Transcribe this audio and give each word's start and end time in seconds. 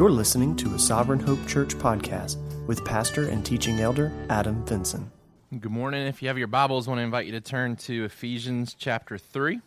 You're 0.00 0.10
listening 0.10 0.56
to 0.56 0.74
a 0.74 0.78
Sovereign 0.78 1.20
Hope 1.20 1.46
Church 1.46 1.74
podcast 1.74 2.38
with 2.66 2.82
pastor 2.86 3.28
and 3.28 3.44
teaching 3.44 3.80
elder 3.80 4.10
Adam 4.30 4.64
Vinson. 4.64 5.12
Good 5.50 5.70
morning. 5.70 6.06
If 6.06 6.22
you 6.22 6.28
have 6.28 6.38
your 6.38 6.46
Bibles, 6.46 6.88
I 6.88 6.92
want 6.92 7.00
to 7.00 7.02
invite 7.02 7.26
you 7.26 7.32
to 7.32 7.40
turn 7.42 7.76
to 7.76 8.06
Ephesians 8.06 8.72
chapter 8.72 9.18
3. 9.18 9.60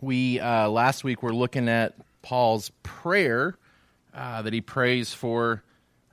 We, 0.00 0.40
uh, 0.40 0.68
last 0.68 1.04
week, 1.04 1.22
were 1.22 1.32
looking 1.32 1.68
at 1.68 1.94
Paul's 2.22 2.72
prayer 2.82 3.56
uh, 4.12 4.42
that 4.42 4.52
he 4.52 4.60
prays 4.60 5.14
for 5.14 5.62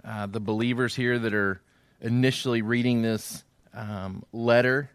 uh, 0.05 0.27
the 0.27 0.39
believers 0.39 0.93
here 0.93 1.17
that 1.17 1.33
are 1.33 1.59
initially 2.01 2.61
reading 2.61 3.01
this 3.01 3.43
um, 3.73 4.25
letter. 4.31 4.91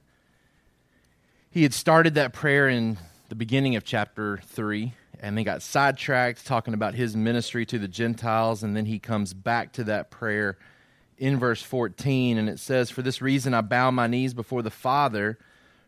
He 1.50 1.64
had 1.64 1.74
started 1.74 2.14
that 2.14 2.32
prayer 2.32 2.68
in 2.68 2.98
the 3.30 3.34
beginning 3.34 3.74
of 3.74 3.82
chapter 3.82 4.38
3 4.46 4.92
and 5.24 5.38
they 5.38 5.42
got 5.42 5.62
sidetracked 5.62 6.44
talking 6.44 6.74
about 6.74 6.94
his 6.94 7.16
ministry 7.16 7.64
to 7.64 7.78
the 7.78 7.88
Gentiles, 7.88 8.62
and 8.62 8.76
then 8.76 8.84
he 8.84 8.98
comes 8.98 9.32
back 9.32 9.72
to 9.72 9.84
that 9.84 10.10
prayer 10.10 10.58
in 11.16 11.38
verse 11.38 11.62
14, 11.62 12.36
and 12.36 12.46
it 12.46 12.58
says, 12.58 12.90
For 12.90 13.00
this 13.00 13.22
reason 13.22 13.54
I 13.54 13.62
bow 13.62 13.90
my 13.90 14.06
knees 14.06 14.34
before 14.34 14.60
the 14.60 14.70
Father, 14.70 15.38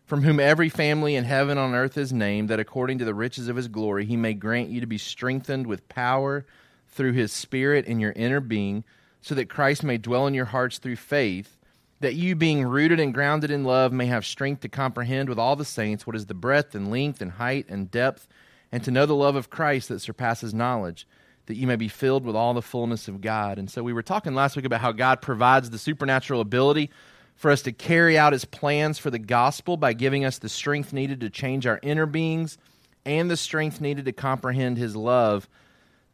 from 0.06 0.22
whom 0.22 0.40
every 0.40 0.70
family 0.70 1.16
in 1.16 1.24
heaven 1.24 1.58
on 1.58 1.74
earth 1.74 1.98
is 1.98 2.14
named, 2.14 2.48
that 2.48 2.60
according 2.60 2.96
to 2.96 3.04
the 3.04 3.12
riches 3.12 3.48
of 3.48 3.56
his 3.56 3.68
glory 3.68 4.06
he 4.06 4.16
may 4.16 4.32
grant 4.32 4.70
you 4.70 4.80
to 4.80 4.86
be 4.86 4.96
strengthened 4.96 5.66
with 5.66 5.86
power 5.90 6.46
through 6.88 7.12
his 7.12 7.30
Spirit 7.30 7.84
in 7.84 8.00
your 8.00 8.12
inner 8.12 8.40
being, 8.40 8.84
so 9.20 9.34
that 9.34 9.50
Christ 9.50 9.84
may 9.84 9.98
dwell 9.98 10.26
in 10.26 10.32
your 10.32 10.46
hearts 10.46 10.78
through 10.78 10.96
faith, 10.96 11.58
that 12.00 12.14
you, 12.14 12.36
being 12.36 12.64
rooted 12.64 13.00
and 13.00 13.12
grounded 13.12 13.50
in 13.50 13.64
love, 13.64 13.92
may 13.92 14.06
have 14.06 14.24
strength 14.24 14.62
to 14.62 14.70
comprehend 14.70 15.28
with 15.28 15.38
all 15.38 15.56
the 15.56 15.64
saints 15.66 16.06
what 16.06 16.16
is 16.16 16.24
the 16.24 16.32
breadth 16.32 16.74
and 16.74 16.90
length 16.90 17.20
and 17.20 17.32
height 17.32 17.66
and 17.68 17.90
depth 17.90 18.26
and 18.72 18.82
to 18.84 18.90
know 18.90 19.06
the 19.06 19.14
love 19.14 19.36
of 19.36 19.50
Christ 19.50 19.88
that 19.88 20.00
surpasses 20.00 20.52
knowledge, 20.52 21.06
that 21.46 21.56
you 21.56 21.66
may 21.66 21.76
be 21.76 21.88
filled 21.88 22.24
with 22.24 22.36
all 22.36 22.54
the 22.54 22.62
fullness 22.62 23.08
of 23.08 23.20
God. 23.20 23.58
And 23.58 23.70
so 23.70 23.82
we 23.82 23.92
were 23.92 24.02
talking 24.02 24.34
last 24.34 24.56
week 24.56 24.64
about 24.64 24.80
how 24.80 24.92
God 24.92 25.22
provides 25.22 25.70
the 25.70 25.78
supernatural 25.78 26.40
ability 26.40 26.90
for 27.36 27.50
us 27.50 27.62
to 27.62 27.72
carry 27.72 28.18
out 28.18 28.32
his 28.32 28.44
plans 28.44 28.98
for 28.98 29.10
the 29.10 29.18
gospel 29.18 29.76
by 29.76 29.92
giving 29.92 30.24
us 30.24 30.38
the 30.38 30.48
strength 30.48 30.92
needed 30.92 31.20
to 31.20 31.30
change 31.30 31.66
our 31.66 31.78
inner 31.82 32.06
beings 32.06 32.58
and 33.04 33.30
the 33.30 33.36
strength 33.36 33.80
needed 33.80 34.06
to 34.06 34.12
comprehend 34.12 34.76
his 34.76 34.96
love 34.96 35.48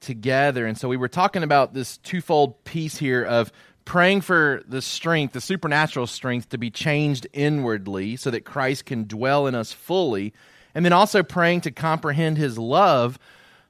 together. 0.00 0.66
And 0.66 0.76
so 0.76 0.88
we 0.88 0.96
were 0.96 1.08
talking 1.08 1.42
about 1.42 1.72
this 1.72 1.96
twofold 1.98 2.64
piece 2.64 2.98
here 2.98 3.24
of 3.24 3.50
praying 3.84 4.20
for 4.20 4.62
the 4.66 4.82
strength, 4.82 5.32
the 5.32 5.40
supernatural 5.40 6.06
strength 6.06 6.50
to 6.50 6.58
be 6.58 6.70
changed 6.70 7.26
inwardly 7.32 8.16
so 8.16 8.30
that 8.30 8.44
Christ 8.44 8.84
can 8.84 9.04
dwell 9.04 9.46
in 9.46 9.54
us 9.54 9.72
fully 9.72 10.34
and 10.74 10.84
then 10.84 10.92
also 10.92 11.22
praying 11.22 11.62
to 11.62 11.70
comprehend 11.70 12.38
his 12.38 12.58
love 12.58 13.18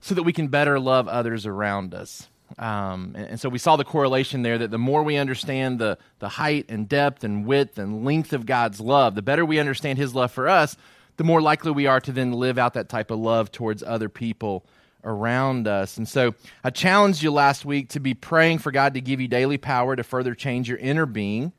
so 0.01 0.15
that 0.15 0.23
we 0.23 0.33
can 0.33 0.49
better 0.49 0.79
love 0.79 1.09
others 1.09 1.47
around 1.47 1.95
us. 1.95 2.29
Um, 2.59 3.13
and, 3.17 3.29
and, 3.29 3.41
so 3.41 3.49
we 3.49 3.59
saw 3.59 3.77
the 3.77 3.85
correlation 3.85 4.43
there 4.43 4.59
that 4.59 4.71
the 4.71 4.79
more 4.79 5.03
we 5.03 5.17
understand 5.17 5.79
the, 5.79 5.97
the 6.19 6.29
height 6.29 6.67
and 6.69 6.87
depth 6.87 7.25
and 7.25 7.47
width 7.47 7.79
and 7.79 8.05
length 8.05 8.35
of 8.35 8.45
God's 8.45 8.79
love, 8.79 9.15
the 9.15 9.23
better 9.23 9.45
we 9.45 9.59
understand 9.59 9.99
his 9.99 10.15
love 10.15 10.33
for 10.33 10.49
us, 10.49 10.77
the 11.17 11.25
more 11.25 11.41
likely 11.41 11.71
we 11.71 11.87
are 11.87 12.01
to 12.01 12.13
then 12.13 12.33
live 12.33 12.59
out 12.59 12.75
that 12.75 12.91
type 12.91 13.11
of 13.11 13.19
love 13.19 13.51
towards 13.53 13.83
other 13.83 14.11
people 14.11 14.67
around 15.05 15.67
us. 15.67 15.97
And 15.97 16.07
so 16.07 16.35
I 16.63 16.71
challenged 16.71 17.23
you 17.23 17.31
last 17.31 17.65
week 17.65 17.91
to 17.91 18.01
be 18.01 18.15
praying 18.15 18.59
for 18.59 18.71
God 18.71 18.95
to 18.95 19.01
give 19.01 19.21
you 19.21 19.29
daily 19.29 19.59
power 19.59 19.97
to 19.97 20.03
further 20.03 20.35
change 20.35 20.69
your 20.69 20.79
inner 20.79 21.07
being 21.07 21.53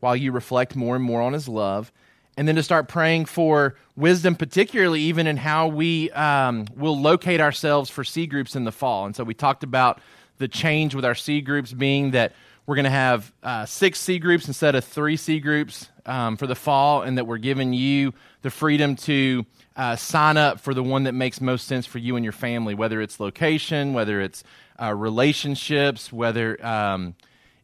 while 0.00 0.14
you 0.14 0.32
reflect 0.32 0.76
more 0.76 0.94
and 0.94 1.04
more 1.04 1.22
on 1.22 1.32
his 1.32 1.48
love 1.48 1.90
and 2.36 2.48
then 2.48 2.56
to 2.56 2.62
start 2.62 2.88
praying 2.88 3.26
for 3.26 3.76
wisdom, 3.96 4.34
particularly 4.34 5.00
even 5.02 5.26
in 5.26 5.36
how 5.36 5.68
we 5.68 6.10
um, 6.10 6.66
will 6.76 7.00
locate 7.00 7.40
ourselves 7.40 7.90
for 7.90 8.04
C 8.04 8.26
groups 8.26 8.56
in 8.56 8.64
the 8.64 8.72
fall. 8.72 9.06
And 9.06 9.14
so 9.14 9.24
we 9.24 9.34
talked 9.34 9.62
about 9.62 10.00
the 10.38 10.48
change 10.48 10.94
with 10.94 11.04
our 11.04 11.14
C 11.14 11.40
groups 11.40 11.72
being 11.72 12.10
that 12.10 12.32
we're 12.66 12.74
going 12.76 12.84
to 12.84 12.90
have 12.90 13.32
uh, 13.42 13.66
six 13.66 14.00
C 14.00 14.18
groups 14.18 14.48
instead 14.48 14.74
of 14.74 14.84
three 14.84 15.16
C 15.16 15.38
groups 15.38 15.90
um, 16.06 16.36
for 16.36 16.46
the 16.46 16.54
fall, 16.54 17.02
and 17.02 17.18
that 17.18 17.26
we're 17.26 17.38
giving 17.38 17.72
you 17.72 18.14
the 18.42 18.50
freedom 18.50 18.96
to 18.96 19.44
uh, 19.76 19.96
sign 19.96 20.36
up 20.36 20.60
for 20.60 20.74
the 20.74 20.82
one 20.82 21.04
that 21.04 21.12
makes 21.12 21.40
most 21.40 21.66
sense 21.66 21.86
for 21.86 21.98
you 21.98 22.16
and 22.16 22.24
your 22.24 22.32
family, 22.32 22.74
whether 22.74 23.00
it's 23.00 23.20
location, 23.20 23.92
whether 23.92 24.20
it's 24.20 24.44
uh, 24.80 24.92
relationships, 24.92 26.12
whether 26.12 26.64
um, 26.64 27.14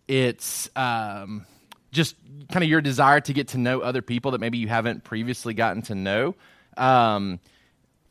it's 0.07 0.71
um, 0.77 1.47
just 1.93 2.17
kind 2.51 2.63
of 2.63 2.71
your 2.71 2.81
desire 2.81 3.21
to 3.21 3.33
get 3.33 3.49
to 3.49 3.59
know 3.59 3.81
other 3.81 4.03
people 4.03 4.33
that 4.33 4.41
maybe 4.41 4.59
you 4.59 4.69
haven't 4.69 5.05
previously 5.05 5.55
gotten 5.55 5.83
to 5.83 5.95
know. 5.95 6.35
Um, 6.77 7.41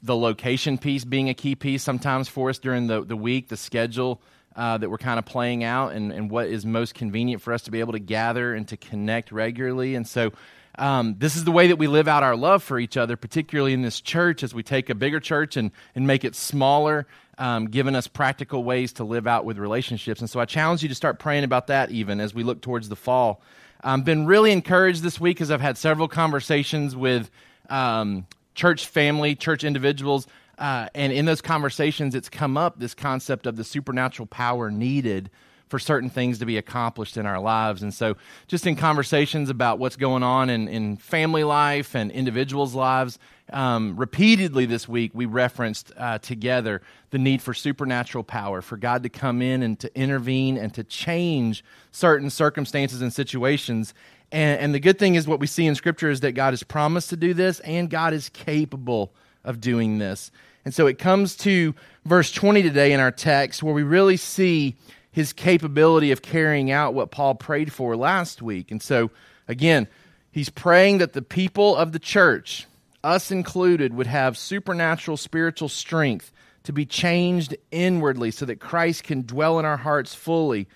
the 0.02 0.16
location 0.16 0.78
piece 0.78 1.04
being 1.04 1.30
a 1.30 1.34
key 1.34 1.56
piece 1.56 1.84
sometimes 1.84 2.28
for 2.28 2.50
us 2.50 2.60
during 2.60 2.88
the, 2.88 3.04
the 3.04 3.18
week, 3.18 3.50
the 3.50 3.58
schedule 3.58 4.22
uh, 4.56 4.78
that 4.78 4.90
we're 4.90 4.98
kind 4.98 5.20
of 5.20 5.26
playing 5.26 5.64
out, 5.64 5.94
and, 5.94 6.12
and 6.12 6.30
what 6.30 6.48
is 6.48 6.66
most 6.66 6.94
convenient 6.94 7.42
for 7.42 7.54
us 7.54 7.64
to 7.64 7.72
be 7.72 7.80
able 7.80 7.94
to 7.94 8.00
gather 8.00 8.54
and 8.54 8.68
to 8.68 8.78
connect 8.78 9.32
regularly. 9.32 9.96
And 9.96 10.08
so, 10.08 10.32
um, 10.78 11.16
this 11.18 11.36
is 11.36 11.44
the 11.44 11.52
way 11.52 11.68
that 11.68 11.76
we 11.76 11.88
live 11.88 12.08
out 12.08 12.24
our 12.24 12.36
love 12.36 12.64
for 12.64 12.80
each 12.80 12.96
other, 12.96 13.18
particularly 13.18 13.74
in 13.74 13.82
this 13.82 14.00
church, 14.00 14.44
as 14.44 14.54
we 14.54 14.64
take 14.64 14.90
a 14.90 14.96
bigger 14.96 15.20
church 15.20 15.58
and, 15.58 15.72
and 15.94 16.08
make 16.08 16.24
it 16.24 16.36
smaller, 16.36 17.06
um, 17.38 17.66
giving 17.68 17.96
us 17.96 18.08
practical 18.08 18.64
ways 18.64 18.94
to 18.94 19.04
live 19.04 19.28
out 19.28 19.46
with 19.46 19.58
relationships. 19.58 20.22
And 20.22 20.30
so, 20.30 20.40
I 20.40 20.46
challenge 20.46 20.82
you 20.84 20.90
to 20.90 20.96
start 20.96 21.20
praying 21.20 21.44
about 21.44 21.68
that 21.68 21.92
even 21.92 22.20
as 22.20 22.34
we 22.34 22.44
look 22.44 22.62
towards 22.62 22.90
the 22.90 22.96
fall. 22.96 23.42
I've 23.82 24.04
been 24.04 24.26
really 24.26 24.52
encouraged 24.52 25.04
this 25.04 25.20
week 25.20 25.40
as 25.40 25.52
I've 25.52 25.62
had 25.62 25.78
several 25.78 26.08
conversations 26.08 26.96
with 26.96 27.32
um, 27.70 28.28
church 28.54 28.88
family, 28.88 29.36
church 29.36 29.64
individuals, 29.64 30.28
uh, 30.58 30.90
and 30.94 31.14
in 31.14 31.26
those 31.26 31.42
conversations, 31.42 32.14
it's 32.14 32.28
come 32.28 32.58
up 32.58 32.78
this 32.78 32.94
concept 32.94 33.46
of 33.46 33.56
the 33.56 33.64
supernatural 33.64 34.26
power 34.26 34.70
needed 34.70 35.30
for 35.70 35.80
certain 35.80 36.10
things 36.10 36.40
to 36.40 36.46
be 36.46 36.58
accomplished 36.58 37.16
in 37.16 37.26
our 37.26 37.40
lives. 37.40 37.82
And 37.82 37.94
so, 37.94 38.18
just 38.48 38.68
in 38.68 38.76
conversations 38.76 39.50
about 39.50 39.80
what's 39.80 39.96
going 39.96 40.24
on 40.24 40.50
in, 40.50 40.68
in 40.68 40.98
family 40.98 41.46
life 41.46 41.96
and 41.96 42.12
individuals' 42.12 42.76
lives, 42.76 43.18
um, 43.52 43.96
repeatedly 43.98 44.66
this 44.66 44.88
week 44.88 45.12
we 45.14 45.26
referenced 45.26 45.92
uh, 45.98 46.20
together 46.20 46.82
the 47.12 47.18
need 47.18 47.42
for 47.42 47.54
supernatural 47.54 48.24
power, 48.24 48.62
for 48.62 48.78
God 48.78 49.04
to 49.04 49.10
come 49.10 49.42
in 49.42 49.64
and 49.64 49.80
to 49.80 49.96
intervene 50.00 50.58
and 50.58 50.74
to 50.74 50.84
change 50.84 51.64
certain 51.92 52.30
circumstances 52.30 53.02
and 53.02 53.12
situations. 53.12 53.94
And, 54.32 54.60
and 54.60 54.76
the 54.76 54.80
good 54.80 55.00
thing 55.00 55.16
is, 55.16 55.28
what 55.28 55.40
we 55.40 55.48
see 55.48 55.66
in 55.66 55.76
Scripture 55.76 56.10
is 56.10 56.20
that 56.22 56.34
God 56.34 56.52
has 56.52 56.64
promised 56.64 57.10
to 57.10 57.18
do 57.18 57.34
this, 57.34 57.60
and 57.62 57.90
God 57.90 58.14
is 58.14 58.30
capable 58.30 59.12
of 59.44 59.60
doing 59.60 59.98
this. 59.98 60.32
And 60.66 60.74
so 60.74 60.88
it 60.88 61.00
comes 61.00 61.36
to 61.38 61.74
verse 62.06 62.32
20 62.32 62.62
today 62.62 62.92
in 62.92 63.00
our 63.00 63.12
text 63.12 63.64
where 63.64 63.74
we 63.74 63.84
really 63.84 64.18
see 64.18 64.76
his 65.12 65.34
capability 65.34 66.12
of 66.12 66.22
carrying 66.22 66.70
out 66.72 66.94
what 66.94 67.12
Paul 67.12 67.36
prayed 67.36 67.74
for 67.74 67.96
last 67.96 68.42
week. 68.42 68.72
And 68.72 68.82
so, 68.82 69.10
again, 69.48 69.88
he's 70.32 70.50
praying 70.50 71.00
that 71.00 71.14
the 71.14 71.22
people 71.22 71.76
of 71.76 71.92
the 71.92 72.00
church, 72.00 72.68
us 73.04 73.32
included, 73.32 73.94
would 73.94 74.08
have 74.08 74.38
supernatural 74.38 75.18
spiritual 75.18 75.70
strength 75.70 76.32
to 76.64 76.74
be 76.74 76.86
changed 76.86 77.56
inwardly 77.72 78.32
so 78.32 78.46
that 78.46 78.60
Christ 78.60 79.04
can 79.04 79.22
dwell 79.22 79.60
in 79.60 79.66
our 79.66 79.78
hearts 79.78 80.14
fully. 80.14 80.68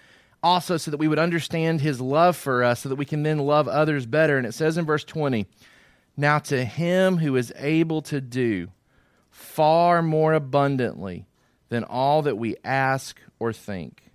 Also, 0.41 0.77
so 0.77 0.91
that 0.91 0.97
we 0.97 1.07
would 1.07 1.19
understand 1.19 1.81
his 1.81 2.01
love 2.01 2.35
for 2.35 2.63
us, 2.63 2.81
so 2.81 2.89
that 2.89 2.95
we 2.95 3.05
can 3.05 3.23
then 3.23 3.39
love 3.39 3.67
others 3.67 4.05
better. 4.05 4.37
And 4.37 4.45
it 4.45 4.53
says 4.53 4.77
in 4.77 4.85
verse 4.85 5.03
20, 5.03 5.45
Now 6.17 6.39
to 6.39 6.65
him 6.65 7.17
who 7.17 7.35
is 7.35 7.53
able 7.57 8.01
to 8.03 8.19
do 8.19 8.69
far 9.29 10.01
more 10.01 10.33
abundantly 10.33 11.27
than 11.69 11.83
all 11.83 12.21
that 12.23 12.37
we 12.37 12.55
ask 12.63 13.19
or 13.39 13.53
think, 13.53 14.11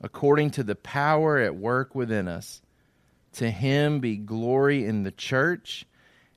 according 0.00 0.50
to 0.52 0.62
the 0.62 0.76
power 0.76 1.38
at 1.38 1.56
work 1.56 1.94
within 1.94 2.28
us, 2.28 2.62
to 3.32 3.50
him 3.50 4.00
be 4.00 4.16
glory 4.16 4.84
in 4.84 5.02
the 5.02 5.10
church 5.10 5.86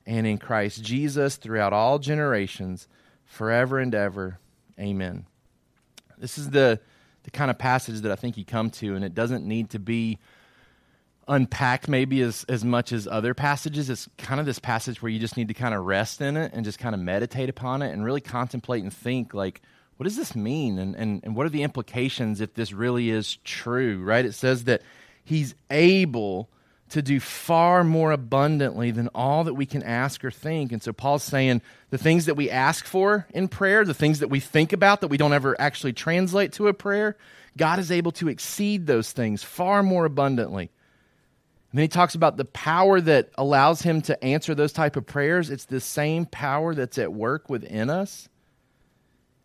and 0.08 0.26
in 0.26 0.38
Christ 0.38 0.82
Jesus 0.82 1.36
throughout 1.36 1.74
all 1.74 1.98
generations, 1.98 2.88
forever 3.26 3.78
and 3.78 3.94
ever. 3.94 4.38
Amen. 4.80 5.26
This 6.16 6.38
is 6.38 6.48
the, 6.48 6.80
the 7.24 7.30
kind 7.30 7.50
of 7.50 7.58
passage 7.58 8.00
that 8.00 8.10
I 8.10 8.16
think 8.16 8.38
you 8.38 8.44
come 8.44 8.70
to, 8.70 8.96
and 8.96 9.04
it 9.04 9.14
doesn't 9.14 9.46
need 9.46 9.70
to 9.70 9.78
be 9.78 10.18
unpacked 11.28 11.88
maybe 11.88 12.22
as, 12.22 12.46
as 12.48 12.64
much 12.64 12.90
as 12.90 13.06
other 13.06 13.34
passages. 13.34 13.90
It's 13.90 14.08
kind 14.16 14.40
of 14.40 14.46
this 14.46 14.58
passage 14.58 15.02
where 15.02 15.12
you 15.12 15.18
just 15.18 15.36
need 15.36 15.48
to 15.48 15.54
kind 15.54 15.74
of 15.74 15.84
rest 15.84 16.22
in 16.22 16.38
it 16.38 16.52
and 16.54 16.64
just 16.64 16.78
kind 16.78 16.94
of 16.94 17.02
meditate 17.02 17.50
upon 17.50 17.82
it 17.82 17.92
and 17.92 18.02
really 18.02 18.22
contemplate 18.22 18.82
and 18.82 18.92
think, 18.92 19.34
like, 19.34 19.60
what 19.98 20.04
does 20.04 20.16
this 20.16 20.34
mean? 20.34 20.78
And, 20.78 20.94
and, 20.94 21.20
and 21.22 21.36
what 21.36 21.44
are 21.44 21.50
the 21.50 21.62
implications 21.62 22.40
if 22.40 22.54
this 22.54 22.72
really 22.72 23.10
is 23.10 23.36
true, 23.44 24.02
right? 24.02 24.24
It 24.24 24.32
says 24.32 24.64
that 24.64 24.80
he's 25.22 25.54
able 25.70 26.48
to 26.90 27.02
do 27.02 27.20
far 27.20 27.84
more 27.84 28.12
abundantly 28.12 28.90
than 28.90 29.08
all 29.14 29.44
that 29.44 29.54
we 29.54 29.66
can 29.66 29.82
ask 29.82 30.24
or 30.24 30.30
think. 30.30 30.72
And 30.72 30.82
so 30.82 30.92
Paul's 30.92 31.22
saying 31.22 31.62
the 31.90 31.98
things 31.98 32.26
that 32.26 32.34
we 32.34 32.50
ask 32.50 32.84
for 32.84 33.26
in 33.34 33.48
prayer, 33.48 33.84
the 33.84 33.94
things 33.94 34.20
that 34.20 34.28
we 34.28 34.40
think 34.40 34.72
about 34.72 35.00
that 35.00 35.08
we 35.08 35.16
don't 35.16 35.32
ever 35.32 35.58
actually 35.60 35.92
translate 35.92 36.52
to 36.54 36.68
a 36.68 36.74
prayer, 36.74 37.16
God 37.56 37.78
is 37.78 37.90
able 37.90 38.12
to 38.12 38.28
exceed 38.28 38.86
those 38.86 39.12
things 39.12 39.42
far 39.42 39.82
more 39.82 40.04
abundantly. 40.04 40.70
And 41.70 41.78
then 41.78 41.82
he 41.82 41.88
talks 41.88 42.14
about 42.14 42.38
the 42.38 42.46
power 42.46 43.00
that 43.00 43.30
allows 43.36 43.82
him 43.82 44.00
to 44.02 44.24
answer 44.24 44.54
those 44.54 44.72
type 44.72 44.96
of 44.96 45.06
prayers. 45.06 45.50
It's 45.50 45.66
the 45.66 45.80
same 45.80 46.24
power 46.24 46.74
that's 46.74 46.96
at 46.96 47.12
work 47.12 47.50
within 47.50 47.90
us. 47.90 48.28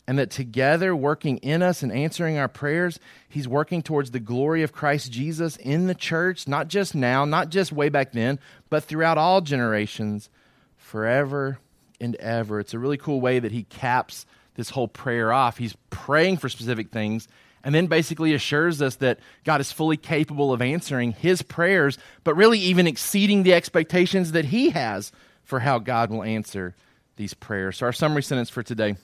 And 0.08 0.20
that 0.20 0.32
together, 0.32 0.96
working 0.96 1.38
in 1.38 1.62
us 1.62 1.82
and 1.82 1.92
answering 1.92 2.38
our 2.38 2.48
prayers, 2.48 3.00
He's 3.30 3.48
working 3.48 3.82
towards 3.82 4.12
the 4.12 4.20
glory 4.20 4.64
of 4.64 4.74
Christ 4.74 5.12
Jesus 5.12 5.56
in 5.58 5.88
the 5.88 5.96
church, 5.96 6.48
not 6.48 6.68
just 6.68 6.94
now, 6.94 7.26
not 7.26 7.50
just 7.50 7.72
way 7.72 7.90
back 7.90 8.12
then, 8.12 8.40
but 8.70 8.84
throughout 8.84 9.18
all 9.18 9.42
generations, 9.42 10.30
forever 10.78 11.60
and 12.02 12.16
ever. 12.18 12.60
It's 12.60 12.74
a 12.74 12.80
really 12.80 12.98
cool 12.98 13.22
way 13.22 13.40
that 13.40 13.52
He 13.52 13.64
caps 13.64 14.26
this 14.56 14.70
whole 14.70 14.88
prayer 14.88 15.32
off. 15.32 15.58
He's 15.58 15.76
praying 15.90 16.38
for 16.38 16.50
specific 16.50 16.92
things 16.92 17.28
and 17.64 17.74
then 17.74 17.88
basically 17.88 18.34
assures 18.34 18.82
us 18.82 18.98
that 18.98 19.20
God 19.44 19.62
is 19.62 19.72
fully 19.72 19.98
capable 19.98 20.52
of 20.52 20.62
answering 20.62 21.14
his 21.14 21.42
prayers, 21.42 21.98
but 22.24 22.36
really 22.36 22.60
even 22.60 22.88
exceeding 22.88 23.44
the 23.44 23.54
expectations 23.54 24.34
that 24.34 24.46
he 24.46 24.72
has 24.72 25.12
for 25.44 25.60
how 25.60 25.80
God 25.80 26.10
will 26.10 26.24
answer 26.24 26.76
these 27.16 27.34
prayers. 27.34 27.78
So, 27.78 27.86
our 27.86 27.94
summary 27.94 28.24
sentence 28.24 28.50
for 28.50 28.64
today 28.64 28.98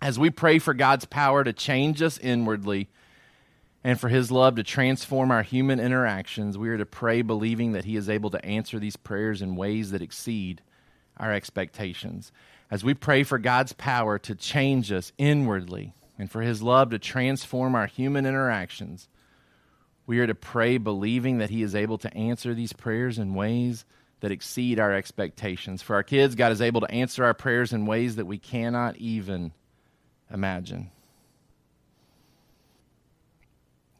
as 0.00 0.18
we 0.18 0.30
pray 0.30 0.58
for 0.58 0.74
God's 0.74 1.04
power 1.04 1.42
to 1.42 1.52
change 1.52 2.02
us 2.02 2.18
inwardly 2.18 2.88
and 3.82 3.98
for 3.98 4.08
his 4.08 4.30
love 4.30 4.56
to 4.56 4.62
transform 4.62 5.30
our 5.30 5.42
human 5.42 5.80
interactions, 5.80 6.58
we 6.58 6.68
are 6.68 6.78
to 6.78 6.86
pray 6.86 7.22
believing 7.22 7.72
that 7.72 7.84
he 7.84 7.96
is 7.96 8.08
able 8.08 8.30
to 8.30 8.44
answer 8.44 8.78
these 8.78 8.96
prayers 8.96 9.42
in 9.42 9.56
ways 9.56 9.92
that 9.92 10.02
exceed 10.02 10.60
our 11.16 11.32
expectations. 11.32 12.32
As 12.70 12.84
we 12.84 12.94
pray 12.94 13.22
for 13.22 13.38
God's 13.38 13.72
power 13.72 14.18
to 14.20 14.34
change 14.34 14.90
us 14.90 15.12
inwardly 15.18 15.94
and 16.18 16.30
for 16.30 16.42
his 16.42 16.62
love 16.62 16.90
to 16.90 16.98
transform 16.98 17.74
our 17.74 17.86
human 17.86 18.26
interactions, 18.26 19.08
we 20.06 20.18
are 20.18 20.26
to 20.26 20.34
pray 20.34 20.78
believing 20.78 21.38
that 21.38 21.50
he 21.50 21.62
is 21.62 21.74
able 21.74 21.98
to 21.98 22.14
answer 22.14 22.54
these 22.54 22.72
prayers 22.72 23.18
in 23.18 23.34
ways 23.34 23.84
that 24.20 24.32
exceed 24.32 24.80
our 24.80 24.92
expectations. 24.92 25.82
For 25.82 25.94
our 25.94 26.02
kids, 26.02 26.34
God 26.34 26.52
is 26.52 26.60
able 26.60 26.80
to 26.80 26.90
answer 26.90 27.24
our 27.24 27.34
prayers 27.34 27.72
in 27.72 27.86
ways 27.86 28.16
that 28.16 28.26
we 28.26 28.38
cannot 28.38 28.96
even 28.96 29.52
imagine. 30.32 30.90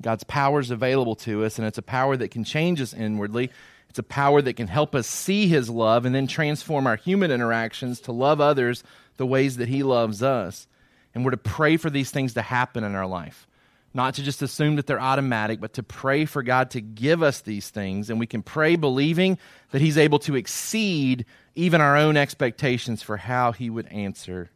God's 0.02 0.24
power 0.24 0.60
is 0.60 0.70
available 0.70 1.16
to 1.16 1.44
us, 1.44 1.58
and 1.58 1.66
it's 1.66 1.78
a 1.78 1.82
power 1.82 2.16
that 2.16 2.30
can 2.30 2.44
change 2.44 2.80
us 2.80 2.92
inwardly. 2.92 3.50
It's 3.88 3.98
a 3.98 4.02
power 4.02 4.42
that 4.42 4.54
can 4.54 4.68
help 4.68 4.94
us 4.94 5.06
see 5.06 5.48
His 5.48 5.70
love 5.70 6.04
and 6.04 6.14
then 6.14 6.26
transform 6.26 6.86
our 6.86 6.96
human 6.96 7.30
interactions 7.30 8.00
to 8.02 8.12
love 8.12 8.40
others 8.40 8.84
the 9.16 9.26
ways 9.26 9.56
that 9.56 9.68
He 9.68 9.82
loves 9.82 10.22
us. 10.22 10.66
And 11.14 11.24
we're 11.24 11.30
to 11.30 11.38
pray 11.38 11.78
for 11.78 11.88
these 11.88 12.10
things 12.10 12.34
to 12.34 12.42
happen 12.42 12.84
in 12.84 12.94
our 12.94 13.06
life. 13.06 13.46
Not 13.94 14.14
to 14.16 14.22
just 14.22 14.42
assume 14.42 14.76
that 14.76 14.86
they're 14.86 15.00
automatic, 15.00 15.58
but 15.60 15.72
to 15.74 15.82
pray 15.82 16.26
for 16.26 16.42
God 16.42 16.72
to 16.72 16.82
give 16.82 17.22
us 17.22 17.40
these 17.40 17.70
things. 17.70 18.10
And 18.10 18.20
we 18.20 18.26
can 18.26 18.42
pray 18.42 18.76
believing 18.76 19.38
that 19.70 19.80
He's 19.80 19.96
able 19.96 20.18
to 20.20 20.36
exceed 20.36 21.24
even 21.54 21.80
our 21.80 21.96
own 21.96 22.18
expectations 22.18 23.02
for 23.02 23.16
how 23.16 23.52
He 23.52 23.70
would 23.70 23.86
answer 23.86 24.50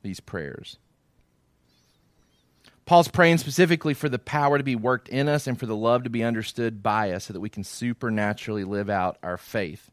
these 0.00 0.20
prayers. 0.20 0.78
Paul's 2.88 3.08
praying 3.08 3.36
specifically 3.36 3.92
for 3.92 4.08
the 4.08 4.18
power 4.18 4.56
to 4.56 4.64
be 4.64 4.74
worked 4.74 5.10
in 5.10 5.28
us 5.28 5.46
and 5.46 5.60
for 5.60 5.66
the 5.66 5.76
love 5.76 6.04
to 6.04 6.10
be 6.10 6.24
understood 6.24 6.82
by 6.82 7.12
us 7.12 7.26
so 7.26 7.34
that 7.34 7.40
we 7.40 7.50
can 7.50 7.62
supernaturally 7.62 8.64
live 8.64 8.88
out 8.88 9.18
our 9.22 9.36
faith. 9.36 9.90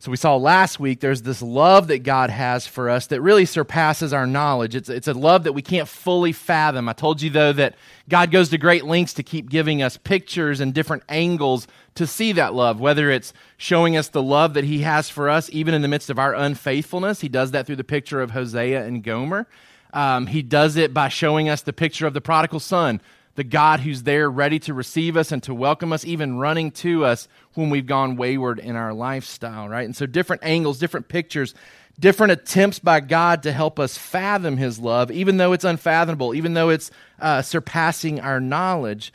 So 0.00 0.10
we 0.10 0.16
saw 0.16 0.34
last 0.34 0.80
week 0.80 0.98
there's 0.98 1.22
this 1.22 1.40
love 1.40 1.86
that 1.86 2.02
God 2.02 2.28
has 2.28 2.66
for 2.66 2.90
us 2.90 3.06
that 3.06 3.20
really 3.20 3.44
surpasses 3.44 4.12
our 4.12 4.26
knowledge. 4.26 4.74
It's, 4.74 4.88
it's 4.88 5.06
a 5.06 5.14
love 5.14 5.44
that 5.44 5.52
we 5.52 5.62
can't 5.62 5.86
fully 5.86 6.32
fathom. 6.32 6.88
I 6.88 6.92
told 6.92 7.22
you, 7.22 7.30
though, 7.30 7.52
that 7.52 7.76
God 8.08 8.32
goes 8.32 8.48
to 8.48 8.58
great 8.58 8.84
lengths 8.84 9.14
to 9.14 9.22
keep 9.22 9.48
giving 9.48 9.80
us 9.80 9.96
pictures 9.96 10.58
and 10.58 10.74
different 10.74 11.04
angles 11.08 11.68
to 11.94 12.08
see 12.08 12.32
that 12.32 12.52
love, 12.52 12.80
whether 12.80 13.12
it's 13.12 13.32
showing 13.56 13.96
us 13.96 14.08
the 14.08 14.24
love 14.24 14.54
that 14.54 14.64
He 14.64 14.80
has 14.80 15.08
for 15.08 15.28
us, 15.28 15.48
even 15.52 15.72
in 15.72 15.82
the 15.82 15.88
midst 15.88 16.10
of 16.10 16.18
our 16.18 16.34
unfaithfulness. 16.34 17.20
He 17.20 17.28
does 17.28 17.52
that 17.52 17.64
through 17.64 17.76
the 17.76 17.84
picture 17.84 18.20
of 18.20 18.32
Hosea 18.32 18.84
and 18.84 19.04
Gomer. 19.04 19.46
Um, 19.92 20.26
he 20.26 20.42
does 20.42 20.76
it 20.76 20.94
by 20.94 21.08
showing 21.08 21.48
us 21.48 21.62
the 21.62 21.72
picture 21.72 22.06
of 22.06 22.14
the 22.14 22.20
prodigal 22.20 22.60
son, 22.60 23.00
the 23.34 23.44
God 23.44 23.80
who's 23.80 24.02
there 24.02 24.30
ready 24.30 24.58
to 24.60 24.74
receive 24.74 25.16
us 25.16 25.32
and 25.32 25.42
to 25.44 25.54
welcome 25.54 25.92
us, 25.92 26.04
even 26.04 26.38
running 26.38 26.70
to 26.72 27.04
us 27.04 27.28
when 27.54 27.70
we've 27.70 27.86
gone 27.86 28.16
wayward 28.16 28.58
in 28.58 28.76
our 28.76 28.92
lifestyle, 28.92 29.68
right? 29.68 29.84
And 29.84 29.96
so, 29.96 30.06
different 30.06 30.44
angles, 30.44 30.78
different 30.78 31.08
pictures, 31.08 31.54
different 31.98 32.32
attempts 32.32 32.78
by 32.78 33.00
God 33.00 33.42
to 33.44 33.52
help 33.52 33.78
us 33.78 33.98
fathom 33.98 34.56
His 34.56 34.78
love, 34.78 35.10
even 35.10 35.36
though 35.36 35.52
it's 35.52 35.64
unfathomable, 35.64 36.34
even 36.34 36.54
though 36.54 36.70
it's 36.70 36.90
uh, 37.20 37.42
surpassing 37.42 38.20
our 38.20 38.40
knowledge. 38.40 39.12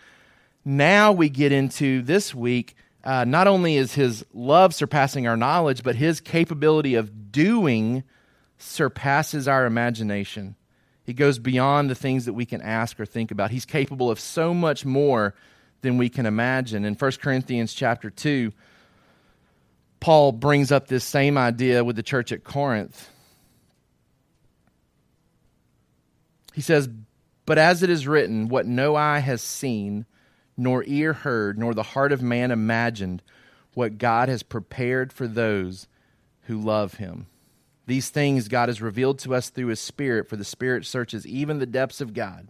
Now 0.64 1.14
we 1.14 1.30
get 1.30 1.52
into 1.52 2.02
this 2.02 2.36
week. 2.36 2.76
Uh, 3.02 3.24
not 3.24 3.48
only 3.48 3.78
is 3.78 3.94
his 3.94 4.26
love 4.34 4.76
surpassing 4.76 5.26
our 5.26 5.38
knowledge, 5.38 5.82
but 5.82 5.96
his 5.96 6.20
capability 6.20 6.96
of 6.96 7.32
doing 7.32 8.04
surpasses 8.58 9.48
our 9.48 9.66
imagination. 9.66 10.58
He 11.08 11.14
goes 11.14 11.40
beyond 11.40 11.90
the 11.90 11.96
things 11.96 12.26
that 12.26 12.34
we 12.34 12.46
can 12.46 12.62
ask 12.62 13.00
or 13.00 13.06
think 13.06 13.32
about. 13.32 13.50
He's 13.50 13.64
capable 13.64 14.12
of 14.12 14.20
so 14.20 14.54
much 14.54 14.84
more 14.84 15.34
than 15.80 15.98
we 15.98 16.10
can 16.10 16.26
imagine. 16.26 16.84
In 16.84 16.96
1 16.96 17.12
Corinthians 17.22 17.74
chapter 17.74 18.10
2, 18.10 18.52
Paul 20.02 20.34
brings 20.34 20.70
up 20.70 20.88
this 20.88 21.06
same 21.06 21.38
idea 21.38 21.82
with 21.86 21.96
the 21.96 22.04
church 22.04 22.34
at 22.34 22.44
Corinth. 22.44 23.10
He 26.54 26.60
says, 26.60 26.90
But 27.46 27.58
as 27.58 27.84
it 27.84 27.90
is 27.90 28.06
written, 28.06 28.50
what 28.50 28.66
no 28.66 28.98
eye 28.98 29.20
has 29.20 29.42
seen, 29.42 30.06
nor 30.58 30.84
ear 30.86 31.14
heard, 31.14 31.58
nor 31.58 31.74
the 31.74 31.84
heart 31.84 32.12
of 32.12 32.22
man 32.22 32.52
imagined, 32.52 33.24
what 33.74 33.98
God 33.98 34.28
has 34.28 34.44
prepared 34.44 35.14
for 35.14 35.26
those 35.26 35.88
who 36.48 36.60
love 36.60 36.96
him. 36.96 37.28
These 37.88 38.10
things 38.10 38.50
God 38.50 38.70
has 38.70 38.82
revealed 38.82 39.18
to 39.20 39.34
us 39.34 39.50
through 39.50 39.68
his 39.68 39.80
Spirit, 39.80 40.28
for 40.28 40.36
the 40.36 40.46
Spirit 40.46 40.86
searches 40.86 41.26
even 41.26 41.58
the 41.58 41.66
depths 41.66 42.02
of 42.02 42.14
God. 42.14 42.50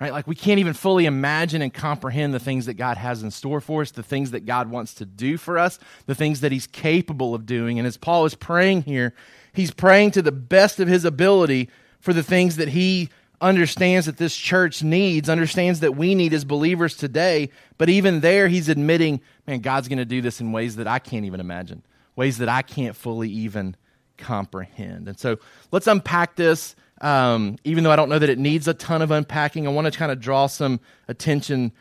Right? 0.00 0.12
Like 0.12 0.26
we 0.26 0.34
can't 0.34 0.58
even 0.58 0.74
fully 0.74 1.06
imagine 1.06 1.62
and 1.62 1.72
comprehend 1.72 2.34
the 2.34 2.40
things 2.40 2.66
that 2.66 2.74
God 2.74 2.96
has 2.96 3.22
in 3.22 3.30
store 3.30 3.60
for 3.60 3.80
us, 3.80 3.92
the 3.92 4.02
things 4.02 4.32
that 4.32 4.44
God 4.44 4.68
wants 4.68 4.94
to 4.94 5.06
do 5.06 5.38
for 5.38 5.56
us, 5.56 5.78
the 6.06 6.16
things 6.16 6.40
that 6.40 6.50
he's 6.50 6.66
capable 6.66 7.32
of 7.32 7.46
doing. 7.46 7.78
And 7.78 7.86
as 7.86 7.96
Paul 7.96 8.24
is 8.24 8.34
praying 8.34 8.82
here, 8.82 9.14
he's 9.52 9.70
praying 9.70 10.10
to 10.12 10.22
the 10.22 10.32
best 10.32 10.80
of 10.80 10.88
his 10.88 11.04
ability 11.04 11.70
for 12.00 12.12
the 12.12 12.24
things 12.24 12.56
that 12.56 12.68
he 12.68 13.08
understands 13.40 14.06
that 14.06 14.16
this 14.16 14.34
church 14.34 14.82
needs, 14.82 15.28
understands 15.28 15.78
that 15.80 15.96
we 15.96 16.16
need 16.16 16.34
as 16.34 16.44
believers 16.44 16.96
today. 16.96 17.50
But 17.78 17.88
even 17.88 18.20
there, 18.20 18.48
he's 18.48 18.68
admitting, 18.68 19.20
man, 19.46 19.60
God's 19.60 19.86
going 19.86 19.98
to 19.98 20.04
do 20.04 20.20
this 20.20 20.40
in 20.40 20.50
ways 20.50 20.74
that 20.76 20.88
I 20.88 20.98
can't 20.98 21.24
even 21.24 21.40
imagine, 21.40 21.84
ways 22.16 22.38
that 22.38 22.48
I 22.48 22.62
can't 22.62 22.96
fully 22.96 23.30
even 23.30 23.76
comprehend. 24.16 25.08
And 25.08 25.18
so 25.18 25.38
let's 25.72 25.86
unpack 25.86 26.36
this. 26.36 26.76
Um, 27.00 27.56
even 27.64 27.84
though 27.84 27.90
I 27.90 27.96
don't 27.96 28.08
know 28.08 28.18
that 28.18 28.30
it 28.30 28.38
needs 28.38 28.68
a 28.68 28.74
ton 28.74 29.02
of 29.02 29.10
unpacking, 29.10 29.66
I 29.66 29.70
want 29.70 29.92
to 29.92 29.98
kind 29.98 30.12
of 30.12 30.20
draw 30.20 30.46
some 30.46 30.80
attention 31.08 31.72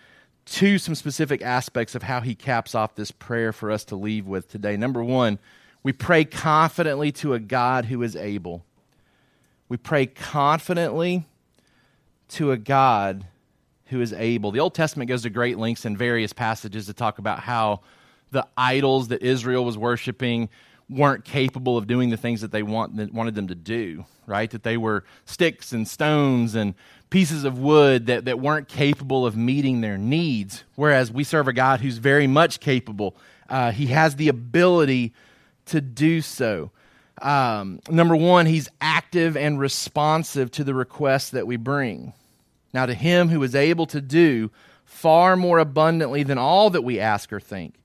to 0.46 0.78
some 0.78 0.96
specific 0.96 1.42
aspects 1.42 1.96
of 1.96 2.04
how 2.04 2.20
he 2.22 2.36
caps 2.36 2.76
off 2.76 2.96
this 2.96 3.12
prayer 3.12 3.54
for 3.54 3.72
us 3.72 3.86
to 3.86 3.96
leave 3.96 4.26
with 4.28 4.50
today. 4.50 4.76
Number 4.76 5.04
one, 5.04 5.40
we 5.84 5.94
pray 5.94 6.26
confidently 6.26 7.12
to 7.14 7.34
a 7.34 7.40
God 7.40 7.86
who 7.86 8.02
is 8.02 8.16
able. 8.16 8.66
We 9.70 9.78
pray 9.78 10.06
confidently 10.06 11.26
to 12.30 12.52
a 12.52 12.58
God 12.58 13.26
who 13.88 14.02
is 14.02 14.14
able. 14.14 14.52
The 14.52 14.60
Old 14.60 14.74
Testament 14.74 15.08
goes 15.08 15.22
to 15.24 15.30
great 15.30 15.58
lengths 15.58 15.86
in 15.86 15.96
various 15.96 16.34
passages 16.34 16.88
to 16.88 16.94
talk 16.94 17.20
about 17.20 17.40
how 17.40 17.82
the 18.32 18.48
idols 18.58 19.10
that 19.10 19.22
Israel 19.22 19.64
was 19.64 19.78
worshiping 19.78 20.50
weren't 20.90 21.26
capable 21.26 21.78
of 21.78 21.88
doing 21.88 22.10
the 22.10 22.18
things 22.18 22.42
that 22.42 22.52
they 22.52 22.64
want, 22.64 22.98
that 22.98 23.14
wanted 23.14 23.36
them 23.36 23.48
to 23.48 23.56
do, 23.56 24.06
right? 24.26 24.50
That 24.52 24.64
they 24.64 24.78
were 24.78 25.04
sticks 25.26 25.72
and 25.72 25.88
stones 25.88 26.56
and 26.56 26.76
pieces 27.10 27.44
of 27.44 27.60
wood 27.60 28.08
that, 28.08 28.26
that 28.26 28.40
weren't 28.40 28.68
capable 28.68 29.26
of 29.26 29.36
meeting 29.36 29.82
their 29.82 29.98
needs. 29.98 30.64
Whereas 30.76 31.12
we 31.12 31.24
serve 31.24 31.48
a 31.48 31.54
God 31.54 31.80
who's 31.80 31.98
very 31.98 32.28
much 32.28 32.60
capable. 32.60 33.16
Uh, 33.50 33.72
he 33.72 33.88
has 33.88 34.16
the 34.16 34.30
ability 34.30 35.14
to 35.68 35.82
do 35.82 36.22
so. 36.22 36.72
Um, 37.22 37.80
number 37.90 38.16
one, 38.16 38.46
he's 38.46 38.70
active 38.82 39.38
and 39.38 39.60
responsive 39.60 40.52
to 40.52 40.64
the 40.64 40.74
requests 40.74 41.30
that 41.32 41.48
we 41.48 41.58
bring. 41.58 42.14
Now, 42.74 42.88
to 42.88 42.94
him 42.94 43.30
who 43.30 43.42
is 43.44 43.54
able 43.54 43.86
to 43.88 44.02
do 44.02 44.50
far 44.84 45.36
more 45.36 45.60
abundantly 45.60 46.24
than 46.24 46.38
all 46.38 46.72
that 46.72 46.82
we 46.82 47.00
ask 47.00 47.32
or 47.32 47.40
think 47.40 47.76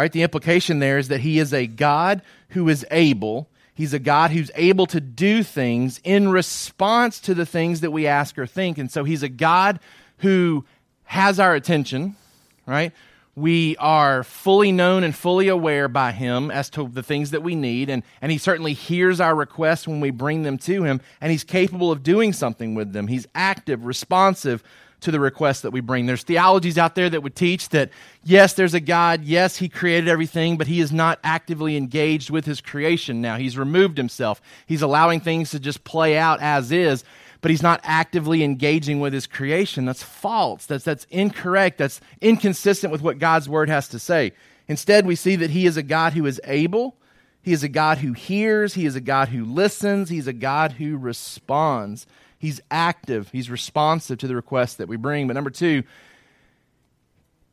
all 0.00 0.04
right, 0.04 0.12
the 0.12 0.22
implication 0.22 0.78
there 0.78 0.96
is 0.96 1.08
that 1.08 1.20
he 1.20 1.38
is 1.38 1.52
a 1.52 1.66
God 1.66 2.22
who 2.48 2.70
is 2.70 2.86
able. 2.90 3.50
He's 3.74 3.92
a 3.92 3.98
God 3.98 4.30
who's 4.30 4.50
able 4.54 4.86
to 4.86 4.98
do 4.98 5.42
things 5.42 6.00
in 6.02 6.30
response 6.30 7.20
to 7.20 7.34
the 7.34 7.44
things 7.44 7.82
that 7.82 7.90
we 7.90 8.06
ask 8.06 8.38
or 8.38 8.46
think. 8.46 8.78
And 8.78 8.90
so 8.90 9.04
he's 9.04 9.22
a 9.22 9.28
God 9.28 9.78
who 10.20 10.64
has 11.04 11.38
our 11.38 11.54
attention, 11.54 12.16
right? 12.64 12.94
We 13.36 13.76
are 13.76 14.24
fully 14.24 14.72
known 14.72 15.04
and 15.04 15.14
fully 15.14 15.48
aware 15.48 15.88
by 15.88 16.12
Him 16.12 16.50
as 16.50 16.68
to 16.70 16.88
the 16.88 17.02
things 17.02 17.30
that 17.30 17.42
we 17.42 17.54
need, 17.54 17.88
and, 17.88 18.02
and 18.20 18.32
He 18.32 18.38
certainly 18.38 18.72
hears 18.72 19.20
our 19.20 19.34
requests 19.34 19.86
when 19.86 20.00
we 20.00 20.10
bring 20.10 20.42
them 20.42 20.58
to 20.58 20.82
Him, 20.82 21.00
and 21.20 21.30
He's 21.30 21.44
capable 21.44 21.92
of 21.92 22.02
doing 22.02 22.32
something 22.32 22.74
with 22.74 22.92
them. 22.92 23.06
He's 23.06 23.26
active, 23.34 23.84
responsive 23.84 24.62
to 25.00 25.10
the 25.10 25.20
requests 25.20 25.62
that 25.62 25.70
we 25.70 25.80
bring. 25.80 26.06
There's 26.06 26.24
theologies 26.24 26.76
out 26.76 26.94
there 26.94 27.08
that 27.08 27.22
would 27.22 27.34
teach 27.34 27.70
that, 27.70 27.90
yes, 28.22 28.52
there's 28.52 28.74
a 28.74 28.80
God, 28.80 29.24
yes, 29.24 29.56
He 29.56 29.68
created 29.68 30.08
everything, 30.08 30.58
but 30.58 30.66
He 30.66 30.80
is 30.80 30.92
not 30.92 31.18
actively 31.24 31.76
engaged 31.76 32.30
with 32.30 32.44
His 32.44 32.60
creation 32.60 33.20
now. 33.20 33.36
He's 33.36 33.56
removed 33.56 33.96
Himself, 33.96 34.42
He's 34.66 34.82
allowing 34.82 35.20
things 35.20 35.52
to 35.52 35.60
just 35.60 35.84
play 35.84 36.18
out 36.18 36.40
as 36.42 36.72
is 36.72 37.04
but 37.40 37.50
he's 37.50 37.62
not 37.62 37.80
actively 37.82 38.42
engaging 38.42 39.00
with 39.00 39.12
his 39.12 39.26
creation. 39.26 39.86
That's 39.86 40.02
false. 40.02 40.66
That's, 40.66 40.84
that's 40.84 41.06
incorrect. 41.10 41.78
That's 41.78 42.00
inconsistent 42.20 42.92
with 42.92 43.02
what 43.02 43.18
God's 43.18 43.48
word 43.48 43.68
has 43.68 43.88
to 43.88 43.98
say. 43.98 44.32
Instead, 44.68 45.06
we 45.06 45.16
see 45.16 45.36
that 45.36 45.50
he 45.50 45.66
is 45.66 45.76
a 45.76 45.82
God 45.82 46.12
who 46.12 46.26
is 46.26 46.40
able, 46.44 46.96
he 47.42 47.52
is 47.52 47.62
a 47.62 47.68
God 47.68 47.98
who 47.98 48.12
hears, 48.12 48.74
he 48.74 48.86
is 48.86 48.94
a 48.94 49.00
God 49.00 49.28
who 49.28 49.44
listens, 49.44 50.10
he's 50.10 50.26
a 50.26 50.32
God 50.32 50.72
who 50.72 50.96
responds. 50.96 52.06
He's 52.38 52.62
active, 52.70 53.28
he's 53.32 53.50
responsive 53.50 54.18
to 54.18 54.26
the 54.26 54.34
requests 54.34 54.76
that 54.76 54.88
we 54.88 54.96
bring. 54.96 55.26
But 55.26 55.34
number 55.34 55.50
two, 55.50 55.82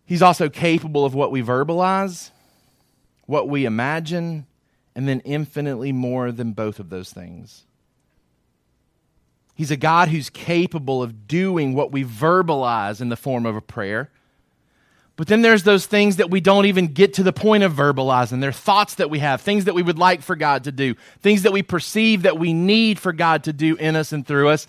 he's 0.05 0.21
also 0.21 0.47
capable 0.47 1.03
of 1.03 1.13
what 1.13 1.29
we 1.29 1.43
verbalize, 1.43 2.31
what 3.25 3.49
we 3.49 3.65
imagine, 3.65 4.47
and 4.95 5.07
then 5.07 5.19
infinitely 5.21 5.91
more 5.91 6.31
than 6.31 6.53
both 6.53 6.79
of 6.79 6.89
those 6.89 7.11
things. 7.11 7.66
He's 9.57 9.71
a 9.71 9.75
God 9.75 10.09
who's 10.09 10.29
capable 10.29 11.01
of 11.01 11.27
doing 11.27 11.73
what 11.73 11.91
we 11.91 12.03
verbalize 12.03 13.01
in 13.01 13.09
the 13.09 13.15
form 13.15 13.47
of 13.47 13.55
a 13.55 13.61
prayer. 13.61 14.11
But 15.15 15.25
then 15.25 15.41
there's 15.41 15.63
those 15.63 15.87
things 15.87 16.17
that 16.17 16.29
we 16.29 16.39
don't 16.39 16.67
even 16.67 16.89
get 16.89 17.15
to 17.15 17.23
the 17.23 17.33
point 17.33 17.63
of 17.63 17.73
verbalizing. 17.73 18.39
They're 18.39 18.51
thoughts 18.51 18.93
that 18.95 19.09
we 19.09 19.17
have, 19.17 19.41
things 19.41 19.65
that 19.65 19.73
we 19.73 19.81
would 19.81 19.97
like 19.97 20.21
for 20.21 20.35
God 20.35 20.65
to 20.65 20.71
do, 20.71 20.93
things 21.21 21.41
that 21.41 21.51
we 21.51 21.63
perceive 21.63 22.21
that 22.21 22.37
we 22.37 22.53
need 22.53 22.99
for 22.99 23.11
God 23.11 23.45
to 23.45 23.51
do 23.51 23.75
in 23.77 23.95
us 23.95 24.11
and 24.11 24.27
through 24.27 24.49
us. 24.49 24.67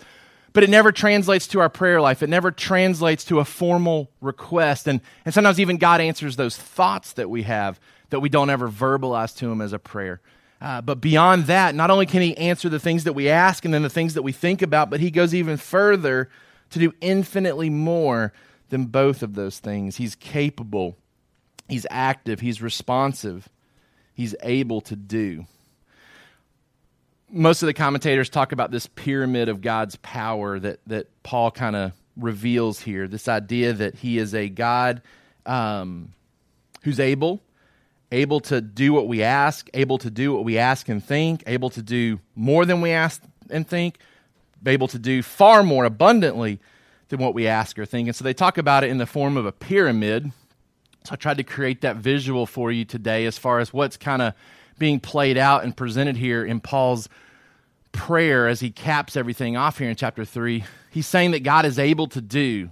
But 0.53 0.63
it 0.63 0.71
never 0.71 0.91
translates 0.91 1.45
to 1.49 1.59
our 1.59 1.69
prayer 1.69 2.01
life. 2.01 2.23
It 2.23 2.29
never 2.29 2.49
translates 2.49 3.23
to 3.25 3.39
a 3.39 3.45
formal 3.45 4.09
request. 4.21 4.87
And, 4.87 5.01
and 5.23 5.35
sometimes 5.35 5.59
even 5.59 5.77
God 5.77 6.01
answers 6.01 6.35
those 6.35 6.57
thoughts 6.57 7.13
that 7.13 7.29
we 7.29 7.43
have 7.43 7.79
that 8.09 8.21
we 8.21 8.29
don't 8.29 8.49
ever 8.49 8.67
verbalize 8.67 9.37
to 9.37 9.51
Him 9.51 9.61
as 9.61 9.71
a 9.71 9.77
prayer. 9.77 10.19
Uh, 10.61 10.81
but 10.81 10.99
beyond 10.99 11.45
that, 11.45 11.73
not 11.73 11.89
only 11.89 12.05
can 12.05 12.21
he 12.21 12.35
answer 12.37 12.67
the 12.67 12.79
things 12.79 13.05
that 13.05 13.13
we 13.13 13.29
ask 13.29 13.63
and 13.63 13.73
then 13.73 13.81
the 13.81 13.89
things 13.89 14.13
that 14.15 14.23
we 14.23 14.31
think 14.31 14.61
about, 14.61 14.89
but 14.89 14.99
he 14.99 15.09
goes 15.09 15.33
even 15.33 15.55
further 15.55 16.29
to 16.71 16.79
do 16.79 16.93
infinitely 16.99 17.69
more 17.69 18.33
than 18.69 18.85
both 18.85 19.23
of 19.23 19.35
those 19.35 19.59
things. 19.59 19.95
He's 19.95 20.15
capable, 20.15 20.97
he's 21.67 21.87
active, 21.89 22.41
he's 22.41 22.61
responsive, 22.61 23.47
he's 24.13 24.35
able 24.43 24.81
to 24.81 24.95
do. 24.95 25.45
Most 27.31 27.61
of 27.61 27.67
the 27.67 27.73
commentators 27.73 28.29
talk 28.29 28.51
about 28.51 28.71
this 28.71 28.87
pyramid 28.87 29.49
of 29.49 29.61
God's 29.61 29.95
power 29.97 30.59
that, 30.59 30.79
that 30.87 31.07
Paul 31.23 31.51
kind 31.51 31.75
of 31.75 31.93
reveals 32.17 32.81
here 32.81 33.07
this 33.07 33.27
idea 33.27 33.71
that 33.71 33.95
he 33.95 34.17
is 34.17 34.33
a 34.35 34.49
God 34.49 35.01
um, 35.45 36.11
who's 36.83 36.99
able 36.99 37.39
able 38.11 38.39
to 38.41 38.61
do 38.61 38.93
what 38.93 39.07
we 39.07 39.23
ask, 39.23 39.69
able 39.73 39.97
to 39.99 40.09
do 40.09 40.33
what 40.33 40.43
we 40.43 40.57
ask 40.57 40.89
and 40.89 41.03
think, 41.03 41.43
able 41.47 41.69
to 41.69 41.81
do 41.81 42.19
more 42.35 42.65
than 42.65 42.81
we 42.81 42.91
ask 42.91 43.21
and 43.49 43.67
think, 43.67 43.99
able 44.65 44.87
to 44.87 44.99
do 44.99 45.21
far 45.21 45.63
more 45.63 45.85
abundantly 45.85 46.59
than 47.09 47.19
what 47.19 47.33
we 47.33 47.47
ask 47.47 47.77
or 47.77 47.85
think. 47.85 48.07
And 48.07 48.15
so 48.15 48.23
they 48.23 48.33
talk 48.33 48.57
about 48.57 48.83
it 48.83 48.89
in 48.89 48.97
the 48.97 49.05
form 49.05 49.37
of 49.37 49.45
a 49.45 49.51
pyramid. 49.51 50.31
So 51.05 51.13
I 51.13 51.15
tried 51.15 51.37
to 51.37 51.43
create 51.43 51.81
that 51.81 51.97
visual 51.97 52.45
for 52.45 52.71
you 52.71 52.85
today 52.85 53.25
as 53.25 53.37
far 53.37 53.59
as 53.59 53.73
what's 53.73 53.97
kind 53.97 54.21
of 54.21 54.33
being 54.77 54.99
played 54.99 55.37
out 55.37 55.63
and 55.63 55.75
presented 55.75 56.17
here 56.17 56.43
in 56.43 56.59
Paul's 56.59 57.09
prayer 57.91 58.47
as 58.47 58.59
he 58.59 58.69
caps 58.69 59.15
everything 59.15 59.57
off 59.57 59.77
here 59.77 59.89
in 59.89 59.95
chapter 59.95 60.25
3. 60.25 60.63
He's 60.89 61.07
saying 61.07 61.31
that 61.31 61.43
God 61.43 61.65
is 61.65 61.79
able 61.79 62.07
to 62.07 62.21
do 62.21 62.71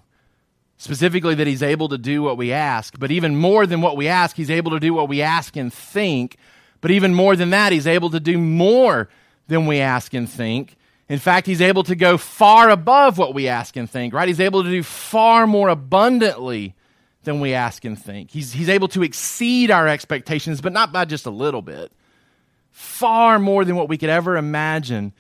Specifically, 0.78 1.36
that 1.36 1.48
he's 1.48 1.64
able 1.64 1.90
to 1.90 1.98
do 1.98 2.22
what 2.22 2.38
we 2.38 2.54
ask. 2.54 2.98
But 3.00 3.12
even 3.12 3.36
more 3.36 3.66
than 3.66 3.82
what 3.82 3.98
we 3.98 4.08
ask, 4.08 4.36
he's 4.36 4.52
able 4.52 4.72
to 4.72 4.80
do 4.80 4.94
what 4.94 5.10
we 5.10 5.22
ask 5.22 5.56
and 5.56 5.74
think. 5.74 6.38
But 6.82 6.92
even 6.92 7.14
more 7.14 7.36
than 7.36 7.50
that, 7.50 7.72
he's 7.72 7.88
able 7.88 8.12
to 8.12 8.20
do 8.20 8.38
more 8.38 9.10
than 9.48 9.66
we 9.66 9.80
ask 9.80 10.14
and 10.14 10.30
think. 10.30 10.76
In 11.10 11.20
fact, 11.20 11.48
he's 11.48 11.62
able 11.62 11.84
to 11.84 11.96
go 11.96 12.18
far 12.18 12.70
above 12.70 13.18
what 13.18 13.34
we 13.34 13.48
ask 13.48 13.76
and 13.76 13.90
think, 13.90 14.14
right? 14.14 14.28
He's 14.28 14.40
able 14.40 14.64
to 14.64 14.70
do 14.70 14.84
far 14.84 15.48
more 15.48 15.70
abundantly 15.70 16.76
than 17.24 17.40
we 17.40 17.54
ask 17.54 17.84
and 17.86 18.02
think. 18.02 18.32
He's, 18.32 18.54
he's 18.54 18.70
able 18.70 18.88
to 18.90 19.04
exceed 19.04 19.72
our 19.72 19.88
expectations, 19.88 20.62
but 20.62 20.74
not 20.74 20.92
by 20.92 21.06
just 21.06 21.26
a 21.26 21.32
little 21.32 21.62
bit. 21.62 21.92
Far 22.72 23.40
more 23.40 23.66
than 23.66 23.76
what 23.76 23.90
we 23.90 23.98
could 23.98 24.10
ever 24.10 24.38
imagine 24.38 25.14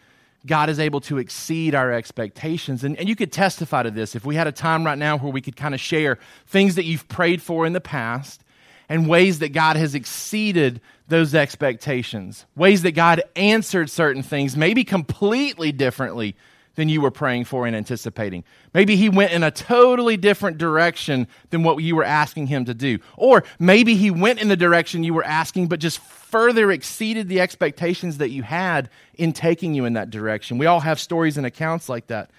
God 0.45 0.69
is 0.69 0.79
able 0.79 1.01
to 1.01 1.17
exceed 1.17 1.75
our 1.75 1.91
expectations. 1.91 2.83
And, 2.83 2.97
and 2.97 3.09
you 3.09 3.15
could 3.15 3.31
testify 3.31 3.83
to 3.83 3.91
this 3.91 4.15
if 4.15 4.25
we 4.25 4.35
had 4.35 4.47
a 4.47 4.51
time 4.51 4.85
right 4.85 4.97
now 4.97 5.17
where 5.17 5.31
we 5.31 5.41
could 5.41 5.55
kind 5.55 5.73
of 5.73 5.81
share 5.81 6.19
things 6.45 6.75
that 6.75 6.85
you've 6.85 7.07
prayed 7.07 7.41
for 7.41 7.65
in 7.65 7.73
the 7.73 7.81
past 7.81 8.43
and 8.89 9.07
ways 9.07 9.39
that 9.39 9.51
God 9.51 9.75
has 9.75 9.95
exceeded 9.95 10.79
those 11.07 11.35
expectations, 11.35 12.45
ways 12.55 12.83
that 12.83 12.91
God 12.91 13.21
answered 13.35 13.89
certain 13.89 14.23
things, 14.23 14.55
maybe 14.55 14.83
completely 14.83 15.71
differently 15.71 16.35
than 16.77 16.89
you 16.89 17.01
were 17.01 17.11
praying 17.11 17.43
for 17.43 17.65
and 17.65 17.75
anticipating. 17.75 18.43
Maybe 18.71 18.95
he 18.95 19.09
went 19.09 19.31
in 19.31 19.41
a 19.41 19.49
totally 19.49 20.15
different 20.15 20.59
direction 20.59 21.27
than 21.49 21.63
what 21.63 21.77
you 21.77 21.95
were 21.95 22.03
asking 22.03 22.47
him 22.47 22.65
to 22.65 22.73
do. 22.75 22.99
Or 23.17 23.43
maybe 23.57 23.95
he 23.95 24.11
went 24.11 24.39
in 24.39 24.47
the 24.47 24.55
direction 24.55 25.03
you 25.03 25.15
were 25.15 25.25
asking, 25.25 25.69
but 25.69 25.79
just 25.79 25.97
further 25.97 26.71
exceeded 26.71 27.29
the 27.29 27.41
expectations 27.41 28.19
that 28.19 28.29
you 28.29 28.43
had 28.43 28.91
in 29.15 29.33
taking 29.33 29.73
you 29.73 29.85
in 29.85 29.93
that 29.93 30.11
direction. 30.11 30.59
We 30.59 30.67
all 30.67 30.81
have 30.81 30.99
stories 30.99 31.35
and 31.35 31.47
accounts 31.47 31.89
like 31.89 32.07
that. 32.07 32.29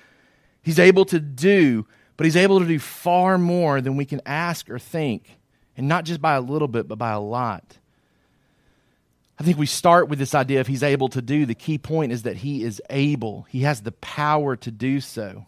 He's 0.62 0.78
able 0.78 1.04
to 1.06 1.18
do, 1.18 1.88
but 2.16 2.24
he's 2.24 2.36
able 2.36 2.60
to 2.60 2.66
do 2.66 2.78
far 2.78 3.38
more 3.38 3.80
than 3.80 3.96
we 3.96 4.04
can 4.04 4.20
ask 4.24 4.70
or 4.70 4.78
think. 4.78 5.36
And 5.76 5.88
not 5.88 6.04
just 6.04 6.22
by 6.22 6.34
a 6.34 6.40
little 6.40 6.68
bit, 6.68 6.86
but 6.86 6.96
by 6.96 7.10
a 7.10 7.20
lot. 7.20 7.78
I 9.38 9.44
think 9.44 9.56
we 9.56 9.66
start 9.66 10.08
with 10.08 10.18
this 10.18 10.34
idea 10.34 10.60
of 10.60 10.66
he's 10.66 10.82
able 10.82 11.08
to 11.10 11.22
do. 11.22 11.46
The 11.46 11.54
key 11.54 11.78
point 11.78 12.10
is 12.12 12.22
that 12.24 12.38
he 12.38 12.64
is 12.64 12.82
able, 12.90 13.46
he 13.48 13.60
has 13.60 13.82
the 13.82 13.92
power 13.92 14.56
to 14.56 14.70
do 14.70 15.00
so. 15.00 15.46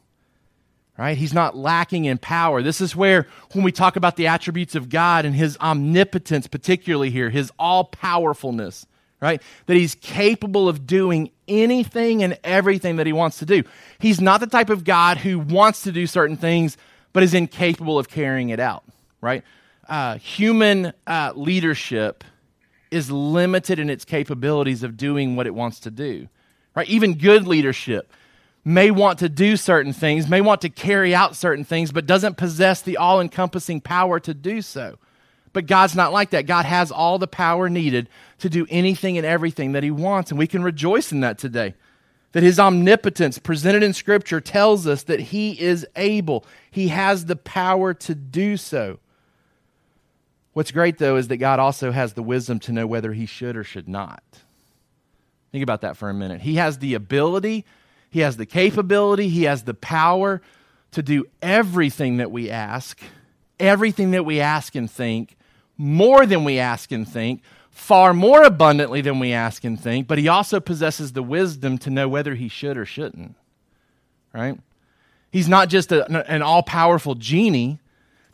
Right? 0.96 1.16
He's 1.16 1.32
not 1.32 1.56
lacking 1.56 2.04
in 2.04 2.18
power. 2.18 2.62
This 2.62 2.82
is 2.82 2.94
where, 2.94 3.26
when 3.52 3.64
we 3.64 3.72
talk 3.72 3.96
about 3.96 4.16
the 4.16 4.26
attributes 4.26 4.74
of 4.74 4.90
God 4.90 5.24
and 5.24 5.34
his 5.34 5.56
omnipotence, 5.58 6.46
particularly 6.46 7.08
here, 7.08 7.30
his 7.30 7.50
all 7.58 7.84
powerfulness, 7.84 8.84
right? 9.18 9.40
That 9.64 9.78
he's 9.78 9.94
capable 9.94 10.68
of 10.68 10.86
doing 10.86 11.30
anything 11.48 12.22
and 12.22 12.38
everything 12.44 12.96
that 12.96 13.06
he 13.06 13.14
wants 13.14 13.38
to 13.38 13.46
do. 13.46 13.62
He's 13.98 14.20
not 14.20 14.40
the 14.40 14.46
type 14.46 14.68
of 14.68 14.84
God 14.84 15.16
who 15.16 15.38
wants 15.38 15.84
to 15.84 15.92
do 15.92 16.06
certain 16.06 16.36
things, 16.36 16.76
but 17.14 17.22
is 17.22 17.32
incapable 17.32 17.98
of 17.98 18.10
carrying 18.10 18.50
it 18.50 18.60
out, 18.60 18.84
right? 19.22 19.42
Uh, 19.88 20.18
human 20.18 20.92
uh, 21.06 21.32
leadership 21.34 22.24
is 22.90 23.10
limited 23.10 23.78
in 23.78 23.90
its 23.90 24.04
capabilities 24.04 24.82
of 24.82 24.96
doing 24.96 25.36
what 25.36 25.46
it 25.46 25.54
wants 25.54 25.80
to 25.80 25.90
do. 25.90 26.28
Right? 26.74 26.88
Even 26.88 27.14
good 27.14 27.46
leadership 27.46 28.12
may 28.64 28.90
want 28.90 29.20
to 29.20 29.28
do 29.28 29.56
certain 29.56 29.92
things, 29.92 30.28
may 30.28 30.40
want 30.40 30.60
to 30.62 30.68
carry 30.68 31.14
out 31.14 31.36
certain 31.36 31.64
things, 31.64 31.92
but 31.92 32.06
doesn't 32.06 32.36
possess 32.36 32.82
the 32.82 32.96
all 32.96 33.20
encompassing 33.20 33.80
power 33.80 34.20
to 34.20 34.34
do 34.34 34.62
so. 34.62 34.98
But 35.52 35.66
God's 35.66 35.96
not 35.96 36.12
like 36.12 36.30
that. 36.30 36.46
God 36.46 36.64
has 36.64 36.92
all 36.92 37.18
the 37.18 37.26
power 37.26 37.68
needed 37.68 38.08
to 38.38 38.48
do 38.48 38.66
anything 38.70 39.16
and 39.16 39.26
everything 39.26 39.72
that 39.72 39.82
He 39.82 39.90
wants, 39.90 40.30
and 40.30 40.38
we 40.38 40.46
can 40.46 40.62
rejoice 40.62 41.10
in 41.10 41.20
that 41.20 41.38
today. 41.38 41.74
That 42.32 42.44
His 42.44 42.60
omnipotence 42.60 43.38
presented 43.38 43.82
in 43.82 43.92
Scripture 43.92 44.40
tells 44.40 44.86
us 44.86 45.04
that 45.04 45.18
He 45.18 45.60
is 45.60 45.86
able, 45.96 46.44
He 46.70 46.88
has 46.88 47.26
the 47.26 47.36
power 47.36 47.94
to 47.94 48.14
do 48.14 48.56
so. 48.56 48.98
What's 50.52 50.72
great, 50.72 50.98
though, 50.98 51.16
is 51.16 51.28
that 51.28 51.36
God 51.36 51.60
also 51.60 51.92
has 51.92 52.14
the 52.14 52.22
wisdom 52.22 52.58
to 52.60 52.72
know 52.72 52.86
whether 52.86 53.12
he 53.12 53.26
should 53.26 53.56
or 53.56 53.64
should 53.64 53.88
not. 53.88 54.22
Think 55.52 55.62
about 55.62 55.80
that 55.82 55.96
for 55.96 56.08
a 56.10 56.14
minute. 56.14 56.40
He 56.40 56.56
has 56.56 56.78
the 56.78 56.94
ability, 56.94 57.64
he 58.10 58.20
has 58.20 58.36
the 58.36 58.46
capability, 58.46 59.28
he 59.28 59.44
has 59.44 59.64
the 59.64 59.74
power 59.74 60.40
to 60.92 61.02
do 61.02 61.24
everything 61.40 62.16
that 62.16 62.30
we 62.30 62.50
ask, 62.50 63.00
everything 63.58 64.10
that 64.12 64.24
we 64.24 64.40
ask 64.40 64.74
and 64.74 64.90
think, 64.90 65.36
more 65.76 66.26
than 66.26 66.44
we 66.44 66.58
ask 66.58 66.92
and 66.92 67.08
think, 67.08 67.42
far 67.70 68.12
more 68.12 68.42
abundantly 68.42 69.00
than 69.00 69.18
we 69.18 69.32
ask 69.32 69.64
and 69.64 69.80
think, 69.80 70.06
but 70.06 70.18
he 70.18 70.28
also 70.28 70.60
possesses 70.60 71.12
the 71.12 71.22
wisdom 71.22 71.78
to 71.78 71.90
know 71.90 72.08
whether 72.08 72.34
he 72.34 72.48
should 72.48 72.76
or 72.76 72.84
shouldn't. 72.84 73.34
Right? 74.34 74.58
He's 75.30 75.48
not 75.48 75.68
just 75.68 75.90
a, 75.90 76.06
an 76.30 76.42
all 76.42 76.62
powerful 76.62 77.14
genie 77.14 77.78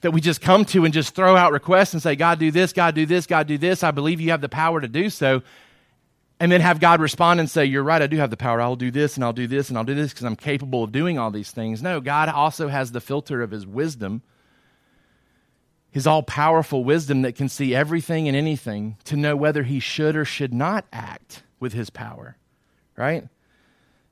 that 0.00 0.10
we 0.10 0.20
just 0.20 0.40
come 0.40 0.64
to 0.66 0.84
and 0.84 0.92
just 0.92 1.14
throw 1.14 1.36
out 1.36 1.52
requests 1.52 1.92
and 1.92 2.02
say, 2.02 2.16
God, 2.16 2.38
do 2.38 2.50
this, 2.50 2.72
God, 2.72 2.94
do 2.94 3.06
this, 3.06 3.26
God, 3.26 3.46
do 3.46 3.58
this. 3.58 3.82
I 3.82 3.90
believe 3.90 4.20
you 4.20 4.30
have 4.30 4.40
the 4.40 4.48
power 4.48 4.80
to 4.80 4.88
do 4.88 5.10
so. 5.10 5.42
And 6.38 6.52
then 6.52 6.60
have 6.60 6.80
God 6.80 7.00
respond 7.00 7.40
and 7.40 7.48
say, 7.48 7.64
You're 7.64 7.82
right, 7.82 8.02
I 8.02 8.06
do 8.06 8.18
have 8.18 8.28
the 8.28 8.36
power. 8.36 8.60
I'll 8.60 8.76
do 8.76 8.90
this 8.90 9.16
and 9.16 9.24
I'll 9.24 9.32
do 9.32 9.46
this 9.46 9.70
and 9.70 9.78
I'll 9.78 9.84
do 9.84 9.94
this 9.94 10.12
because 10.12 10.26
I'm 10.26 10.36
capable 10.36 10.84
of 10.84 10.92
doing 10.92 11.18
all 11.18 11.30
these 11.30 11.50
things. 11.50 11.82
No, 11.82 11.98
God 12.00 12.28
also 12.28 12.68
has 12.68 12.92
the 12.92 13.00
filter 13.00 13.40
of 13.40 13.50
His 13.50 13.66
wisdom, 13.66 14.22
his 15.96 16.06
all 16.06 16.22
powerful 16.22 16.84
wisdom 16.84 17.22
that 17.22 17.36
can 17.36 17.48
see 17.48 17.74
everything 17.74 18.28
and 18.28 18.36
anything 18.36 18.98
to 19.04 19.16
know 19.16 19.34
whether 19.34 19.62
he 19.62 19.80
should 19.80 20.14
or 20.14 20.26
should 20.26 20.52
not 20.52 20.84
act 20.92 21.42
with 21.58 21.72
his 21.72 21.88
power, 21.88 22.36
right? 22.98 23.26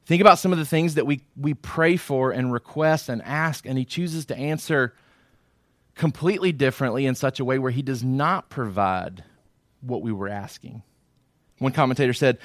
Think 0.06 0.22
about 0.22 0.38
some 0.38 0.50
of 0.50 0.58
the 0.58 0.64
things 0.64 0.94
that 0.94 1.06
we, 1.06 1.20
we 1.36 1.52
pray 1.52 1.98
for 1.98 2.30
and 2.30 2.50
request 2.50 3.10
and 3.10 3.20
ask, 3.20 3.66
and 3.66 3.76
he 3.76 3.84
chooses 3.84 4.24
to 4.26 4.34
answer 4.34 4.94
completely 5.94 6.52
differently 6.52 7.06
in 7.06 7.14
such 7.14 7.40
a 7.40 7.44
way 7.44 7.58
where 7.58 7.70
he 7.70 7.82
does 7.82 8.02
not 8.02 8.48
provide 8.48 9.24
what 9.80 10.02
we 10.02 10.12
were 10.12 10.28
asking. 10.28 10.82
One 11.58 11.72
commentator 11.72 12.12
said, 12.12 12.38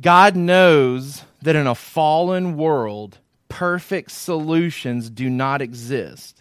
God 0.00 0.36
knows 0.36 1.24
that 1.42 1.56
in 1.56 1.66
a 1.66 1.74
fallen 1.74 2.56
world, 2.56 3.18
perfect 3.48 4.10
solutions 4.10 5.10
do 5.10 5.28
not 5.30 5.62
exist 5.62 6.38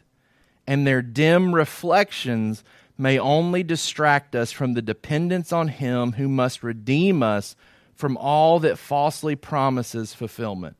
and 0.68 0.86
their 0.86 1.02
dim 1.02 1.56
reflections 1.56 2.64
may 2.98 3.18
only 3.18 3.64
distract 3.64 4.36
us 4.36 4.52
from 4.52 4.74
the 4.74 4.82
dependence 4.82 5.54
on 5.54 5.70
Him 5.70 6.14
who 6.14 6.28
must 6.28 6.62
redeem 6.62 7.24
us 7.24 7.56
from 7.96 8.18
all 8.18 8.60
that 8.60 8.78
falsely 8.78 9.36
promises 9.36 10.14
fulfillment. 10.14 10.76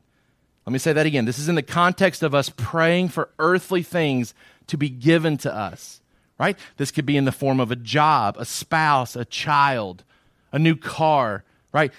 Let 0.66 0.72
me 0.72 0.78
say 0.78 0.92
that 0.92 1.06
again. 1.06 1.24
This 1.24 1.38
is 1.38 1.48
in 1.48 1.54
the 1.54 1.62
context 1.62 2.22
of 2.22 2.34
us 2.34 2.50
praying 2.54 3.08
for 3.08 3.30
earthly 3.38 3.82
things 3.82 4.34
to 4.68 4.76
be 4.76 4.88
given 4.88 5.36
to 5.38 5.54
us, 5.54 6.00
right? 6.38 6.58
This 6.76 6.90
could 6.90 7.06
be 7.06 7.16
in 7.16 7.24
the 7.24 7.32
form 7.32 7.60
of 7.60 7.70
a 7.70 7.76
job, 7.76 8.36
a 8.38 8.44
spouse, 8.44 9.16
a 9.16 9.24
child, 9.24 10.04
a 10.52 10.58
new 10.58 10.76
car, 10.76 11.44
right? 11.72 11.92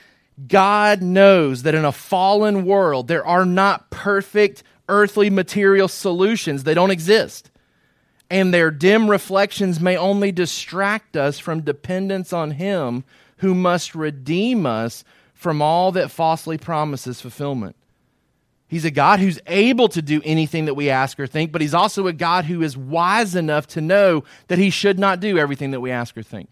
God 0.47 1.01
knows 1.01 1.63
that 1.63 1.75
in 1.75 1.85
a 1.85 1.91
fallen 1.91 2.65
world, 2.65 3.07
there 3.07 3.25
are 3.25 3.45
not 3.45 3.89
perfect 3.89 4.63
earthly 4.88 5.29
material 5.29 5.88
solutions, 5.88 6.63
they 6.63 6.73
don't 6.73 6.91
exist 6.91 7.51
and 8.29 8.53
their 8.53 8.71
dim 8.71 9.09
reflections 9.09 9.79
may 9.79 9.97
only 9.97 10.31
distract 10.31 11.17
us 11.17 11.39
from 11.39 11.61
dependence 11.61 12.31
on 12.31 12.51
Him 12.51 13.03
who 13.38 13.55
must 13.55 13.95
redeem 13.95 14.65
us 14.65 15.03
from 15.33 15.61
all 15.61 15.91
that 15.93 16.11
falsely 16.11 16.57
promises 16.57 17.21
fulfillment. 17.21 17.75
He's 18.69 18.85
a 18.85 18.91
God 18.91 19.19
who's 19.19 19.39
able 19.47 19.89
to 19.89 20.01
do 20.01 20.21
anything 20.23 20.65
that 20.65 20.75
we 20.75 20.89
ask 20.89 21.19
or 21.19 21.27
think, 21.27 21.51
but 21.51 21.59
He's 21.59 21.73
also 21.73 22.07
a 22.07 22.13
God 22.13 22.45
who 22.45 22.61
is 22.61 22.77
wise 22.77 23.35
enough 23.35 23.67
to 23.67 23.81
know 23.81 24.23
that 24.47 24.59
He 24.59 24.69
should 24.69 24.97
not 24.97 25.19
do 25.19 25.38
everything 25.38 25.71
that 25.71 25.81
we 25.81 25.91
ask 25.91 26.15
or 26.15 26.23
think 26.23 26.49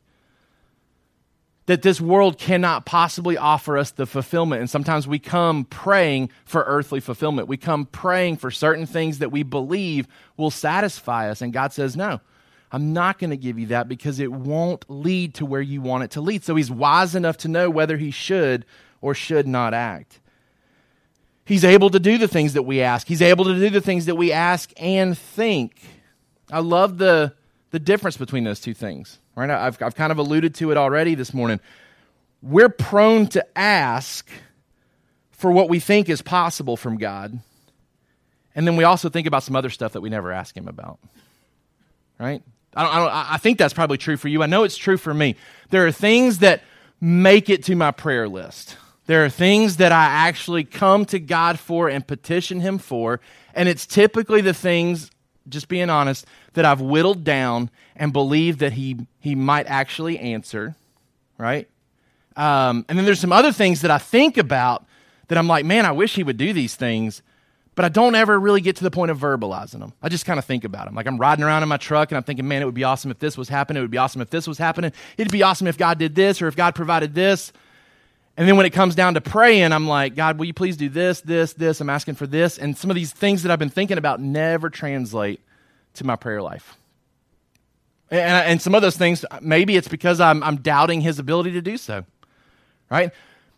that 1.67 1.81
this 1.81 2.01
world 2.01 2.38
cannot 2.38 2.86
possibly 2.86 3.38
offer 3.38 3.77
us 3.77 3.91
the 3.91 4.05
fulfillment. 4.05 4.62
And 4.62 4.69
sometimes 4.69 5.05
we 5.07 5.19
come 5.19 5.65
praying 5.65 6.31
for 6.45 6.63
earthly 6.65 7.01
fulfillment. 7.01 7.50
We 7.50 7.57
come 7.57 7.86
praying 7.86 8.38
for 8.38 8.50
certain 8.50 8.86
things 8.86 9.19
that 9.19 9.31
we 9.31 9.43
believe 9.43 10.07
will 10.38 10.50
satisfy 10.50 11.29
us. 11.29 11.41
And 11.41 11.53
God 11.53 11.74
says, 11.74 11.95
No, 11.95 12.21
I'm 12.71 12.93
not 12.93 13.19
going 13.19 13.29
to 13.29 13.38
give 13.38 13.59
you 13.59 13.67
that 13.67 13.89
because 13.89 14.19
it 14.19 14.31
won't 14.31 14.86
lead 14.89 15.36
to 15.36 15.45
where 15.45 15.62
you 15.62 15.81
want 15.81 16.05
it 16.05 16.12
to 16.12 16.21
lead. 16.21 16.43
So 16.43 16.55
He's 16.55 16.71
wise 16.71 17.15
enough 17.15 17.38
to 17.38 17.50
know 17.50 17.69
whether 17.69 17.97
He 17.97 18.12
should 18.12 18.65
or 19.01 19.13
should 19.13 19.45
not 19.45 19.74
act. 19.74 20.21
He's 21.48 21.63
able 21.63 21.89
to 21.92 22.00
do 22.00 22.18
the 22.18 22.27
things 22.27 22.54
that 22.54 22.63
we 22.63 22.82
ask, 22.82 23.08
He's 23.08 23.22
able 23.22 23.46
to 23.46 23.56
do 23.56 23.70
the 23.70 23.82
things 23.82 24.06
that 24.08 24.16
we 24.16 24.34
ask 24.34 24.72
and 24.75 25.18
think. 25.18 25.82
I 26.51 26.60
love 26.60 26.98
the, 26.98 27.34
the 27.72 27.80
difference 27.80 28.18
between 28.18 28.44
those 28.44 28.60
two 28.60 28.74
things. 28.74 29.20
Right? 29.34 29.50
I've, 29.50 29.82
I've 29.82 29.96
kind 29.96 30.12
of 30.12 30.18
alluded 30.18 30.56
to 30.56 30.72
it 30.72 30.77
already 30.77 31.16
this 31.16 31.34
morning. 31.34 31.60
We're 32.42 32.70
prone 32.70 33.27
to 33.27 33.58
ask 33.58 34.30
for 35.32 35.51
what 35.51 35.70
we 35.70 35.80
think 35.80 36.10
is 36.10 36.22
possible 36.22 36.75
from 36.75 36.98
God. 36.98 37.39
And 38.54 38.68
then 38.68 38.75
we 38.75 38.84
also 38.84 39.08
think 39.08 39.27
about 39.27 39.44
some 39.44 39.56
other 39.56 39.70
stuff 39.70 39.94
that 39.94 40.01
we 40.01 40.10
never 40.10 40.34
ask 40.34 40.56
Him 40.56 40.68
about. 40.68 41.00
Right? 42.20 42.44
I, 42.74 42.84
don't, 42.84 42.94
I, 42.94 43.00
don't, 43.00 43.32
I 43.34 43.38
think 43.38 43.58
that's 43.58 43.74
probably 43.74 43.98
true 43.98 44.18
for 44.18 44.27
you. 44.27 44.44
I 44.44 44.48
know 44.48 44.63
it's 44.63 44.77
true 44.77 44.98
for 44.98 45.13
me. 45.13 45.38
There 45.70 45.88
are 45.88 45.92
things 45.94 46.39
that 46.39 46.63
make 47.00 47.50
it 47.50 47.63
to 47.66 47.75
my 47.75 47.92
prayer 47.92 48.27
list. 48.27 48.75
There 49.07 49.25
are 49.25 49.29
things 49.29 49.77
that 49.77 49.91
I 49.91 50.05
actually 50.05 50.63
come 50.63 51.05
to 51.05 51.19
God 51.19 51.59
for 51.59 51.89
and 51.89 52.05
petition 52.05 52.59
Him 52.59 52.77
for. 52.77 53.19
And 53.53 53.67
it's 53.67 53.85
typically 53.85 54.41
the 54.41 54.53
things 54.53 55.09
just 55.49 55.67
being 55.67 55.89
honest, 55.89 56.25
that 56.53 56.65
I've 56.65 56.81
whittled 56.81 57.23
down 57.23 57.69
and 57.95 58.13
believe 58.13 58.59
that 58.59 58.73
he, 58.73 58.97
he 59.19 59.35
might 59.35 59.67
actually 59.67 60.19
answer, 60.19 60.75
right? 61.37 61.67
Um, 62.35 62.85
and 62.87 62.97
then 62.97 63.05
there's 63.05 63.19
some 63.19 63.33
other 63.33 63.51
things 63.51 63.81
that 63.81 63.91
I 63.91 63.97
think 63.97 64.37
about 64.37 64.85
that 65.27 65.37
I'm 65.37 65.47
like, 65.47 65.65
man, 65.65 65.85
I 65.85 65.91
wish 65.91 66.15
he 66.15 66.23
would 66.23 66.37
do 66.37 66.53
these 66.53 66.75
things, 66.75 67.21
but 67.75 67.85
I 67.85 67.89
don't 67.89 68.15
ever 68.15 68.39
really 68.39 68.61
get 68.61 68.75
to 68.77 68.83
the 68.83 68.91
point 68.91 69.11
of 69.11 69.19
verbalizing 69.19 69.79
them. 69.79 69.93
I 70.01 70.09
just 70.09 70.25
kind 70.25 70.39
of 70.39 70.45
think 70.45 70.63
about 70.63 70.85
them. 70.85 70.95
Like 70.95 71.07
I'm 71.07 71.17
riding 71.17 71.43
around 71.43 71.63
in 71.63 71.69
my 71.69 71.77
truck 71.77 72.11
and 72.11 72.17
I'm 72.17 72.23
thinking, 72.23 72.47
man, 72.47 72.61
it 72.61 72.65
would 72.65 72.73
be 72.73 72.83
awesome 72.83 73.11
if 73.11 73.19
this 73.19 73.37
was 73.37 73.49
happening. 73.49 73.79
It 73.79 73.83
would 73.83 73.91
be 73.91 73.98
awesome 73.98 74.22
if 74.22 74.29
this 74.29 74.48
was 74.48 74.57
happening. 74.57 74.91
It'd 75.17 75.31
be 75.31 75.43
awesome 75.43 75.67
if 75.67 75.77
God 75.77 75.98
did 75.98 76.15
this 76.15 76.41
or 76.41 76.48
if 76.48 76.55
God 76.55 76.75
provided 76.75 77.13
this. 77.13 77.51
And 78.37 78.47
then 78.47 78.55
when 78.55 78.67
it 78.67 78.69
comes 78.69 78.93
down 78.93 79.15
to 79.15 79.21
praying, 79.21 79.73
I'm 79.73 79.87
like, 79.87 80.15
God, 80.15 80.37
will 80.37 80.45
you 80.45 80.53
please 80.53 80.77
do 80.77 80.89
this, 80.89 81.21
this, 81.21 81.53
this? 81.53 81.81
I'm 81.81 81.89
asking 81.89 82.15
for 82.15 82.27
this. 82.27 82.59
And 82.59 82.77
some 82.77 82.91
of 82.91 82.95
these 82.95 83.11
things 83.11 83.41
that 83.43 83.51
I've 83.51 83.57
been 83.57 83.69
thinking 83.69 83.97
about 83.97 84.21
never 84.21 84.69
translate 84.69 85.41
to 85.95 86.05
my 86.05 86.15
prayer 86.15 86.43
life. 86.43 86.77
And, 88.11 88.21
and 88.21 88.61
some 88.61 88.75
of 88.75 88.83
those 88.83 88.95
things, 88.95 89.25
maybe 89.41 89.75
it's 89.75 89.87
because 89.87 90.21
I'm, 90.21 90.43
I'm 90.43 90.57
doubting 90.57 91.01
his 91.01 91.17
ability 91.17 91.53
to 91.53 91.61
do 91.61 91.77
so, 91.77 92.05
right? 92.91 93.11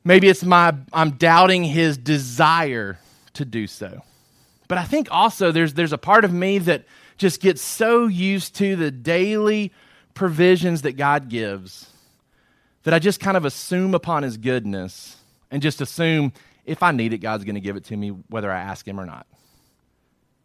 Maybe 0.06 0.30
it's 0.30 0.46
my, 0.46 0.74
I'm 0.94 1.12
doubting 1.12 1.66
his 1.66 1.98
desire 1.98 2.98
to 3.34 3.44
do 3.44 3.68
so. 3.68 4.02
But 4.70 4.78
I 4.78 4.86
think 4.86 5.10
also 5.12 5.52
there's, 5.52 5.74
there's 5.74 5.94
a 5.94 5.98
part 5.98 6.24
of 6.24 6.32
me 6.32 6.58
that 6.60 6.86
just 7.18 7.42
gets 7.42 7.62
so 7.62 8.08
used 8.08 8.56
to 8.56 8.78
the 8.78 8.92
daily 8.92 9.74
provisions 10.14 10.84
that 10.84 10.94
God 10.94 11.28
gives 11.28 11.89
that 12.84 12.94
I 12.94 13.00
just 13.00 13.20
kind 13.20 13.38
of 13.38 13.46
assume 13.46 13.94
upon 13.94 14.24
his 14.24 14.38
goodness 14.38 15.18
and 15.52 15.62
just 15.62 15.82
assume 15.82 16.34
if 16.66 16.84
I 16.84 16.92
need 16.92 17.14
it, 17.14 17.18
God's 17.18 17.44
going 17.44 17.56
to 17.56 17.62
give 17.62 17.76
it 17.76 17.86
to 17.86 17.98
me, 17.98 18.10
whether 18.30 18.52
I 18.52 18.60
ask 18.60 18.88
him 18.88 19.00
or 19.00 19.06
not. 19.06 19.26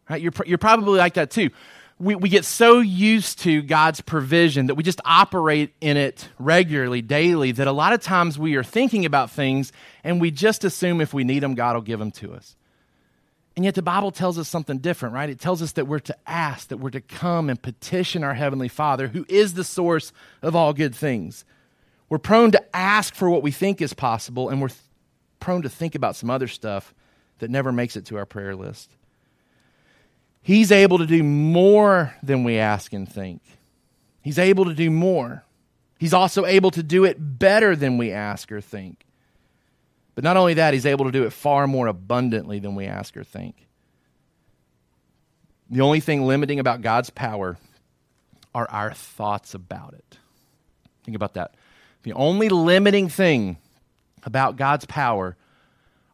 Right? 0.09 0.21
You're, 0.21 0.33
you're 0.45 0.57
probably 0.57 0.97
like 0.97 1.15
that 1.15 1.31
too. 1.31 1.49
We, 1.97 2.15
we 2.15 2.29
get 2.29 2.43
so 2.43 2.79
used 2.79 3.39
to 3.39 3.61
God's 3.61 4.01
provision 4.01 4.67
that 4.67 4.75
we 4.75 4.83
just 4.83 4.99
operate 5.05 5.73
in 5.79 5.97
it 5.97 6.27
regularly, 6.37 7.01
daily, 7.01 7.53
that 7.53 7.67
a 7.67 7.71
lot 7.71 7.93
of 7.93 8.01
times 8.01 8.37
we 8.37 8.55
are 8.55 8.63
thinking 8.63 9.05
about 9.05 9.31
things 9.31 9.71
and 10.03 10.19
we 10.19 10.31
just 10.31 10.65
assume 10.65 10.99
if 10.99 11.13
we 11.13 11.23
need 11.23 11.39
them, 11.39 11.55
God 11.55 11.75
will 11.75 11.81
give 11.81 11.99
them 11.99 12.11
to 12.13 12.33
us. 12.33 12.55
And 13.55 13.63
yet 13.63 13.75
the 13.75 13.81
Bible 13.81 14.11
tells 14.11 14.37
us 14.37 14.49
something 14.49 14.79
different, 14.79 15.15
right? 15.15 15.29
It 15.29 15.39
tells 15.39 15.61
us 15.61 15.71
that 15.73 15.87
we're 15.87 15.99
to 15.99 16.17
ask, 16.27 16.67
that 16.67 16.77
we're 16.77 16.89
to 16.89 17.01
come 17.01 17.49
and 17.49 17.61
petition 17.61 18.23
our 18.23 18.33
Heavenly 18.33 18.67
Father, 18.67 19.07
who 19.07 19.25
is 19.29 19.53
the 19.53 19.63
source 19.63 20.11
of 20.41 20.55
all 20.55 20.73
good 20.73 20.93
things. 20.93 21.45
We're 22.09 22.19
prone 22.19 22.51
to 22.51 22.75
ask 22.75 23.15
for 23.15 23.29
what 23.29 23.43
we 23.43 23.51
think 23.51 23.81
is 23.81 23.93
possible, 23.93 24.49
and 24.49 24.61
we're 24.61 24.69
th- 24.69 24.79
prone 25.39 25.63
to 25.63 25.69
think 25.69 25.95
about 25.95 26.15
some 26.15 26.29
other 26.29 26.47
stuff 26.47 26.93
that 27.39 27.49
never 27.49 27.71
makes 27.71 27.95
it 27.95 28.05
to 28.05 28.17
our 28.17 28.25
prayer 28.25 28.55
list. 28.55 28.91
He's 30.41 30.71
able 30.71 30.99
to 30.99 31.07
do 31.07 31.23
more 31.23 32.13
than 32.21 32.43
we 32.43 32.57
ask 32.57 32.93
and 32.93 33.11
think. 33.11 33.41
He's 34.21 34.37
able 34.37 34.65
to 34.65 34.73
do 34.73 34.91
more. 34.91 35.43
He's 35.99 36.13
also 36.13 36.45
able 36.45 36.71
to 36.71 36.83
do 36.83 37.03
it 37.03 37.17
better 37.19 37.75
than 37.75 37.97
we 37.97 38.11
ask 38.11 38.51
or 38.51 38.61
think. 38.61 39.05
But 40.13 40.23
not 40.23 40.37
only 40.37 40.55
that, 40.55 40.73
he's 40.73 40.85
able 40.85 41.05
to 41.05 41.11
do 41.11 41.23
it 41.23 41.33
far 41.33 41.67
more 41.67 41.87
abundantly 41.87 42.59
than 42.59 42.75
we 42.75 42.85
ask 42.85 43.17
or 43.17 43.23
think. 43.23 43.67
The 45.69 45.81
only 45.81 45.99
thing 45.99 46.25
limiting 46.25 46.59
about 46.59 46.81
God's 46.81 47.09
power 47.09 47.57
are 48.53 48.69
our 48.69 48.93
thoughts 48.93 49.53
about 49.53 49.93
it. 49.93 50.19
Think 51.03 51.15
about 51.15 51.33
that. 51.33 51.55
The 52.05 52.13
only 52.13 52.49
limiting 52.49 53.09
thing 53.09 53.57
about 54.21 54.57
God's 54.57 54.85
power 54.85 55.35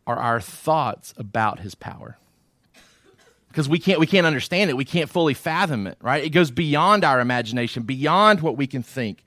are 0.08 0.15
our 0.15 0.39
thoughts 0.39 1.13
about 1.17 1.60
his 1.60 1.75
power. 1.75 2.17
Because 3.49 3.67
we 3.67 3.77
can't, 3.77 3.99
we 3.99 4.08
can't 4.08 4.25
understand 4.25 4.69
it. 4.69 4.77
We 4.77 4.86
can't 4.86 5.10
fully 5.10 5.34
fathom 5.34 5.88
it, 5.88 5.97
right? 6.01 6.23
It 6.23 6.30
goes 6.30 6.49
beyond 6.49 7.04
our 7.04 7.19
imagination, 7.19 7.84
beyond 7.84 8.39
what 8.39 8.56
we 8.56 8.67
can 8.67 8.84
think. 8.84 9.25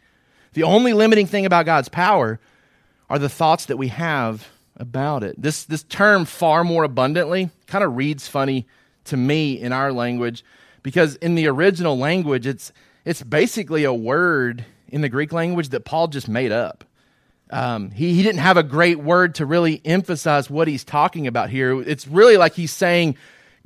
The 0.54 0.62
only 0.62 0.94
limiting 0.94 1.26
thing 1.26 1.44
about 1.44 1.66
God's 1.66 1.90
power 1.90 2.40
are 3.10 3.18
the 3.18 3.28
thoughts 3.28 3.66
that 3.66 3.76
we 3.76 3.88
have 3.88 4.48
about 4.78 5.22
it. 5.22 5.34
This, 5.36 5.64
this 5.64 5.82
term, 5.82 6.24
far 6.24 6.64
more 6.64 6.84
abundantly, 6.84 7.50
kind 7.66 7.84
of 7.84 7.94
reads 7.94 8.26
funny 8.26 8.66
to 9.04 9.18
me 9.18 9.60
in 9.60 9.74
our 9.74 9.92
language 9.92 10.42
because 10.82 11.16
in 11.16 11.34
the 11.34 11.46
original 11.46 11.98
language, 11.98 12.46
it's, 12.46 12.72
it's 13.04 13.22
basically 13.22 13.84
a 13.84 13.92
word 13.92 14.64
in 14.88 15.00
the 15.00 15.08
Greek 15.08 15.32
language 15.32 15.70
that 15.70 15.84
Paul 15.84 16.08
just 16.08 16.28
made 16.28 16.52
up. 16.52 16.84
Um, 17.50 17.90
he, 17.90 18.14
he 18.14 18.22
didn't 18.22 18.40
have 18.40 18.56
a 18.56 18.62
great 18.62 18.98
word 18.98 19.36
to 19.36 19.46
really 19.46 19.80
emphasize 19.84 20.48
what 20.48 20.66
he's 20.66 20.84
talking 20.84 21.26
about 21.26 21.50
here. 21.50 21.80
It's 21.82 22.06
really 22.06 22.36
like 22.36 22.54
he's 22.54 22.72
saying 22.72 23.16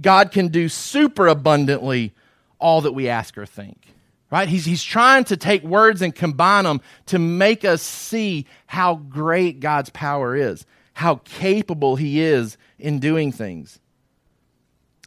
God 0.01 0.33
can 0.33 0.49
do 0.49 0.69
super 0.69 1.27
abundantly 1.27 2.13
all 2.59 2.81
that 2.83 2.93
we 2.93 3.09
ask 3.09 3.39
or 3.39 3.47
think. 3.47 3.95
Right? 4.31 4.49
He's, 4.49 4.67
he's 4.67 4.83
trying 4.83 5.25
to 5.25 5.39
take 5.39 5.63
words 5.63 6.03
and 6.03 6.15
combine 6.15 6.65
them 6.65 6.83
to 7.07 7.19
make 7.19 7.65
us 7.65 7.81
see 7.81 8.47
how 8.67 8.97
great 8.97 9.61
God's 9.61 9.89
power 9.89 10.37
is, 10.37 10.67
how 10.93 11.17
capable 11.25 11.97
He 11.97 12.21
is 12.21 12.59
in 12.79 12.99
doing 12.99 13.33
things. 13.33 13.81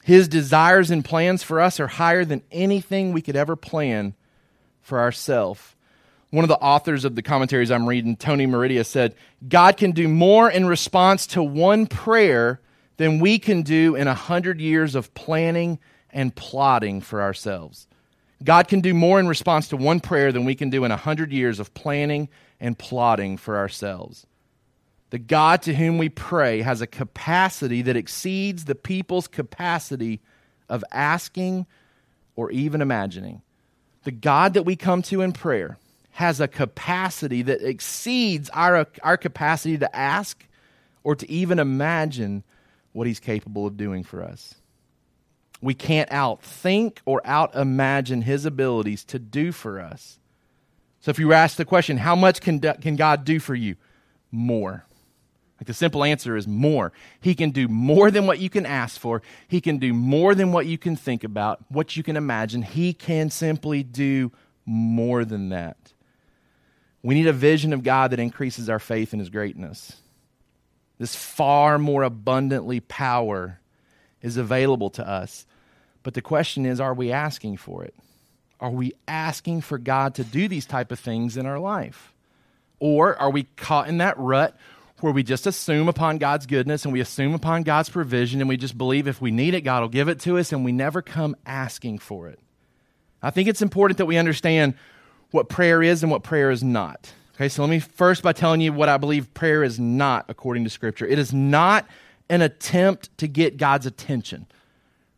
His 0.03 0.27
desires 0.27 0.89
and 0.89 1.05
plans 1.05 1.43
for 1.43 1.59
us 1.59 1.79
are 1.79 1.87
higher 1.87 2.25
than 2.25 2.41
anything 2.51 3.13
we 3.13 3.21
could 3.21 3.35
ever 3.35 3.55
plan 3.55 4.15
for 4.81 4.99
ourselves. 4.99 5.75
One 6.31 6.45
of 6.45 6.49
the 6.49 6.59
authors 6.59 7.03
of 7.03 7.15
the 7.15 7.21
commentaries 7.21 7.71
I'm 7.71 7.87
reading, 7.87 8.15
Tony 8.15 8.45
Merida, 8.45 8.85
said, 8.85 9.15
God 9.47 9.75
can 9.75 9.91
do 9.91 10.07
more 10.07 10.49
in 10.49 10.65
response 10.65 11.27
to 11.27 11.43
one 11.43 11.87
prayer 11.87 12.61
than 12.95 13.19
we 13.19 13.37
can 13.37 13.63
do 13.63 13.95
in 13.95 14.07
a 14.07 14.13
hundred 14.13 14.61
years 14.61 14.95
of 14.95 15.13
planning 15.13 15.77
and 16.09 16.33
plotting 16.33 17.01
for 17.01 17.21
ourselves. 17.21 17.87
God 18.43 18.69
can 18.69 18.79
do 18.79 18.93
more 18.93 19.19
in 19.19 19.27
response 19.27 19.67
to 19.69 19.77
one 19.77 19.99
prayer 19.99 20.31
than 20.31 20.45
we 20.45 20.55
can 20.55 20.69
do 20.69 20.85
in 20.85 20.91
a 20.91 20.97
hundred 20.97 21.33
years 21.33 21.59
of 21.59 21.73
planning 21.73 22.29
and 22.61 22.79
plotting 22.79 23.37
for 23.37 23.57
ourselves. 23.57 24.25
The 25.09 25.19
God 25.19 25.61
to 25.63 25.75
whom 25.75 25.97
we 25.97 26.07
pray 26.07 26.61
has 26.61 26.79
a 26.79 26.87
capacity 26.87 27.81
that 27.81 27.97
exceeds 27.97 28.65
the 28.65 28.75
people's 28.75 29.27
capacity 29.27 30.21
of 30.69 30.83
asking 30.91 31.65
or 32.37 32.49
even 32.51 32.81
imagining. 32.81 33.41
The 34.05 34.11
God 34.11 34.53
that 34.53 34.63
we 34.63 34.77
come 34.77 35.01
to 35.03 35.21
in 35.21 35.33
prayer 35.33 35.77
has 36.11 36.39
a 36.39 36.47
capacity 36.47 37.41
that 37.43 37.61
exceeds 37.61 38.49
our, 38.51 38.87
our 39.03 39.17
capacity 39.17 39.77
to 39.77 39.95
ask 39.95 40.45
or 41.03 41.15
to 41.15 41.29
even 41.29 41.59
imagine 41.59 42.43
what 42.93 43.07
he's 43.07 43.19
capable 43.19 43.65
of 43.65 43.77
doing 43.77 44.03
for 44.03 44.23
us. 44.23 44.55
We 45.61 45.73
can't 45.73 46.09
outthink 46.09 46.97
or 47.05 47.21
out 47.23 47.55
imagine 47.55 48.23
his 48.23 48.45
abilities 48.45 49.03
to 49.05 49.19
do 49.19 49.51
for 49.51 49.79
us. 49.79 50.19
So 50.99 51.09
if 51.11 51.19
you 51.19 51.33
ask 51.33 51.57
the 51.57 51.65
question, 51.65 51.97
how 51.97 52.15
much 52.15 52.41
can, 52.41 52.59
can 52.59 52.95
God 52.95 53.25
do 53.25 53.39
for 53.39 53.55
you? 53.55 53.75
More. 54.31 54.85
Like 55.59 55.67
the 55.67 55.73
simple 55.73 56.03
answer 56.03 56.35
is 56.35 56.47
more. 56.47 56.91
He 57.19 57.35
can 57.35 57.51
do 57.51 57.67
more 57.67 58.09
than 58.09 58.25
what 58.25 58.39
you 58.39 58.49
can 58.49 58.65
ask 58.65 58.99
for. 58.99 59.21
He 59.47 59.61
can 59.61 59.77
do 59.77 59.93
more 59.93 60.33
than 60.33 60.51
what 60.51 60.65
you 60.65 60.77
can 60.77 60.95
think 60.95 61.23
about, 61.23 61.59
what 61.69 61.95
you 61.95 62.01
can 62.01 62.17
imagine. 62.17 62.63
He 62.63 62.93
can 62.93 63.29
simply 63.29 63.83
do 63.83 64.31
more 64.65 65.23
than 65.23 65.49
that. 65.49 65.93
We 67.03 67.15
need 67.15 67.27
a 67.27 67.33
vision 67.33 67.73
of 67.73 67.83
God 67.83 68.11
that 68.11 68.19
increases 68.19 68.69
our 68.69 68.79
faith 68.79 69.13
in 69.13 69.19
His 69.19 69.29
greatness. 69.29 70.01
This 70.99 71.15
far 71.15 71.79
more 71.79 72.03
abundantly 72.03 72.79
power 72.79 73.59
is 74.21 74.37
available 74.37 74.91
to 74.91 75.07
us. 75.07 75.47
But 76.03 76.13
the 76.13 76.21
question 76.21 76.65
is 76.65 76.79
are 76.79 76.93
we 76.93 77.11
asking 77.11 77.57
for 77.57 77.83
it? 77.83 77.95
Are 78.59 78.69
we 78.69 78.93
asking 79.07 79.61
for 79.61 79.79
God 79.79 80.15
to 80.15 80.23
do 80.23 80.47
these 80.47 80.67
type 80.67 80.91
of 80.91 80.99
things 80.99 81.37
in 81.37 81.47
our 81.47 81.59
life? 81.59 82.13
Or 82.79 83.15
are 83.15 83.31
we 83.31 83.43
caught 83.57 83.87
in 83.87 83.97
that 83.97 84.17
rut 84.17 84.55
where 84.99 85.13
we 85.13 85.23
just 85.23 85.47
assume 85.47 85.87
upon 85.87 86.19
God's 86.19 86.45
goodness 86.45 86.85
and 86.85 86.93
we 86.93 86.99
assume 86.99 87.33
upon 87.33 87.63
God's 87.63 87.89
provision 87.89 88.39
and 88.39 88.47
we 88.47 88.57
just 88.57 88.77
believe 88.77 89.07
if 89.07 89.19
we 89.19 89.31
need 89.31 89.55
it, 89.55 89.61
God 89.61 89.81
will 89.81 89.89
give 89.89 90.07
it 90.07 90.19
to 90.21 90.37
us 90.37 90.51
and 90.51 90.63
we 90.63 90.71
never 90.71 91.01
come 91.01 91.35
asking 91.45 91.97
for 91.97 92.27
it? 92.27 92.39
I 93.23 93.31
think 93.31 93.47
it's 93.47 93.61
important 93.61 93.97
that 93.97 94.05
we 94.05 94.17
understand 94.17 94.75
what 95.31 95.49
prayer 95.49 95.81
is 95.81 96.03
and 96.03 96.11
what 96.11 96.23
prayer 96.23 96.51
is 96.51 96.63
not. 96.63 97.11
Okay, 97.35 97.49
so 97.49 97.63
let 97.63 97.69
me 97.69 97.79
first 97.79 98.21
by 98.21 98.33
telling 98.33 98.61
you 98.61 98.71
what 98.71 98.89
I 98.89 98.97
believe 98.97 99.33
prayer 99.33 99.63
is 99.63 99.79
not 99.79 100.25
according 100.27 100.63
to 100.65 100.69
Scripture. 100.69 101.07
It 101.07 101.17
is 101.17 101.33
not 101.33 101.87
an 102.29 102.41
attempt 102.41 103.17
to 103.17 103.27
get 103.27 103.57
God's 103.57 103.85
attention, 103.85 104.45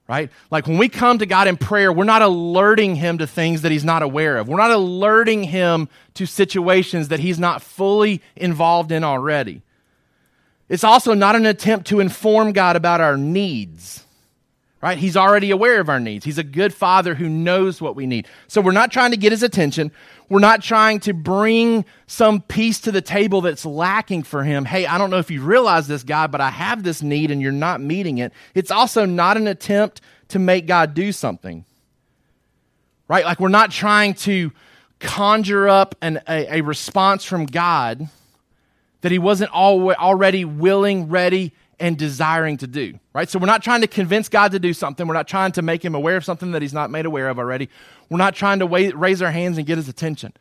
right? 0.08 0.32
Like 0.50 0.66
when 0.68 0.78
we 0.78 0.88
come 0.88 1.18
to 1.18 1.26
God 1.26 1.48
in 1.48 1.58
prayer, 1.58 1.92
we're 1.92 2.06
not 2.06 2.22
alerting 2.22 2.96
Him 2.96 3.18
to 3.18 3.28
things 3.28 3.64
that 3.64 3.72
He's 3.72 3.84
not 3.84 4.04
aware 4.04 4.38
of. 4.38 4.48
We're 4.48 4.58
not 4.58 4.72
alerting 4.72 5.44
Him 5.44 5.90
to 6.14 6.26
situations 6.26 7.10
that 7.10 7.20
He's 7.20 7.40
not 7.40 7.62
fully 7.62 8.22
involved 8.36 8.92
in 8.92 9.04
already. 9.04 9.62
It's 10.70 10.84
also 10.84 11.14
not 11.14 11.36
an 11.36 11.46
attempt 11.46 11.88
to 11.88 12.00
inform 12.00 12.54
God 12.54 12.76
about 12.76 13.02
our 13.02 13.18
needs 13.18 14.03
right? 14.84 14.98
He's 14.98 15.16
already 15.16 15.50
aware 15.50 15.80
of 15.80 15.88
our 15.88 16.02
needs. 16.02 16.26
He's 16.26 16.38
a 16.38 16.44
good 16.44 16.74
father 16.74 17.16
who 17.16 17.30
knows 17.30 17.82
what 17.82 17.96
we 17.96 18.06
need. 18.06 18.28
So 18.50 18.60
we're 18.60 18.74
not 18.74 18.92
trying 18.92 19.12
to 19.12 19.18
get 19.18 19.32
his 19.32 19.42
attention. 19.42 19.94
We're 20.28 20.42
not 20.42 20.62
trying 20.62 21.00
to 21.02 21.14
bring 21.14 21.86
some 22.06 22.42
piece 22.42 22.82
to 22.82 22.92
the 22.92 23.02
table 23.02 23.40
that's 23.40 23.66
lacking 23.66 24.24
for 24.24 24.44
him. 24.44 24.66
Hey, 24.66 24.86
I 24.86 24.98
don't 24.98 25.10
know 25.10 25.20
if 25.20 25.32
you 25.32 25.42
realize 25.42 25.88
this, 25.88 26.04
God, 26.04 26.34
but 26.34 26.42
I 26.42 26.50
have 26.50 26.84
this 26.84 27.02
need 27.02 27.32
and 27.32 27.42
you're 27.42 27.54
not 27.54 27.80
meeting 27.80 28.18
it. 28.18 28.34
It's 28.56 28.72
also 28.72 29.06
not 29.06 29.38
an 29.38 29.48
attempt 29.48 30.02
to 30.28 30.40
make 30.40 30.68
God 30.68 30.94
do 30.94 31.14
something, 31.14 31.64
right? 33.08 33.24
Like 33.24 33.40
we're 33.40 33.48
not 33.48 33.72
trying 33.72 34.16
to 34.16 34.52
conjure 35.00 35.70
up 35.70 35.96
an, 36.02 36.20
a, 36.28 36.58
a 36.58 36.62
response 36.62 37.24
from 37.24 37.46
God 37.46 38.10
that 39.00 39.14
he 39.14 39.20
wasn't 39.20 39.52
already 39.52 40.44
willing, 40.44 41.08
ready, 41.08 41.54
and 41.84 41.98
desiring 41.98 42.56
to 42.56 42.66
do, 42.66 42.98
right? 43.12 43.28
So 43.30 43.38
we're 43.38 43.46
not 43.46 43.62
trying 43.62 43.82
to 43.82 43.88
convince 43.88 44.30
God 44.30 44.54
to 44.54 44.60
do 44.60 44.74
something. 44.74 45.06
We're 45.06 45.16
not 45.16 45.28
trying 45.28 45.52
to 45.52 45.62
make 45.62 45.84
him 45.84 45.96
aware 45.96 46.16
of 46.16 46.24
something 46.24 46.54
that 46.54 46.62
he's 46.62 46.74
not 46.74 46.90
made 46.90 47.06
aware 47.06 47.28
of 47.28 47.38
already. 47.38 47.68
We're 48.10 48.20
not 48.20 48.36
trying 48.36 48.60
to 48.60 48.66
wait, 48.66 48.96
raise 48.96 49.22
our 49.22 49.32
hands 49.32 49.58
and 49.58 49.68
get 49.68 49.76
his 49.76 49.90
attention. 49.90 50.32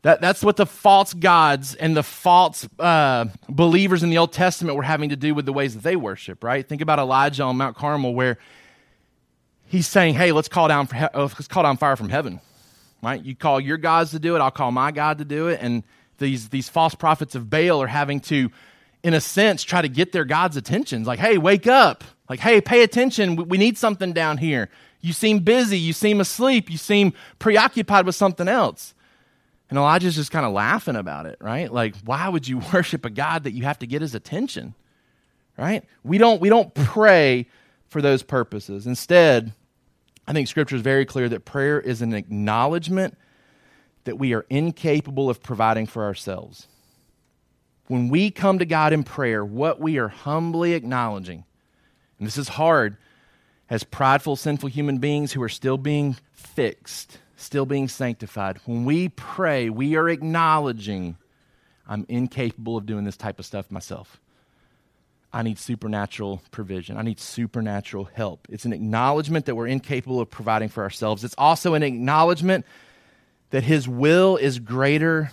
That, 0.00 0.22
that's 0.22 0.42
what 0.42 0.56
the 0.56 0.64
false 0.64 1.12
gods 1.12 1.74
and 1.74 1.94
the 1.94 2.02
false 2.02 2.66
uh, 2.78 3.26
believers 3.50 4.02
in 4.02 4.08
the 4.08 4.16
Old 4.16 4.32
Testament 4.32 4.78
were 4.78 4.82
having 4.82 5.10
to 5.10 5.16
do 5.16 5.34
with 5.34 5.44
the 5.44 5.52
ways 5.52 5.74
that 5.74 5.82
they 5.82 5.94
worship, 5.94 6.42
right? 6.42 6.66
Think 6.66 6.80
about 6.80 6.98
Elijah 6.98 7.42
on 7.42 7.58
Mount 7.58 7.76
Carmel 7.76 8.14
where 8.14 8.38
he's 9.66 9.86
saying, 9.86 10.14
hey, 10.14 10.32
let's 10.32 10.48
call 10.48 10.68
down, 10.68 10.86
he- 10.86 11.00
uh, 11.00 11.10
let's 11.20 11.48
call 11.48 11.64
down 11.64 11.76
fire 11.76 11.96
from 11.96 12.08
heaven, 12.08 12.40
right? 13.02 13.22
You 13.22 13.36
call 13.36 13.60
your 13.60 13.76
gods 13.76 14.12
to 14.12 14.18
do 14.18 14.36
it, 14.36 14.38
I'll 14.38 14.50
call 14.50 14.72
my 14.72 14.90
God 14.90 15.18
to 15.18 15.26
do 15.26 15.48
it. 15.48 15.58
And 15.60 15.82
these, 16.16 16.48
these 16.48 16.70
false 16.70 16.94
prophets 16.94 17.34
of 17.34 17.50
Baal 17.50 17.82
are 17.82 17.86
having 17.86 18.20
to 18.20 18.50
in 19.06 19.14
a 19.14 19.20
sense, 19.20 19.62
try 19.62 19.80
to 19.80 19.88
get 19.88 20.10
their 20.10 20.24
God's 20.24 20.56
attention. 20.56 21.04
Like, 21.04 21.20
hey, 21.20 21.38
wake 21.38 21.68
up. 21.68 22.02
Like, 22.28 22.40
hey, 22.40 22.60
pay 22.60 22.82
attention. 22.82 23.36
We 23.36 23.56
need 23.56 23.78
something 23.78 24.12
down 24.12 24.36
here. 24.36 24.68
You 25.00 25.12
seem 25.12 25.38
busy. 25.38 25.78
You 25.78 25.92
seem 25.92 26.20
asleep. 26.20 26.72
You 26.72 26.76
seem 26.76 27.12
preoccupied 27.38 28.04
with 28.04 28.16
something 28.16 28.48
else. 28.48 28.94
And 29.70 29.78
Elijah's 29.78 30.16
just 30.16 30.32
kind 30.32 30.44
of 30.44 30.52
laughing 30.52 30.96
about 30.96 31.26
it, 31.26 31.36
right? 31.40 31.72
Like, 31.72 31.94
why 31.98 32.28
would 32.28 32.48
you 32.48 32.58
worship 32.72 33.04
a 33.04 33.10
God 33.10 33.44
that 33.44 33.52
you 33.52 33.62
have 33.62 33.78
to 33.78 33.86
get 33.86 34.02
his 34.02 34.16
attention? 34.16 34.74
Right? 35.56 35.84
We 36.02 36.18
don't, 36.18 36.40
we 36.40 36.48
don't 36.48 36.74
pray 36.74 37.46
for 37.86 38.02
those 38.02 38.24
purposes. 38.24 38.88
Instead, 38.88 39.52
I 40.26 40.32
think 40.32 40.48
scripture 40.48 40.74
is 40.74 40.82
very 40.82 41.06
clear 41.06 41.28
that 41.28 41.44
prayer 41.44 41.80
is 41.80 42.02
an 42.02 42.12
acknowledgement 42.12 43.16
that 44.02 44.18
we 44.18 44.34
are 44.34 44.44
incapable 44.50 45.30
of 45.30 45.44
providing 45.44 45.86
for 45.86 46.02
ourselves 46.02 46.66
when 47.88 48.08
we 48.08 48.30
come 48.30 48.58
to 48.58 48.66
God 48.66 48.92
in 48.92 49.04
prayer, 49.04 49.44
what 49.44 49.80
we 49.80 49.98
are 49.98 50.08
humbly 50.08 50.72
acknowledging, 50.74 51.44
and 52.18 52.26
this 52.26 52.38
is 52.38 52.48
hard 52.48 52.96
as 53.68 53.84
prideful, 53.84 54.36
sinful 54.36 54.68
human 54.68 54.98
beings 54.98 55.32
who 55.32 55.42
are 55.42 55.48
still 55.48 55.78
being 55.78 56.16
fixed, 56.32 57.18
still 57.36 57.66
being 57.66 57.88
sanctified, 57.88 58.58
when 58.64 58.84
we 58.84 59.08
pray, 59.08 59.68
we 59.70 59.96
are 59.96 60.08
acknowledging 60.08 61.16
I'm 61.88 62.04
incapable 62.08 62.76
of 62.76 62.86
doing 62.86 63.04
this 63.04 63.16
type 63.16 63.38
of 63.38 63.46
stuff 63.46 63.70
myself. 63.70 64.20
I 65.32 65.42
need 65.42 65.58
supernatural 65.58 66.42
provision. 66.50 66.96
I 66.96 67.02
need 67.02 67.20
supernatural 67.20 68.08
help. 68.12 68.46
It's 68.50 68.64
an 68.64 68.72
acknowledgement 68.72 69.46
that 69.46 69.54
we're 69.54 69.66
incapable 69.66 70.20
of 70.20 70.30
providing 70.30 70.68
for 70.68 70.82
ourselves. 70.82 71.24
It's 71.24 71.34
also 71.36 71.74
an 71.74 71.82
acknowledgement 71.82 72.64
that 73.50 73.62
His 73.62 73.86
will 73.86 74.36
is 74.36 74.58
greater 74.58 75.30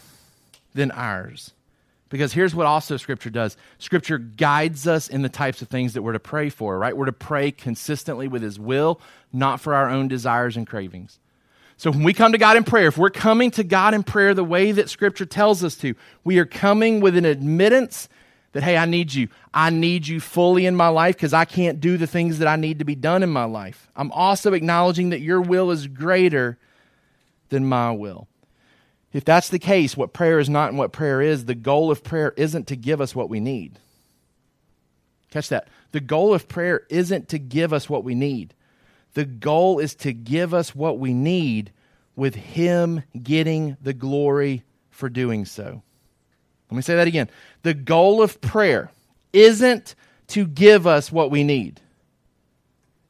than 0.76 0.92
ours. 0.92 1.54
Because 2.14 2.32
here's 2.32 2.54
what 2.54 2.68
also 2.68 2.96
Scripture 2.98 3.32
does 3.32 3.58
Scripture 3.80 4.20
guides 4.20 4.86
us 4.86 5.08
in 5.08 5.24
the 5.24 5.30
types 5.30 5.64
of 5.64 5.68
things 5.68 5.94
that 5.94 6.04
we're 6.04 6.14
to 6.14 6.20
pray 6.20 6.50
for, 6.50 6.78
right? 6.78 6.96
We're 6.96 7.08
to 7.08 7.12
pray 7.12 7.50
consistently 7.50 8.28
with 8.28 8.44
His 8.44 8.60
will, 8.60 9.02
not 9.34 9.60
for 9.60 9.74
our 9.74 9.90
own 9.90 10.10
desires 10.10 10.56
and 10.56 10.68
cravings. 10.68 11.18
So 11.76 11.90
when 11.90 12.04
we 12.04 12.14
come 12.14 12.32
to 12.34 12.38
God 12.38 12.56
in 12.56 12.66
prayer, 12.66 12.90
if 12.90 13.00
we're 13.00 13.10
coming 13.10 13.50
to 13.50 13.64
God 13.64 13.96
in 13.96 14.04
prayer 14.04 14.36
the 14.36 14.44
way 14.44 14.72
that 14.72 14.92
Scripture 14.92 15.26
tells 15.26 15.64
us 15.64 15.74
to, 15.78 15.96
we 16.24 16.38
are 16.38 16.46
coming 16.46 17.00
with 17.00 17.18
an 17.18 17.26
admittance 17.26 18.08
that, 18.52 18.62
hey, 18.62 18.78
I 18.78 18.86
need 18.86 19.12
you. 19.12 19.28
I 19.52 19.72
need 19.72 20.06
you 20.06 20.20
fully 20.20 20.68
in 20.68 20.76
my 20.76 20.90
life 20.90 21.16
because 21.16 21.34
I 21.34 21.46
can't 21.46 21.80
do 21.80 21.98
the 21.98 22.06
things 22.06 22.38
that 22.38 22.48
I 22.48 22.58
need 22.58 22.78
to 22.78 22.86
be 22.86 22.94
done 22.94 23.24
in 23.24 23.32
my 23.32 23.46
life. 23.46 23.90
I'm 23.96 24.12
also 24.12 24.54
acknowledging 24.54 25.10
that 25.10 25.22
your 25.22 25.42
will 25.42 25.72
is 25.72 25.88
greater 25.88 26.60
than 27.50 27.66
my 27.66 27.90
will. 27.90 28.28
If 29.14 29.24
that's 29.24 29.50
the 29.50 29.60
case, 29.60 29.96
what 29.96 30.12
prayer 30.12 30.40
is 30.40 30.50
not 30.50 30.70
and 30.70 30.78
what 30.78 30.92
prayer 30.92 31.22
is, 31.22 31.46
the 31.46 31.56
goal 31.56 31.92
of 31.92 32.04
prayer 32.04 32.34
isn't 32.36 32.68
to 32.68 32.76
give 32.76 33.00
us 33.00 33.16
what 33.16 33.30
we 33.30 33.40
need. 33.40 33.80
Catch 35.30 35.50
that. 35.50 35.68
The 35.92 36.00
goal 36.00 36.34
of 36.34 36.48
prayer 36.48 36.82
isn't 36.90 37.30
to 37.30 37.40
give 37.40 37.74
us 37.74 37.90
what 37.90 38.04
we 38.04 38.16
need. 38.16 38.54
The 39.14 39.26
goal 39.26 39.78
is 39.78 39.94
to 39.96 40.14
give 40.14 40.54
us 40.54 40.74
what 40.74 40.98
we 40.98 41.14
need 41.14 41.72
with 42.16 42.34
Him 42.34 43.04
getting 43.22 43.78
the 43.82 43.94
glory 43.94 44.64
for 44.90 45.10
doing 45.10 45.46
so. 45.46 45.84
Let 46.72 46.76
me 46.76 46.82
say 46.82 46.96
that 46.96 47.08
again. 47.08 47.30
The 47.62 47.76
goal 47.76 48.24
of 48.24 48.42
prayer 48.42 48.92
isn't 49.32 49.94
to 50.30 50.48
give 50.48 50.88
us 50.88 51.12
what 51.12 51.30
we 51.30 51.44
need. 51.44 51.80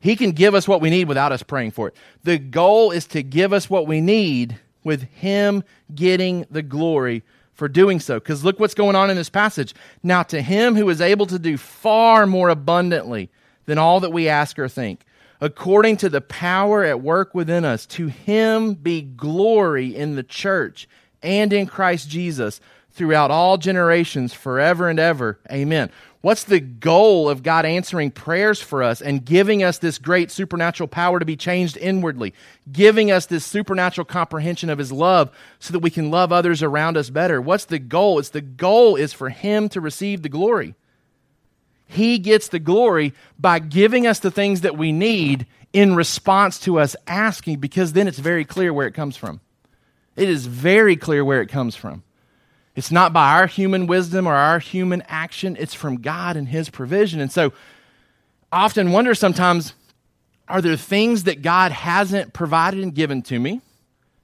He 0.02 0.18
can 0.18 0.32
give 0.32 0.54
us 0.54 0.68
what 0.68 0.82
we 0.82 0.90
need 0.90 1.08
without 1.08 1.32
us 1.32 1.44
praying 1.44 1.72
for 1.72 1.88
it. 1.88 1.96
The 2.24 2.38
goal 2.38 2.92
is 2.92 3.08
to 3.08 3.24
give 3.24 3.54
us 3.54 3.70
what 3.70 3.88
we 3.88 4.02
need 4.02 4.60
with 4.84 5.04
him 5.04 5.64
getting 5.94 6.46
the 6.52 6.62
glory 6.62 7.24
for 7.54 7.68
doing 7.68 8.00
so. 8.00 8.20
Because 8.20 8.44
look 8.44 8.60
what's 8.60 8.74
going 8.74 8.96
on 8.96 9.10
in 9.10 9.16
this 9.16 9.30
passage. 9.30 9.74
Now, 10.02 10.24
to 10.24 10.42
him 10.42 10.76
who 10.76 10.90
is 10.90 11.02
able 11.02 11.26
to 11.28 11.40
do 11.40 11.58
far 11.58 12.26
more 12.26 12.50
abundantly 12.50 13.30
than 13.66 13.78
all 13.78 14.00
that 14.02 14.12
we 14.12 14.28
ask 14.28 14.60
or 14.60 14.68
think, 14.68 15.06
according 15.40 15.98
to 15.98 16.10
the 16.10 16.22
power 16.22 16.84
at 16.84 17.02
work 17.02 17.34
within 17.34 17.66
us. 17.66 17.86
To 17.88 18.08
him 18.08 18.74
be 18.74 19.02
glory 19.02 19.96
in 19.96 20.16
the 20.16 20.24
church 20.24 20.88
and 21.22 21.54
in 21.54 21.68
Christ 21.68 22.10
Jesus 22.10 22.60
throughout 22.92 23.32
all 23.32 23.58
generations, 23.58 24.34
forever 24.34 24.90
and 24.90 25.00
ever. 25.00 25.40
Amen. 25.52 25.90
What's 26.24 26.46
the 26.46 26.62
goal 26.62 27.28
of 27.28 27.44
God 27.44 27.66
answering 27.66 28.10
prayers 28.10 28.62
for 28.62 28.82
us 28.82 29.02
and 29.02 29.26
giving 29.26 29.62
us 29.62 29.80
this 29.80 29.98
great 29.98 30.32
supernatural 30.32 30.88
power 30.88 31.20
to 31.20 31.26
be 31.26 31.36
changed 31.36 31.76
inwardly, 31.76 32.34
giving 32.72 33.12
us 33.12 33.26
this 33.26 33.44
supernatural 33.44 34.06
comprehension 34.06 34.70
of 34.70 34.78
His 34.78 34.90
love 34.90 35.32
so 35.60 35.74
that 35.74 35.80
we 35.80 35.90
can 35.90 36.12
love 36.12 36.32
others 36.32 36.64
around 36.64 36.96
us 36.96 37.10
better? 37.10 37.42
What's 37.42 37.66
the 37.66 37.78
goal? 37.78 38.20
It's 38.20 38.30
the 38.30 38.40
goal 38.40 38.96
is 38.96 39.12
for 39.12 39.32
Him 39.32 39.68
to 39.68 39.82
receive 39.82 40.22
the 40.22 40.30
glory. 40.30 40.76
He 41.88 42.20
gets 42.20 42.48
the 42.48 42.58
glory 42.58 43.14
by 43.38 43.60
giving 43.60 44.08
us 44.08 44.20
the 44.20 44.32
things 44.32 44.62
that 44.62 44.78
we 44.78 44.94
need 44.94 45.46
in 45.74 45.94
response 45.94 46.58
to 46.60 46.80
us 46.80 46.96
asking, 47.06 47.60
because 47.60 47.92
then 47.92 48.08
it's 48.08 48.18
very 48.18 48.46
clear 48.46 48.72
where 48.72 48.88
it 48.88 48.94
comes 48.94 49.18
from. 49.18 49.42
It 50.16 50.30
is 50.30 50.46
very 50.46 50.96
clear 50.96 51.26
where 51.26 51.42
it 51.42 51.50
comes 51.50 51.76
from. 51.76 52.02
It's 52.76 52.92
not 52.92 53.14
by 53.14 53.40
our 53.40 53.48
human 53.48 53.86
wisdom 53.86 54.28
or 54.28 54.34
our 54.34 54.60
human 54.60 55.04
action, 55.08 55.56
it's 55.60 55.74
from 55.74 56.02
God 56.02 56.36
and 56.36 56.48
His 56.48 56.70
provision. 56.70 57.20
And 57.20 57.32
so 57.32 57.54
I 58.52 58.64
often 58.64 58.92
wonder 58.92 59.14
sometimes 59.14 59.74
are 60.48 60.62
there 60.62 60.76
things 60.76 61.24
that 61.24 61.42
God 61.42 61.72
hasn't 61.72 62.34
provided 62.34 62.82
and 62.82 62.94
given 62.94 63.22
to 63.24 63.40
me? 63.40 63.62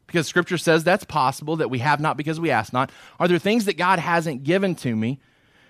Because 0.07 0.27
Scripture 0.27 0.57
says 0.57 0.83
that's 0.83 1.03
possible, 1.03 1.57
that 1.57 1.69
we 1.69 1.79
have 1.79 1.99
not 1.99 2.17
because 2.17 2.39
we 2.39 2.49
ask 2.49 2.73
not. 2.73 2.91
Are 3.19 3.27
there 3.27 3.39
things 3.39 3.65
that 3.65 3.77
God 3.77 3.99
hasn't 3.99 4.43
given 4.43 4.75
to 4.75 4.95
me? 4.95 5.19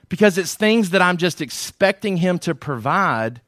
Because 0.07 0.37
it's 0.37 0.55
things 0.55 0.91
that 0.91 1.01
I'm 1.01 1.17
just 1.17 1.41
expecting 1.41 2.17
Him 2.17 2.39
to 2.39 2.55
provide, 2.55 3.41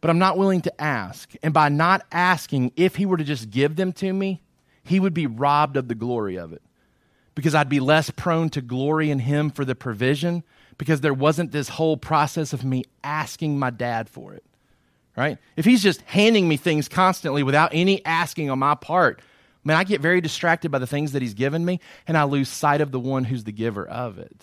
but 0.00 0.10
I'm 0.10 0.18
not 0.18 0.36
willing 0.36 0.60
to 0.62 0.80
ask. 0.80 1.32
And 1.42 1.54
by 1.54 1.68
not 1.68 2.04
asking, 2.10 2.72
if 2.76 2.96
He 2.96 3.06
were 3.06 3.16
to 3.16 3.24
just 3.24 3.50
give 3.50 3.76
them 3.76 3.92
to 3.94 4.12
me, 4.12 4.42
He 4.82 4.98
would 4.98 5.14
be 5.14 5.26
robbed 5.26 5.76
of 5.76 5.86
the 5.86 5.94
glory 5.94 6.36
of 6.36 6.52
it 6.52 6.62
because 7.34 7.54
I'd 7.54 7.68
be 7.68 7.80
less 7.80 8.10
prone 8.10 8.50
to 8.50 8.60
glory 8.60 9.10
in 9.10 9.18
Him 9.18 9.50
for 9.50 9.64
the 9.64 9.74
provision 9.74 10.42
because 10.78 11.00
there 11.00 11.14
wasn't 11.14 11.52
this 11.52 11.68
whole 11.68 11.96
process 11.96 12.52
of 12.52 12.64
me 12.64 12.84
asking 13.04 13.58
my 13.58 13.70
dad 13.70 14.08
for 14.08 14.34
it. 14.34 14.44
Right? 15.16 15.38
If 15.56 15.64
He's 15.64 15.82
just 15.82 16.00
handing 16.02 16.48
me 16.48 16.56
things 16.56 16.88
constantly 16.88 17.42
without 17.42 17.70
any 17.72 18.04
asking 18.04 18.50
on 18.50 18.58
my 18.58 18.74
part, 18.74 19.20
man, 19.64 19.76
I 19.76 19.84
get 19.84 20.00
very 20.00 20.20
distracted 20.20 20.70
by 20.70 20.78
the 20.78 20.86
things 20.86 21.12
that 21.12 21.22
He's 21.22 21.34
given 21.34 21.64
me 21.64 21.80
and 22.06 22.16
I 22.16 22.24
lose 22.24 22.48
sight 22.48 22.80
of 22.80 22.92
the 22.92 23.00
one 23.00 23.24
who's 23.24 23.44
the 23.44 23.52
giver 23.52 23.86
of 23.86 24.18
it. 24.18 24.36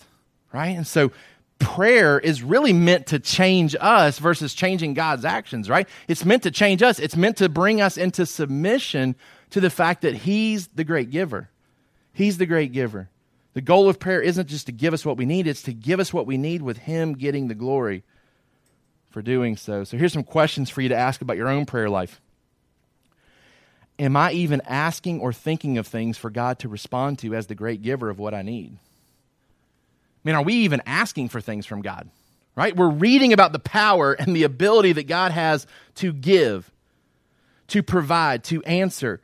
Right? 0.52 0.76
And 0.76 0.86
so 0.86 1.12
prayer 1.58 2.18
is 2.18 2.42
really 2.42 2.72
meant 2.72 3.08
to 3.08 3.18
change 3.18 3.74
us 3.80 4.18
versus 4.18 4.54
changing 4.54 4.94
God's 4.94 5.24
actions, 5.24 5.68
right? 5.68 5.88
It's 6.06 6.24
meant 6.24 6.44
to 6.44 6.50
change 6.50 6.82
us. 6.82 6.98
It's 6.98 7.16
meant 7.16 7.38
to 7.38 7.48
bring 7.48 7.80
us 7.80 7.96
into 7.96 8.26
submission 8.26 9.16
to 9.50 9.60
the 9.60 9.70
fact 9.70 10.02
that 10.02 10.14
He's 10.14 10.68
the 10.68 10.84
great 10.84 11.10
giver. 11.10 11.50
He's 12.18 12.36
the 12.36 12.46
great 12.46 12.72
giver. 12.72 13.08
The 13.54 13.60
goal 13.60 13.88
of 13.88 14.00
prayer 14.00 14.20
isn't 14.20 14.48
just 14.48 14.66
to 14.66 14.72
give 14.72 14.92
us 14.92 15.04
what 15.04 15.16
we 15.16 15.24
need, 15.24 15.46
it's 15.46 15.62
to 15.62 15.72
give 15.72 16.00
us 16.00 16.12
what 16.12 16.26
we 16.26 16.36
need 16.36 16.62
with 16.62 16.76
Him 16.76 17.12
getting 17.12 17.46
the 17.46 17.54
glory 17.54 18.02
for 19.10 19.22
doing 19.22 19.56
so. 19.56 19.84
So 19.84 19.96
here's 19.96 20.14
some 20.14 20.24
questions 20.24 20.68
for 20.68 20.80
you 20.80 20.88
to 20.88 20.96
ask 20.96 21.22
about 21.22 21.36
your 21.36 21.46
own 21.46 21.64
prayer 21.64 21.88
life. 21.88 22.20
Am 24.00 24.16
I 24.16 24.32
even 24.32 24.60
asking 24.66 25.20
or 25.20 25.32
thinking 25.32 25.78
of 25.78 25.86
things 25.86 26.18
for 26.18 26.28
God 26.28 26.58
to 26.58 26.68
respond 26.68 27.20
to 27.20 27.36
as 27.36 27.46
the 27.46 27.54
great 27.54 27.82
giver 27.82 28.10
of 28.10 28.18
what 28.18 28.34
I 28.34 28.42
need? 28.42 28.76
I 28.76 30.20
mean, 30.24 30.34
are 30.34 30.42
we 30.42 30.54
even 30.54 30.82
asking 30.86 31.28
for 31.28 31.40
things 31.40 31.66
from 31.66 31.82
God? 31.82 32.10
Right? 32.56 32.74
We're 32.74 32.90
reading 32.90 33.32
about 33.32 33.52
the 33.52 33.60
power 33.60 34.12
and 34.12 34.34
the 34.34 34.42
ability 34.42 34.94
that 34.94 35.06
God 35.06 35.30
has 35.30 35.68
to 35.96 36.12
give, 36.12 36.68
to 37.68 37.80
provide, 37.80 38.42
to 38.44 38.60
answer. 38.64 39.20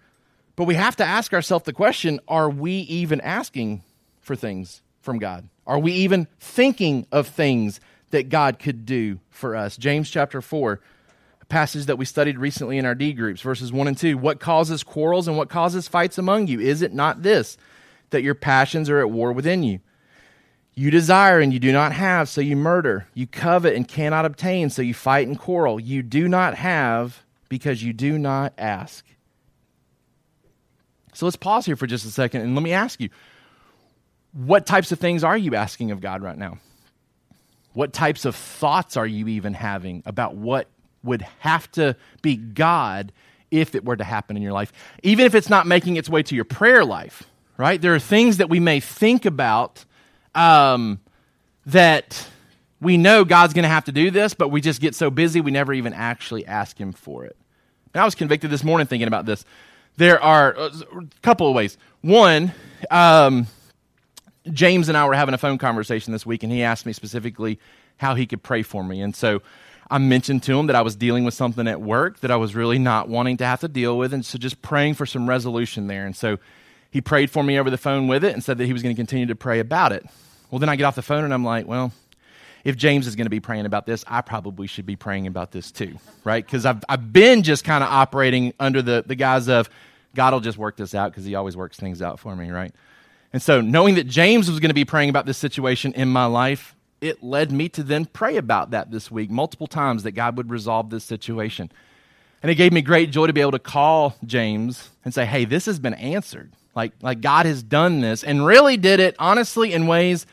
But 0.56 0.64
we 0.64 0.74
have 0.74 0.96
to 0.96 1.04
ask 1.04 1.32
ourselves 1.32 1.64
the 1.64 1.72
question 1.72 2.20
are 2.28 2.48
we 2.48 2.72
even 2.72 3.20
asking 3.20 3.82
for 4.20 4.36
things 4.36 4.82
from 5.00 5.18
God? 5.18 5.48
Are 5.66 5.78
we 5.78 5.92
even 5.92 6.28
thinking 6.38 7.06
of 7.10 7.26
things 7.26 7.80
that 8.10 8.28
God 8.28 8.58
could 8.58 8.86
do 8.86 9.18
for 9.30 9.56
us? 9.56 9.76
James 9.76 10.10
chapter 10.10 10.40
4, 10.40 10.80
a 11.40 11.44
passage 11.46 11.86
that 11.86 11.98
we 11.98 12.04
studied 12.04 12.38
recently 12.38 12.78
in 12.78 12.86
our 12.86 12.94
D 12.94 13.12
groups, 13.12 13.40
verses 13.40 13.72
1 13.72 13.88
and 13.88 13.98
2. 13.98 14.16
What 14.18 14.40
causes 14.40 14.82
quarrels 14.82 15.26
and 15.26 15.36
what 15.36 15.48
causes 15.48 15.88
fights 15.88 16.18
among 16.18 16.46
you? 16.46 16.60
Is 16.60 16.82
it 16.82 16.92
not 16.92 17.22
this, 17.22 17.56
that 18.10 18.22
your 18.22 18.34
passions 18.34 18.88
are 18.88 19.00
at 19.00 19.10
war 19.10 19.32
within 19.32 19.62
you? 19.62 19.80
You 20.76 20.90
desire 20.90 21.38
and 21.38 21.52
you 21.52 21.60
do 21.60 21.72
not 21.72 21.92
have, 21.92 22.28
so 22.28 22.40
you 22.40 22.56
murder. 22.56 23.06
You 23.14 23.26
covet 23.26 23.76
and 23.76 23.86
cannot 23.86 24.24
obtain, 24.24 24.70
so 24.70 24.82
you 24.82 24.92
fight 24.92 25.28
and 25.28 25.38
quarrel. 25.38 25.78
You 25.78 26.02
do 26.02 26.28
not 26.28 26.56
have 26.56 27.22
because 27.48 27.82
you 27.82 27.92
do 27.92 28.18
not 28.18 28.52
ask. 28.58 29.04
So 31.14 31.26
let's 31.26 31.36
pause 31.36 31.66
here 31.66 31.76
for 31.76 31.86
just 31.86 32.04
a 32.04 32.10
second 32.10 32.42
and 32.42 32.54
let 32.54 32.62
me 32.62 32.72
ask 32.72 33.00
you 33.00 33.08
what 34.32 34.66
types 34.66 34.90
of 34.92 34.98
things 34.98 35.22
are 35.22 35.36
you 35.36 35.54
asking 35.54 35.92
of 35.92 36.00
God 36.00 36.22
right 36.22 36.36
now? 36.36 36.58
What 37.72 37.92
types 37.92 38.24
of 38.24 38.34
thoughts 38.34 38.96
are 38.96 39.06
you 39.06 39.28
even 39.28 39.54
having 39.54 40.02
about 40.06 40.36
what 40.36 40.68
would 41.02 41.22
have 41.40 41.70
to 41.72 41.96
be 42.22 42.36
God 42.36 43.12
if 43.50 43.74
it 43.74 43.84
were 43.84 43.96
to 43.96 44.04
happen 44.04 44.36
in 44.36 44.42
your 44.42 44.52
life? 44.52 44.72
Even 45.02 45.24
if 45.26 45.34
it's 45.34 45.48
not 45.48 45.66
making 45.66 45.96
its 45.96 46.08
way 46.08 46.22
to 46.24 46.34
your 46.34 46.44
prayer 46.44 46.84
life, 46.84 47.24
right? 47.56 47.80
There 47.80 47.94
are 47.94 48.00
things 48.00 48.38
that 48.38 48.48
we 48.48 48.58
may 48.58 48.80
think 48.80 49.24
about 49.24 49.84
um, 50.34 51.00
that 51.66 52.28
we 52.80 52.96
know 52.96 53.24
God's 53.24 53.54
going 53.54 53.64
to 53.64 53.68
have 53.68 53.84
to 53.84 53.92
do 53.92 54.10
this, 54.10 54.34
but 54.34 54.48
we 54.48 54.60
just 54.60 54.80
get 54.80 54.94
so 54.94 55.10
busy 55.10 55.40
we 55.40 55.50
never 55.50 55.72
even 55.72 55.92
actually 55.92 56.44
ask 56.46 56.78
Him 56.78 56.92
for 56.92 57.24
it. 57.24 57.36
And 57.92 58.00
I 58.00 58.04
was 58.04 58.14
convicted 58.14 58.50
this 58.50 58.64
morning 58.64 58.86
thinking 58.86 59.08
about 59.08 59.26
this 59.26 59.44
there 59.96 60.20
are 60.20 60.52
a 60.52 60.70
couple 61.22 61.48
of 61.48 61.54
ways. 61.54 61.78
One, 62.00 62.52
um, 62.90 63.46
James 64.52 64.88
and 64.88 64.98
I 64.98 65.06
were 65.06 65.14
having 65.14 65.34
a 65.34 65.38
phone 65.38 65.58
conversation 65.58 66.12
this 66.12 66.26
week, 66.26 66.42
and 66.42 66.52
he 66.52 66.62
asked 66.62 66.86
me 66.86 66.92
specifically 66.92 67.58
how 67.96 68.14
he 68.14 68.26
could 68.26 68.42
pray 68.42 68.62
for 68.62 68.84
me. 68.84 69.00
And 69.00 69.14
so 69.14 69.40
I 69.90 69.98
mentioned 69.98 70.42
to 70.44 70.58
him 70.58 70.66
that 70.66 70.76
I 70.76 70.82
was 70.82 70.96
dealing 70.96 71.24
with 71.24 71.34
something 71.34 71.68
at 71.68 71.80
work 71.80 72.20
that 72.20 72.30
I 72.30 72.36
was 72.36 72.54
really 72.54 72.78
not 72.78 73.08
wanting 73.08 73.36
to 73.38 73.46
have 73.46 73.60
to 73.60 73.68
deal 73.68 73.96
with, 73.96 74.12
and 74.12 74.24
so 74.24 74.38
just 74.38 74.62
praying 74.62 74.94
for 74.94 75.06
some 75.06 75.28
resolution 75.28 75.86
there. 75.86 76.06
And 76.06 76.16
so 76.16 76.38
he 76.90 77.00
prayed 77.00 77.30
for 77.30 77.42
me 77.42 77.58
over 77.58 77.70
the 77.70 77.78
phone 77.78 78.06
with 78.06 78.24
it 78.24 78.34
and 78.34 78.42
said 78.42 78.58
that 78.58 78.66
he 78.66 78.72
was 78.72 78.82
going 78.82 78.94
to 78.94 78.98
continue 78.98 79.26
to 79.26 79.34
pray 79.34 79.60
about 79.60 79.92
it. 79.92 80.06
Well, 80.50 80.58
then 80.58 80.68
I 80.68 80.76
get 80.76 80.84
off 80.84 80.94
the 80.94 81.02
phone 81.02 81.24
and 81.24 81.34
I'm 81.34 81.44
like, 81.44 81.66
well, 81.66 81.92
if 82.64 82.76
James 82.76 83.06
is 83.06 83.14
going 83.14 83.26
to 83.26 83.30
be 83.30 83.40
praying 83.40 83.66
about 83.66 83.86
this, 83.86 84.04
I 84.08 84.22
probably 84.22 84.66
should 84.66 84.86
be 84.86 84.96
praying 84.96 85.26
about 85.26 85.52
this 85.52 85.70
too, 85.70 85.98
right? 86.24 86.44
Because 86.44 86.64
I've, 86.64 86.82
I've 86.88 87.12
been 87.12 87.42
just 87.42 87.62
kind 87.62 87.84
of 87.84 87.90
operating 87.90 88.54
under 88.58 88.80
the, 88.80 89.04
the 89.06 89.14
guise 89.14 89.48
of 89.48 89.68
God 90.14 90.32
will 90.32 90.40
just 90.40 90.58
work 90.58 90.76
this 90.76 90.94
out 90.94 91.10
because 91.12 91.24
he 91.24 91.34
always 91.34 91.56
works 91.56 91.76
things 91.76 92.00
out 92.00 92.18
for 92.18 92.34
me, 92.34 92.50
right? 92.50 92.72
And 93.32 93.42
so 93.42 93.60
knowing 93.60 93.96
that 93.96 94.06
James 94.06 94.48
was 94.48 94.60
going 94.60 94.70
to 94.70 94.74
be 94.74 94.84
praying 94.84 95.10
about 95.10 95.26
this 95.26 95.36
situation 95.36 95.92
in 95.92 96.08
my 96.08 96.24
life, 96.24 96.74
it 97.00 97.22
led 97.22 97.52
me 97.52 97.68
to 97.70 97.82
then 97.82 98.06
pray 98.06 98.36
about 98.36 98.70
that 98.70 98.90
this 98.90 99.10
week 99.10 99.30
multiple 99.30 99.66
times 99.66 100.04
that 100.04 100.12
God 100.12 100.36
would 100.38 100.50
resolve 100.50 100.88
this 100.88 101.04
situation. 101.04 101.70
And 102.42 102.50
it 102.50 102.54
gave 102.54 102.72
me 102.72 102.80
great 102.80 103.10
joy 103.10 103.26
to 103.26 103.32
be 103.32 103.40
able 103.40 103.52
to 103.52 103.58
call 103.58 104.16
James 104.24 104.90
and 105.04 105.12
say, 105.12 105.26
hey, 105.26 105.44
this 105.44 105.66
has 105.66 105.78
been 105.78 105.94
answered. 105.94 106.52
Like, 106.74 106.92
like 107.02 107.20
God 107.20 107.46
has 107.46 107.62
done 107.62 108.00
this 108.00 108.24
and 108.24 108.46
really 108.46 108.76
did 108.76 109.00
it, 109.00 109.16
honestly, 109.18 109.72
in 109.72 109.86
ways 109.86 110.26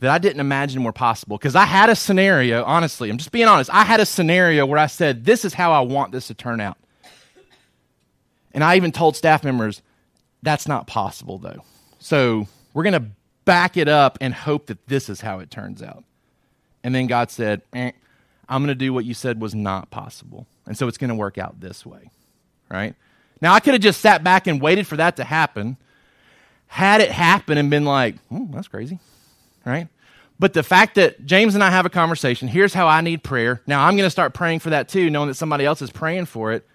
that 0.00 0.10
I 0.10 0.18
didn't 0.18 0.40
imagine 0.40 0.84
were 0.84 0.92
possible. 0.92 1.38
Because 1.38 1.56
I 1.56 1.64
had 1.64 1.88
a 1.88 1.96
scenario, 1.96 2.64
honestly, 2.64 3.08
I'm 3.08 3.18
just 3.18 3.32
being 3.32 3.48
honest. 3.48 3.70
I 3.72 3.84
had 3.84 4.00
a 4.00 4.06
scenario 4.06 4.66
where 4.66 4.78
I 4.78 4.86
said, 4.86 5.24
This 5.24 5.44
is 5.44 5.54
how 5.54 5.72
I 5.72 5.80
want 5.80 6.12
this 6.12 6.26
to 6.28 6.34
turn 6.34 6.60
out. 6.60 6.78
And 8.52 8.62
I 8.62 8.76
even 8.76 8.92
told 8.92 9.16
staff 9.16 9.44
members, 9.44 9.82
That's 10.42 10.68
not 10.68 10.86
possible, 10.86 11.38
though. 11.38 11.64
So 11.98 12.46
we're 12.74 12.82
going 12.82 12.92
to 12.92 13.10
back 13.44 13.76
it 13.76 13.88
up 13.88 14.18
and 14.20 14.34
hope 14.34 14.66
that 14.66 14.86
this 14.86 15.08
is 15.08 15.20
how 15.20 15.38
it 15.38 15.50
turns 15.50 15.82
out. 15.82 16.04
And 16.84 16.94
then 16.94 17.06
God 17.06 17.30
said, 17.30 17.62
eh, 17.72 17.92
I'm 18.48 18.62
going 18.62 18.68
to 18.68 18.74
do 18.74 18.92
what 18.92 19.04
you 19.04 19.14
said 19.14 19.40
was 19.40 19.54
not 19.54 19.90
possible. 19.90 20.46
And 20.66 20.76
so 20.76 20.86
it's 20.86 20.98
going 20.98 21.08
to 21.08 21.14
work 21.14 21.38
out 21.38 21.60
this 21.60 21.86
way. 21.86 22.10
Right? 22.70 22.94
Now, 23.40 23.54
I 23.54 23.60
could 23.60 23.74
have 23.74 23.82
just 23.82 24.00
sat 24.00 24.22
back 24.22 24.46
and 24.46 24.60
waited 24.60 24.86
for 24.86 24.96
that 24.96 25.16
to 25.16 25.24
happen. 25.24 25.76
Had 26.66 27.00
it 27.00 27.10
happen 27.10 27.58
and 27.58 27.70
been 27.70 27.84
like, 27.84 28.16
oh, 28.30 28.48
that's 28.52 28.68
crazy 28.68 28.98
right? 29.66 29.88
But 30.38 30.52
the 30.52 30.62
fact 30.62 30.94
that 30.94 31.26
James 31.26 31.54
and 31.54 31.64
I 31.64 31.70
have 31.70 31.86
a 31.86 31.90
conversation, 31.90 32.48
here's 32.48 32.72
how 32.72 32.86
I 32.86 33.00
need 33.00 33.22
prayer. 33.22 33.60
Now 33.66 33.84
I'm 33.84 33.96
going 33.96 34.06
to 34.06 34.10
start 34.10 34.32
praying 34.32 34.60
for 34.60 34.70
that 34.70 34.88
too, 34.88 35.10
knowing 35.10 35.28
that 35.28 35.34
somebody 35.34 35.64
else 35.64 35.82
is 35.82 35.90
praying 35.90 36.26
for 36.26 36.52
it, 36.52 36.66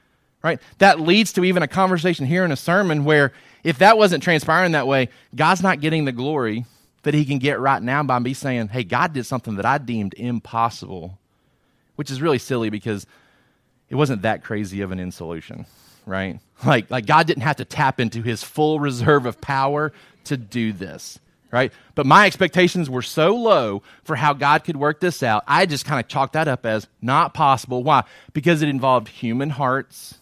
right? 0.43 0.59
That 0.79 0.99
leads 0.99 1.33
to 1.33 1.45
even 1.45 1.63
a 1.63 1.67
conversation 1.67 2.25
here 2.25 2.43
in 2.43 2.51
a 2.51 2.55
sermon 2.55 3.05
where 3.05 3.31
if 3.63 3.77
that 3.77 3.97
wasn't 3.97 4.23
transpiring 4.23 4.71
that 4.73 4.87
way, 4.87 5.09
God's 5.35 5.61
not 5.61 5.79
getting 5.79 6.05
the 6.05 6.11
glory 6.11 6.65
that 7.03 7.13
he 7.13 7.25
can 7.25 7.37
get 7.37 7.59
right 7.59 7.81
now 7.81 8.03
by 8.03 8.19
me 8.19 8.33
saying, 8.33 8.69
hey, 8.69 8.83
God 8.83 9.13
did 9.13 9.25
something 9.25 9.55
that 9.55 9.65
I 9.65 9.77
deemed 9.77 10.13
impossible, 10.15 11.17
which 11.95 12.11
is 12.11 12.21
really 12.21 12.39
silly 12.39 12.69
because 12.69 13.05
it 13.89 13.95
wasn't 13.95 14.23
that 14.23 14.43
crazy 14.43 14.81
of 14.81 14.91
an 14.91 14.99
in 14.99 15.11
solution, 15.11 15.65
right? 16.05 16.39
Like, 16.63 16.91
like 16.91 17.07
God 17.07 17.25
didn't 17.25 17.41
have 17.41 17.55
to 17.55 17.65
tap 17.65 17.99
into 17.99 18.21
his 18.21 18.43
full 18.43 18.79
reserve 18.79 19.25
of 19.25 19.41
power 19.41 19.91
to 20.25 20.37
do 20.37 20.71
this. 20.71 21.17
Right? 21.51 21.71
But 21.95 22.05
my 22.05 22.25
expectations 22.25 22.89
were 22.89 23.01
so 23.01 23.35
low 23.35 23.83
for 24.03 24.15
how 24.15 24.33
God 24.33 24.63
could 24.63 24.77
work 24.77 24.99
this 24.99 25.21
out. 25.21 25.43
I 25.47 25.65
just 25.65 25.85
kind 25.85 25.99
of 25.99 26.07
chalked 26.07 26.33
that 26.33 26.47
up 26.47 26.65
as 26.65 26.87
not 27.01 27.33
possible. 27.33 27.83
Why? 27.83 28.03
Because 28.33 28.61
it 28.61 28.69
involved 28.69 29.09
human 29.09 29.49
hearts 29.49 30.15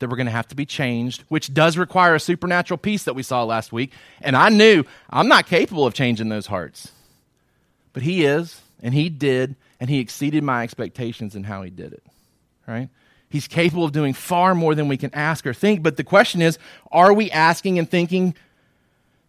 that 0.00 0.08
were 0.08 0.16
going 0.16 0.26
to 0.26 0.32
have 0.32 0.48
to 0.48 0.56
be 0.56 0.66
changed, 0.66 1.24
which 1.28 1.54
does 1.54 1.78
require 1.78 2.14
a 2.14 2.20
supernatural 2.20 2.78
peace 2.78 3.04
that 3.04 3.14
we 3.14 3.22
saw 3.22 3.44
last 3.44 3.72
week. 3.72 3.92
And 4.20 4.36
I 4.36 4.48
knew 4.48 4.84
I'm 5.08 5.28
not 5.28 5.46
capable 5.46 5.86
of 5.86 5.94
changing 5.94 6.28
those 6.28 6.46
hearts. 6.46 6.90
But 7.92 8.02
He 8.02 8.24
is, 8.24 8.60
and 8.82 8.92
He 8.92 9.08
did, 9.08 9.54
and 9.78 9.88
He 9.88 10.00
exceeded 10.00 10.42
my 10.42 10.64
expectations 10.64 11.36
in 11.36 11.44
how 11.44 11.62
He 11.62 11.70
did 11.70 11.92
it, 11.92 12.02
right? 12.66 12.88
He's 13.30 13.48
capable 13.48 13.84
of 13.84 13.92
doing 13.92 14.12
far 14.12 14.54
more 14.54 14.74
than 14.74 14.88
we 14.88 14.96
can 14.96 15.14
ask 15.14 15.46
or 15.46 15.54
think. 15.54 15.82
But 15.82 15.96
the 15.96 16.04
question 16.04 16.42
is 16.42 16.58
are 16.92 17.12
we 17.12 17.30
asking 17.30 17.78
and 17.78 17.88
thinking 17.90 18.34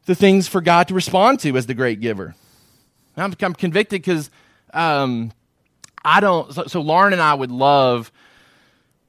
the 0.06 0.16
things 0.16 0.48
for 0.48 0.62
God 0.62 0.88
to 0.88 0.94
respond 0.94 1.40
to 1.42 1.56
as 1.58 1.66
the 1.66 1.74
great 1.74 2.00
giver. 2.00 2.36
I'm, 3.18 3.34
I'm 3.42 3.54
convicted 3.54 4.02
because 4.02 4.30
um, 4.74 5.32
I 6.04 6.20
don't. 6.20 6.54
So, 6.54 6.66
so, 6.66 6.82
Lauren 6.82 7.14
and 7.14 7.22
I 7.22 7.34
would 7.34 7.52
love, 7.52 8.12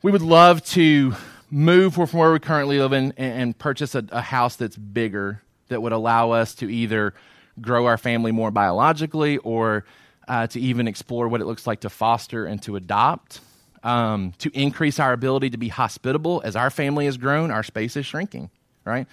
we 0.03 0.11
would 0.13 0.23
love 0.23 0.65
to 0.67 1.15
move 1.51 1.95
from 1.95 2.07
where 2.07 2.33
we 2.33 2.39
currently 2.39 2.79
live 2.79 2.93
in 2.93 3.13
and, 3.17 3.41
and 3.41 3.59
purchase 3.59 3.95
a, 3.95 4.05
a 4.11 4.21
house 4.21 4.57
that's 4.57 4.77
bigger 4.77 5.43
that 5.69 5.83
would 5.83 5.93
allow 5.93 6.31
us 6.31 6.55
to 6.57 6.71
either 6.71 7.15
grow 7.61 7.87
our 7.87 7.99
family 7.99 8.33
more 8.33 8.51
biologically 8.51 9.39
or 9.39 9.85
uh, 10.29 10.47
to 10.47 10.61
even 10.61 10.89
explore 10.89 11.29
what 11.29 11.41
it 11.41 11.47
looks 11.47 11.67
like 11.67 11.81
to 11.81 11.91
foster 11.91 12.47
and 12.47 12.63
to 12.63 12.77
adopt. 12.77 13.41
Um, 13.83 14.33
to 14.39 14.51
increase 14.53 14.99
our 14.99 15.13
ability 15.13 15.51
to 15.51 15.59
be 15.59 15.69
hospitable 15.69 16.43
as 16.45 16.57
our 16.57 16.71
family 16.71 17.05
has 17.05 17.17
grown, 17.17 17.53
our 17.53 17.63
space 17.63 17.95
is 17.95 18.05
shrinking, 18.05 18.51
right? 18.85 19.07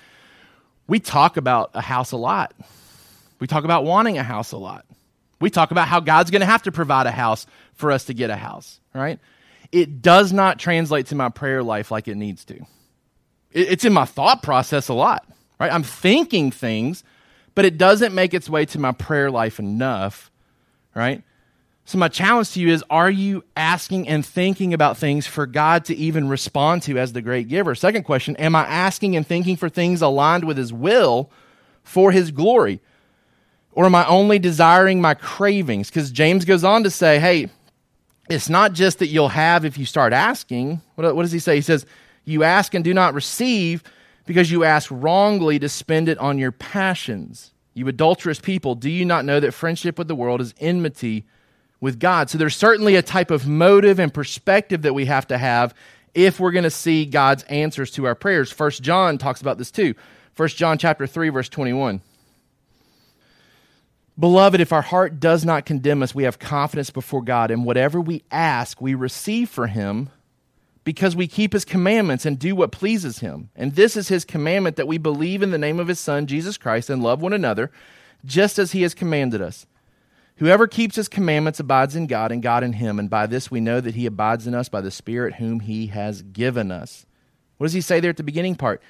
We 0.87 0.99
talk 0.99 1.37
about 1.37 1.71
a 1.73 1.81
house 1.81 2.11
a 2.11 2.17
lot. 2.17 2.53
We 3.39 3.47
talk 3.47 3.63
about 3.63 3.83
wanting 3.83 4.17
a 4.17 4.23
house 4.23 4.51
a 4.51 4.57
lot. 4.57 4.85
We 5.39 5.49
talk 5.49 5.71
about 5.71 5.87
how 5.87 5.99
God's 5.99 6.31
going 6.31 6.41
to 6.41 6.45
have 6.45 6.63
to 6.63 6.71
provide 6.71 7.07
a 7.07 7.11
house 7.11 7.45
for 7.73 7.91
us 7.91 8.05
to 8.05 8.13
get 8.13 8.29
a 8.29 8.35
house, 8.35 8.79
right? 8.93 9.19
It 9.71 10.01
does 10.01 10.31
not 10.31 10.59
translate 10.59 11.07
to 11.07 11.15
my 11.15 11.29
prayer 11.29 11.63
life 11.63 11.91
like 11.91 12.07
it 12.07 12.15
needs 12.15 12.45
to. 12.45 12.65
It's 13.51 13.85
in 13.85 13.93
my 13.93 14.05
thought 14.05 14.43
process 14.43 14.87
a 14.87 14.93
lot, 14.93 15.27
right? 15.59 15.71
I'm 15.71 15.83
thinking 15.83 16.51
things, 16.51 17.03
but 17.55 17.65
it 17.65 17.77
doesn't 17.77 18.15
make 18.15 18.33
its 18.33 18.49
way 18.49 18.65
to 18.67 18.79
my 18.79 18.91
prayer 18.91 19.29
life 19.29 19.59
enough, 19.59 20.31
right? 20.95 21.23
So, 21.85 21.97
my 21.97 22.07
challenge 22.07 22.51
to 22.51 22.61
you 22.61 22.69
is 22.69 22.83
are 22.89 23.09
you 23.09 23.43
asking 23.57 24.07
and 24.07 24.25
thinking 24.25 24.73
about 24.73 24.97
things 24.97 25.27
for 25.27 25.45
God 25.45 25.85
to 25.85 25.95
even 25.95 26.29
respond 26.29 26.83
to 26.83 26.97
as 26.97 27.11
the 27.11 27.21
great 27.21 27.49
giver? 27.49 27.75
Second 27.75 28.03
question 28.03 28.35
Am 28.37 28.55
I 28.55 28.65
asking 28.65 29.15
and 29.15 29.27
thinking 29.27 29.57
for 29.57 29.69
things 29.69 30.01
aligned 30.01 30.45
with 30.45 30.57
His 30.57 30.71
will 30.71 31.29
for 31.83 32.11
His 32.11 32.31
glory? 32.31 32.79
Or 33.73 33.85
am 33.85 33.95
I 33.95 34.05
only 34.07 34.39
desiring 34.39 35.01
my 35.01 35.15
cravings? 35.15 35.89
Because 35.89 36.11
James 36.11 36.45
goes 36.45 36.63
on 36.63 36.83
to 36.83 36.91
say, 36.91 37.19
hey, 37.19 37.49
it's 38.29 38.49
not 38.49 38.73
just 38.73 38.99
that 38.99 39.07
you'll 39.07 39.29
have 39.29 39.65
if 39.65 39.77
you 39.77 39.85
start 39.85 40.13
asking. 40.13 40.81
What, 40.95 41.15
what 41.15 41.23
does 41.23 41.31
he 41.31 41.39
say? 41.39 41.55
He 41.55 41.61
says, 41.61 41.85
You 42.23 42.43
ask 42.43 42.73
and 42.73 42.83
do 42.83 42.93
not 42.93 43.13
receive 43.13 43.83
because 44.25 44.49
you 44.49 44.63
ask 44.63 44.89
wrongly 44.91 45.59
to 45.59 45.67
spend 45.67 46.07
it 46.07 46.17
on 46.19 46.37
your 46.37 46.51
passions. 46.51 47.51
You 47.73 47.87
adulterous 47.87 48.39
people, 48.39 48.75
do 48.75 48.89
you 48.89 49.03
not 49.03 49.25
know 49.25 49.39
that 49.39 49.51
friendship 49.51 49.97
with 49.97 50.07
the 50.07 50.15
world 50.15 50.39
is 50.39 50.53
enmity? 50.59 51.25
With 51.83 51.99
God. 51.99 52.29
So 52.29 52.37
there's 52.37 52.55
certainly 52.55 52.95
a 52.95 53.01
type 53.01 53.29
of 53.29 53.45
motive 53.45 53.99
and 53.99 54.11
perspective 54.11 54.83
that 54.83 54.93
we 54.93 55.03
have 55.03 55.27
to 55.27 55.37
have 55.37 55.75
if 56.13 56.39
we're 56.39 56.53
going 56.53 56.63
to 56.63 56.69
see 56.69 57.05
God's 57.05 57.43
answers 57.43 57.91
to 57.91 58.05
our 58.05 58.15
prayers. 58.15 58.49
First 58.49 58.81
John 58.81 59.17
talks 59.17 59.41
about 59.41 59.57
this 59.57 59.69
too. 59.69 59.93
First 60.33 60.55
John 60.55 60.77
chapter 60.77 61.05
3 61.05 61.27
verse 61.27 61.49
21. 61.49 61.99
Beloved, 64.17 64.61
if 64.61 64.71
our 64.71 64.81
heart 64.81 65.19
does 65.19 65.43
not 65.43 65.65
condemn 65.65 66.01
us, 66.01 66.15
we 66.15 66.23
have 66.23 66.39
confidence 66.39 66.89
before 66.89 67.21
God, 67.21 67.51
and 67.51 67.65
whatever 67.65 67.99
we 67.99 68.23
ask, 68.31 68.79
we 68.79 68.93
receive 68.93 69.49
for 69.49 69.67
him 69.67 70.09
because 70.85 71.17
we 71.17 71.27
keep 71.27 71.51
his 71.51 71.65
commandments 71.65 72.25
and 72.25 72.39
do 72.39 72.55
what 72.55 72.71
pleases 72.71 73.19
him. 73.19 73.49
And 73.57 73.75
this 73.75 73.97
is 73.97 74.07
his 74.07 74.23
commandment 74.23 74.77
that 74.77 74.87
we 74.87 74.99
believe 74.99 75.41
in 75.41 75.51
the 75.51 75.57
name 75.57 75.81
of 75.81 75.89
his 75.89 75.99
son 75.99 76.27
Jesus 76.27 76.57
Christ 76.57 76.89
and 76.89 77.03
love 77.03 77.21
one 77.21 77.33
another 77.33 77.71
just 78.23 78.57
as 78.57 78.71
he 78.71 78.83
has 78.83 78.93
commanded 78.93 79.41
us. 79.41 79.65
Whoever 80.37 80.67
keeps 80.67 80.95
his 80.95 81.07
commandments 81.07 81.59
abides 81.59 81.95
in 81.95 82.07
God, 82.07 82.31
and 82.31 82.41
God 82.41 82.63
in 82.63 82.73
him. 82.73 82.99
And 82.99 83.09
by 83.09 83.27
this 83.27 83.51
we 83.51 83.61
know 83.61 83.79
that 83.79 83.95
he 83.95 84.05
abides 84.05 84.47
in 84.47 84.55
us 84.55 84.69
by 84.69 84.81
the 84.81 84.91
Spirit 84.91 85.35
whom 85.35 85.59
he 85.59 85.87
has 85.87 86.21
given 86.21 86.71
us. 86.71 87.05
What 87.57 87.65
does 87.65 87.73
he 87.73 87.81
say 87.81 87.99
there 87.99 88.09
at 88.09 88.17
the 88.17 88.23
beginning 88.23 88.55
part? 88.55 88.81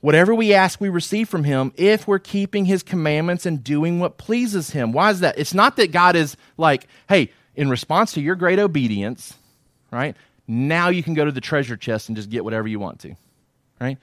Whatever 0.00 0.34
we 0.34 0.52
ask, 0.52 0.80
we 0.80 0.88
receive 0.88 1.28
from 1.28 1.44
him 1.44 1.72
if 1.76 2.08
we're 2.08 2.18
keeping 2.18 2.64
his 2.64 2.82
commandments 2.82 3.46
and 3.46 3.62
doing 3.62 4.00
what 4.00 4.18
pleases 4.18 4.70
him. 4.70 4.92
Why 4.92 5.10
is 5.10 5.20
that? 5.20 5.38
It's 5.38 5.54
not 5.54 5.76
that 5.76 5.92
God 5.92 6.16
is 6.16 6.36
like, 6.56 6.86
hey, 7.08 7.30
in 7.54 7.70
response 7.70 8.12
to 8.12 8.20
your 8.20 8.34
great 8.34 8.58
obedience, 8.58 9.34
right? 9.92 10.16
Now 10.48 10.88
you 10.88 11.02
can 11.02 11.14
go 11.14 11.24
to 11.24 11.32
the 11.32 11.40
treasure 11.40 11.76
chest 11.76 12.08
and 12.08 12.16
just 12.16 12.30
get 12.30 12.44
whatever 12.44 12.66
you 12.66 12.80
want 12.80 13.00
to, 13.00 13.14
right? 13.80 13.98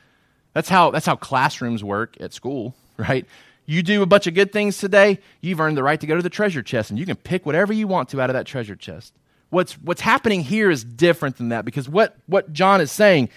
That's 0.53 0.69
how, 0.69 0.91
that's 0.91 1.05
how 1.05 1.15
classrooms 1.15 1.83
work 1.83 2.15
at 2.19 2.33
school, 2.33 2.75
right? 2.97 3.25
You 3.69 3.83
do 3.83 4.01
a 4.01 4.07
bunch 4.07 4.25
of 4.25 4.33
good 4.33 4.51
things 4.51 4.79
today, 4.79 5.19
you've 5.41 5.59
earned 5.59 5.77
the 5.77 5.83
right 5.83 5.99
to 5.99 6.07
go 6.07 6.15
to 6.15 6.23
the 6.23 6.29
treasure 6.31 6.63
chest, 6.63 6.89
and 6.89 6.97
you 6.97 7.05
can 7.05 7.15
pick 7.15 7.45
whatever 7.45 7.71
you 7.71 7.85
want 7.85 8.09
to 8.09 8.19
out 8.19 8.31
of 8.31 8.33
that 8.33 8.47
treasure 8.47 8.75
chest. 8.75 9.13
What's, 9.51 9.73
what's 9.73 10.01
happening 10.01 10.41
here 10.41 10.71
is 10.71 10.83
different 10.83 11.37
than 11.37 11.49
that 11.49 11.65
because 11.65 11.87
what, 11.87 12.17
what 12.25 12.51
John 12.51 12.81
is 12.81 12.91
saying, 12.91 13.29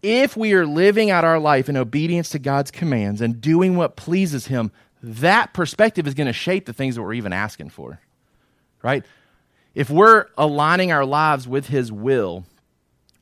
if 0.00 0.36
we 0.36 0.52
are 0.52 0.64
living 0.64 1.10
out 1.10 1.24
our 1.24 1.40
life 1.40 1.68
in 1.68 1.76
obedience 1.76 2.28
to 2.30 2.38
God's 2.38 2.70
commands 2.70 3.20
and 3.20 3.40
doing 3.40 3.74
what 3.74 3.96
pleases 3.96 4.46
Him, 4.46 4.70
that 5.02 5.52
perspective 5.54 6.06
is 6.06 6.14
going 6.14 6.28
to 6.28 6.32
shape 6.32 6.64
the 6.64 6.72
things 6.72 6.94
that 6.94 7.02
we're 7.02 7.14
even 7.14 7.32
asking 7.32 7.70
for, 7.70 8.00
right? 8.80 9.04
If 9.74 9.90
we're 9.90 10.26
aligning 10.38 10.92
our 10.92 11.04
lives 11.04 11.48
with 11.48 11.66
His 11.66 11.90
will, 11.90 12.44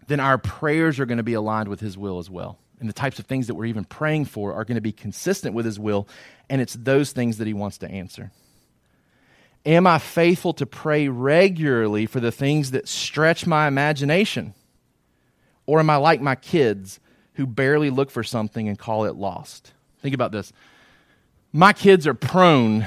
then 0.07 0.21
our 0.21 0.37
prayers 0.37 1.01
are 1.01 1.07
going 1.07 1.17
to 1.17 1.25
be 1.25 1.33
aligned 1.33 1.71
with 1.71 1.81
His 1.81 1.97
will 1.97 2.19
as 2.19 2.29
well 2.29 2.59
and 2.81 2.89
the 2.89 2.95
types 2.95 3.19
of 3.19 3.27
things 3.27 3.47
that 3.47 3.55
we're 3.55 3.67
even 3.67 3.85
praying 3.85 4.27
for 4.27 4.55
are 4.55 4.65
going 4.65 4.77
to 4.77 4.83
be 4.83 4.93
consistent 4.93 5.55
with 5.55 5.65
His 5.65 5.79
will, 5.79 6.09
and 6.49 6.61
it's 6.61 6.75
those 6.75 7.13
things 7.13 7.39
that 7.39 7.47
He 7.47 7.55
wants 7.55 7.79
to 7.79 7.91
answer. 7.91 8.31
Am 9.65 9.87
I 9.87 9.99
faithful 9.99 10.53
to 10.55 10.67
pray 10.67 11.09
regularly 11.09 12.07
for 12.07 12.21
the 12.21 12.31
things 12.31 12.71
that 12.71 12.87
stretch 12.87 13.47
my 13.47 13.67
imagination? 13.67 14.55
Or 15.67 15.81
am 15.81 15.91
I 15.91 15.97
like 15.97 16.21
my 16.21 16.37
kids 16.37 17.01
who 17.35 17.47
barely 17.47 17.91
look 17.91 18.11
for 18.11 18.23
something 18.23 18.69
and 18.69 18.79
call 18.79 19.07
it 19.07 19.17
lost? 19.17 19.73
Think 20.03 20.15
about 20.15 20.31
this. 20.31 20.53
My 21.53 21.73
kids 21.73 22.07
are 22.07 22.15
prone 22.15 22.87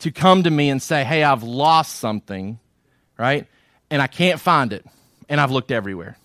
to 0.00 0.10
come 0.10 0.42
to 0.42 0.50
me 0.50 0.68
and 0.68 0.82
say, 0.82 1.02
Hey, 1.02 1.22
I've 1.22 1.42
lost 1.42 1.96
something, 1.96 2.58
right? 3.18 3.46
And 3.90 4.02
I 4.02 4.06
can't 4.06 4.38
find 4.38 4.74
it. 4.74 4.84
And 5.30 5.40
I've 5.40 5.50
looked 5.50 5.70
everywhere, 5.70 6.18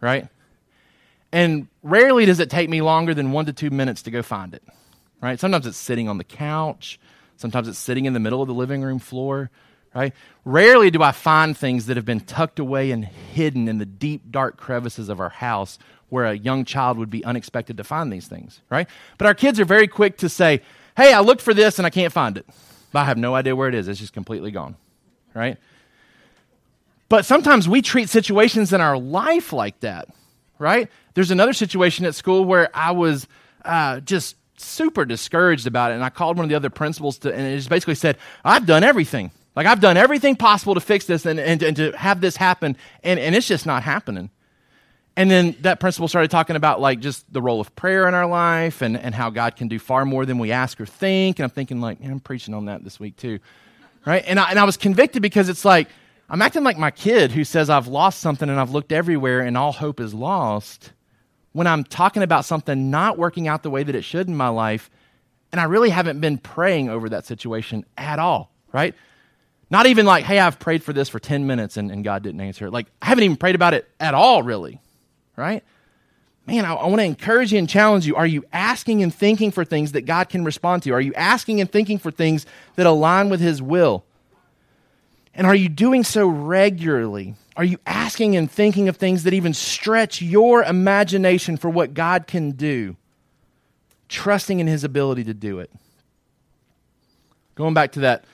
right? 0.00 0.28
And 1.36 1.68
rarely 1.82 2.24
does 2.24 2.40
it 2.40 2.48
take 2.48 2.70
me 2.70 2.80
longer 2.80 3.12
than 3.12 3.30
one 3.30 3.44
to 3.44 3.52
two 3.52 3.68
minutes 3.68 4.00
to 4.04 4.10
go 4.10 4.22
find 4.22 4.54
it. 4.54 4.62
Right? 5.20 5.38
Sometimes 5.38 5.66
it's 5.66 5.76
sitting 5.76 6.08
on 6.08 6.16
the 6.16 6.24
couch. 6.24 6.98
Sometimes 7.36 7.68
it's 7.68 7.78
sitting 7.78 8.06
in 8.06 8.14
the 8.14 8.20
middle 8.20 8.40
of 8.40 8.48
the 8.48 8.54
living 8.54 8.80
room 8.80 8.98
floor. 8.98 9.50
Right? 9.94 10.14
Rarely 10.46 10.90
do 10.90 11.02
I 11.02 11.12
find 11.12 11.54
things 11.54 11.86
that 11.86 11.98
have 11.98 12.06
been 12.06 12.20
tucked 12.20 12.58
away 12.58 12.90
and 12.90 13.04
hidden 13.04 13.68
in 13.68 13.76
the 13.76 13.84
deep, 13.84 14.30
dark 14.30 14.56
crevices 14.56 15.10
of 15.10 15.20
our 15.20 15.28
house 15.28 15.78
where 16.08 16.24
a 16.24 16.32
young 16.32 16.64
child 16.64 16.96
would 16.96 17.10
be 17.10 17.22
unexpected 17.22 17.76
to 17.76 17.84
find 17.84 18.10
these 18.10 18.26
things. 18.26 18.62
Right? 18.70 18.88
But 19.18 19.26
our 19.26 19.34
kids 19.34 19.60
are 19.60 19.66
very 19.66 19.88
quick 19.88 20.16
to 20.18 20.30
say, 20.30 20.62
hey, 20.96 21.12
I 21.12 21.20
looked 21.20 21.42
for 21.42 21.52
this 21.52 21.78
and 21.78 21.84
I 21.84 21.90
can't 21.90 22.14
find 22.14 22.38
it. 22.38 22.46
But 22.92 23.00
I 23.00 23.04
have 23.04 23.18
no 23.18 23.34
idea 23.34 23.54
where 23.54 23.68
it 23.68 23.74
is. 23.74 23.88
It's 23.88 24.00
just 24.00 24.14
completely 24.14 24.52
gone. 24.52 24.76
Right? 25.34 25.58
But 27.10 27.26
sometimes 27.26 27.68
we 27.68 27.82
treat 27.82 28.08
situations 28.08 28.72
in 28.72 28.80
our 28.80 28.96
life 28.96 29.52
like 29.52 29.80
that 29.80 30.08
right? 30.58 30.90
There's 31.16 31.30
another 31.30 31.54
situation 31.54 32.04
at 32.04 32.14
school 32.14 32.44
where 32.44 32.68
I 32.74 32.90
was 32.90 33.26
uh, 33.64 34.00
just 34.00 34.36
super 34.58 35.06
discouraged 35.06 35.66
about 35.66 35.90
it, 35.90 35.94
and 35.94 36.04
I 36.04 36.10
called 36.10 36.36
one 36.36 36.44
of 36.44 36.50
the 36.50 36.56
other 36.56 36.68
principals 36.68 37.16
to, 37.20 37.32
and 37.34 37.40
it 37.40 37.56
just 37.56 37.70
basically 37.70 37.94
said, 37.94 38.18
"I've 38.44 38.66
done 38.66 38.84
everything. 38.84 39.30
Like 39.56 39.66
I've 39.66 39.80
done 39.80 39.96
everything 39.96 40.36
possible 40.36 40.74
to 40.74 40.80
fix 40.80 41.06
this 41.06 41.24
and, 41.24 41.40
and, 41.40 41.62
and 41.62 41.74
to 41.78 41.92
have 41.92 42.20
this 42.20 42.36
happen, 42.36 42.76
and, 43.02 43.18
and 43.18 43.34
it's 43.34 43.48
just 43.48 43.64
not 43.64 43.82
happening." 43.82 44.28
And 45.16 45.30
then 45.30 45.56
that 45.62 45.80
principal 45.80 46.06
started 46.06 46.30
talking 46.30 46.54
about 46.54 46.82
like 46.82 47.00
just 47.00 47.32
the 47.32 47.40
role 47.40 47.62
of 47.62 47.74
prayer 47.74 48.06
in 48.06 48.12
our 48.12 48.26
life 48.26 48.82
and, 48.82 48.98
and 48.98 49.14
how 49.14 49.30
God 49.30 49.56
can 49.56 49.68
do 49.68 49.78
far 49.78 50.04
more 50.04 50.26
than 50.26 50.38
we 50.38 50.52
ask 50.52 50.78
or 50.78 50.84
think. 50.84 51.38
And 51.38 51.44
I'm 51.44 51.50
thinking 51.50 51.80
like, 51.80 51.96
I'm 52.04 52.20
preaching 52.20 52.52
on 52.52 52.66
that 52.66 52.84
this 52.84 53.00
week 53.00 53.16
too. 53.16 53.38
Right. 54.04 54.22
And 54.26 54.38
I, 54.38 54.50
and 54.50 54.58
I 54.58 54.64
was 54.64 54.76
convicted 54.76 55.22
because 55.22 55.48
it's 55.48 55.64
like, 55.64 55.88
I'm 56.28 56.42
acting 56.42 56.64
like 56.64 56.76
my 56.76 56.90
kid 56.90 57.32
who 57.32 57.44
says 57.44 57.70
I've 57.70 57.86
lost 57.86 58.20
something 58.20 58.50
and 58.50 58.60
I've 58.60 58.72
looked 58.72 58.92
everywhere 58.92 59.40
and 59.40 59.56
all 59.56 59.72
hope 59.72 60.00
is 60.00 60.12
lost 60.12 60.92
when 61.56 61.66
I'm 61.66 61.84
talking 61.84 62.22
about 62.22 62.44
something 62.44 62.90
not 62.90 63.16
working 63.16 63.48
out 63.48 63.62
the 63.62 63.70
way 63.70 63.82
that 63.82 63.94
it 63.94 64.02
should 64.02 64.28
in 64.28 64.36
my 64.36 64.48
life 64.48 64.90
and 65.52 65.58
I 65.60 65.64
really 65.64 65.88
haven't 65.88 66.20
been 66.20 66.36
praying 66.36 66.90
over 66.90 67.08
that 67.08 67.24
situation 67.24 67.86
at 67.96 68.18
all, 68.18 68.52
right? 68.72 68.94
Not 69.70 69.86
even 69.86 70.04
like, 70.04 70.24
hey, 70.24 70.38
I've 70.38 70.58
prayed 70.58 70.82
for 70.82 70.92
this 70.92 71.08
for 71.08 71.18
10 71.18 71.46
minutes 71.46 71.78
and, 71.78 71.90
and 71.90 72.04
God 72.04 72.22
didn't 72.22 72.42
answer 72.42 72.66
it. 72.66 72.72
Like, 72.72 72.88
I 73.00 73.06
haven't 73.06 73.24
even 73.24 73.38
prayed 73.38 73.54
about 73.54 73.72
it 73.72 73.88
at 73.98 74.12
all, 74.12 74.42
really, 74.42 74.82
right? 75.34 75.64
man, 76.46 76.66
I, 76.66 76.74
I 76.74 76.86
want 76.86 77.00
to 77.00 77.04
encourage 77.04 77.52
you 77.52 77.58
and 77.58 77.68
challenge 77.68 78.06
you. 78.06 78.16
Are 78.16 78.26
you 78.26 78.44
asking 78.52 79.02
and 79.02 79.12
thinking 79.12 79.50
for 79.50 79.64
things 79.64 79.92
that 79.92 80.02
God 80.02 80.28
can 80.28 80.44
respond 80.44 80.82
to? 80.84 80.92
Are 80.92 81.00
you 81.00 81.14
asking 81.14 81.60
and 81.60 81.72
thinking 81.72 81.98
for 81.98 82.10
things 82.10 82.44
that 82.76 82.86
align 82.86 83.30
with 83.30 83.40
His 83.40 83.60
will? 83.62 84.04
And 85.34 85.46
are 85.46 85.54
you 85.54 85.70
doing 85.70 86.04
so 86.04 86.28
regularly? 86.28 87.34
Are 87.56 87.64
you 87.64 87.78
asking 87.86 88.36
and 88.36 88.50
thinking 88.50 88.88
of 88.88 88.96
things 88.96 89.24
that 89.24 89.32
even 89.32 89.54
stretch 89.54 90.20
your 90.20 90.62
imagination 90.62 91.56
for 91.56 91.70
what 91.70 91.94
God 91.94 92.26
can 92.26 92.50
do? 92.50 92.96
Trusting 94.08 94.60
in 94.60 94.66
His 94.66 94.84
ability 94.84 95.24
to 95.24 95.34
do 95.34 95.58
it. 95.60 95.70
Going 97.54 97.72
back 97.72 97.92
to 97.92 98.00
that 98.00 98.24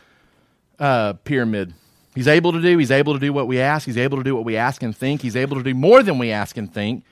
uh, 0.81 1.13
pyramid. 1.25 1.73
He's 2.15 2.29
able 2.29 2.53
to 2.53 2.61
do, 2.61 2.77
he's 2.77 2.91
able 2.91 3.15
to 3.15 3.21
do 3.21 3.33
what 3.33 3.47
we 3.47 3.61
ask, 3.61 3.87
he's 3.87 3.97
able 3.97 4.19
to 4.19 4.25
do 4.25 4.35
what 4.35 4.45
we 4.45 4.57
ask 4.57 4.83
and 4.83 4.95
think, 4.95 5.23
he's 5.23 5.37
able 5.37 5.57
to 5.57 5.63
do 5.63 5.75
more 5.75 6.03
than 6.03 6.19
we 6.19 6.31
ask 6.31 6.57
and 6.57 6.73
think. 6.73 7.05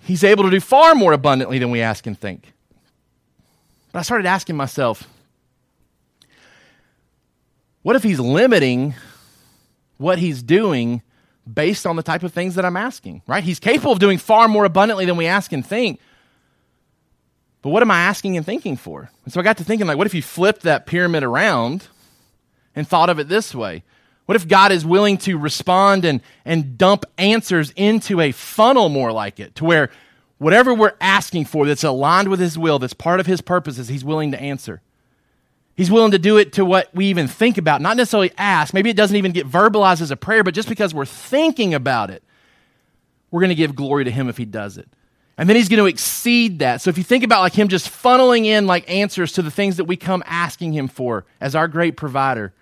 He's 0.00 0.24
able 0.24 0.44
to 0.44 0.50
do 0.50 0.60
far 0.60 0.94
more 0.94 1.12
abundantly 1.12 1.58
than 1.58 1.70
we 1.70 1.80
ask 1.80 2.06
and 2.06 2.18
think. 2.18 2.52
But 3.92 4.00
I 4.00 4.02
started 4.02 4.26
asking 4.26 4.56
myself, 4.56 5.08
what 7.82 7.96
if 7.96 8.02
he's 8.02 8.18
limiting 8.18 8.94
what 9.98 10.18
he's 10.18 10.42
doing 10.42 11.02
based 11.52 11.86
on 11.86 11.96
the 11.96 12.02
type 12.02 12.22
of 12.22 12.32
things 12.32 12.56
that 12.56 12.64
I'm 12.64 12.76
asking, 12.76 13.22
right? 13.26 13.44
He's 13.44 13.60
capable 13.60 13.92
of 13.92 13.98
doing 13.98 14.18
far 14.18 14.48
more 14.48 14.64
abundantly 14.64 15.06
than 15.06 15.16
we 15.16 15.26
ask 15.26 15.52
and 15.52 15.64
think. 15.64 16.00
But 17.62 17.70
what 17.70 17.82
am 17.82 17.90
I 17.90 18.00
asking 18.00 18.36
and 18.36 18.44
thinking 18.44 18.76
for? 18.76 19.10
And 19.24 19.32
so 19.32 19.40
I 19.40 19.42
got 19.42 19.56
to 19.58 19.64
thinking, 19.64 19.86
like, 19.86 19.96
what 19.96 20.06
if 20.06 20.14
you 20.14 20.22
flipped 20.22 20.62
that 20.62 20.86
pyramid 20.86 21.22
around 21.22 21.88
and 22.74 22.86
thought 22.86 23.10
of 23.10 23.18
it 23.18 23.28
this 23.28 23.54
way? 23.54 23.82
What 24.26 24.36
if 24.36 24.48
God 24.48 24.72
is 24.72 24.84
willing 24.84 25.18
to 25.18 25.38
respond 25.38 26.04
and, 26.04 26.20
and 26.44 26.76
dump 26.76 27.04
answers 27.16 27.72
into 27.76 28.20
a 28.20 28.32
funnel 28.32 28.88
more 28.88 29.12
like 29.12 29.38
it, 29.38 29.54
to 29.56 29.64
where 29.64 29.90
whatever 30.38 30.74
we're 30.74 30.94
asking 31.00 31.44
for 31.44 31.66
that's 31.66 31.84
aligned 31.84 32.28
with 32.28 32.40
His 32.40 32.58
will, 32.58 32.80
that's 32.80 32.92
part 32.92 33.20
of 33.20 33.26
His 33.26 33.40
purposes, 33.40 33.88
He's 33.88 34.04
willing 34.04 34.32
to 34.32 34.40
answer? 34.40 34.82
He's 35.76 35.90
willing 35.90 36.12
to 36.12 36.18
do 36.18 36.38
it 36.38 36.54
to 36.54 36.64
what 36.64 36.88
we 36.94 37.06
even 37.06 37.28
think 37.28 37.58
about, 37.58 37.82
not 37.82 37.98
necessarily 37.98 38.32
ask. 38.38 38.72
Maybe 38.72 38.88
it 38.88 38.96
doesn't 38.96 39.16
even 39.16 39.32
get 39.32 39.46
verbalized 39.46 40.00
as 40.00 40.10
a 40.10 40.16
prayer, 40.16 40.42
but 40.42 40.54
just 40.54 40.68
because 40.68 40.94
we're 40.94 41.04
thinking 41.04 41.74
about 41.74 42.10
it, 42.10 42.22
we're 43.30 43.40
going 43.40 43.50
to 43.50 43.54
give 43.54 43.76
glory 43.76 44.04
to 44.04 44.10
Him 44.10 44.28
if 44.28 44.38
He 44.38 44.46
does 44.46 44.78
it. 44.78 44.88
And 45.36 45.48
then 45.48 45.56
He's 45.56 45.68
going 45.68 45.82
to 45.82 45.86
exceed 45.86 46.60
that. 46.60 46.80
So 46.80 46.88
if 46.88 46.96
you 46.96 47.04
think 47.04 47.24
about 47.24 47.42
like 47.42 47.52
Him 47.52 47.68
just 47.68 47.90
funneling 47.90 48.46
in 48.46 48.66
like 48.66 48.90
answers 48.90 49.32
to 49.32 49.42
the 49.42 49.50
things 49.50 49.76
that 49.76 49.84
we 49.84 49.96
come 49.96 50.22
asking 50.26 50.72
Him 50.72 50.88
for 50.88 51.26
as 51.42 51.54
our 51.54 51.68
great 51.68 51.94
provider, 51.98 52.54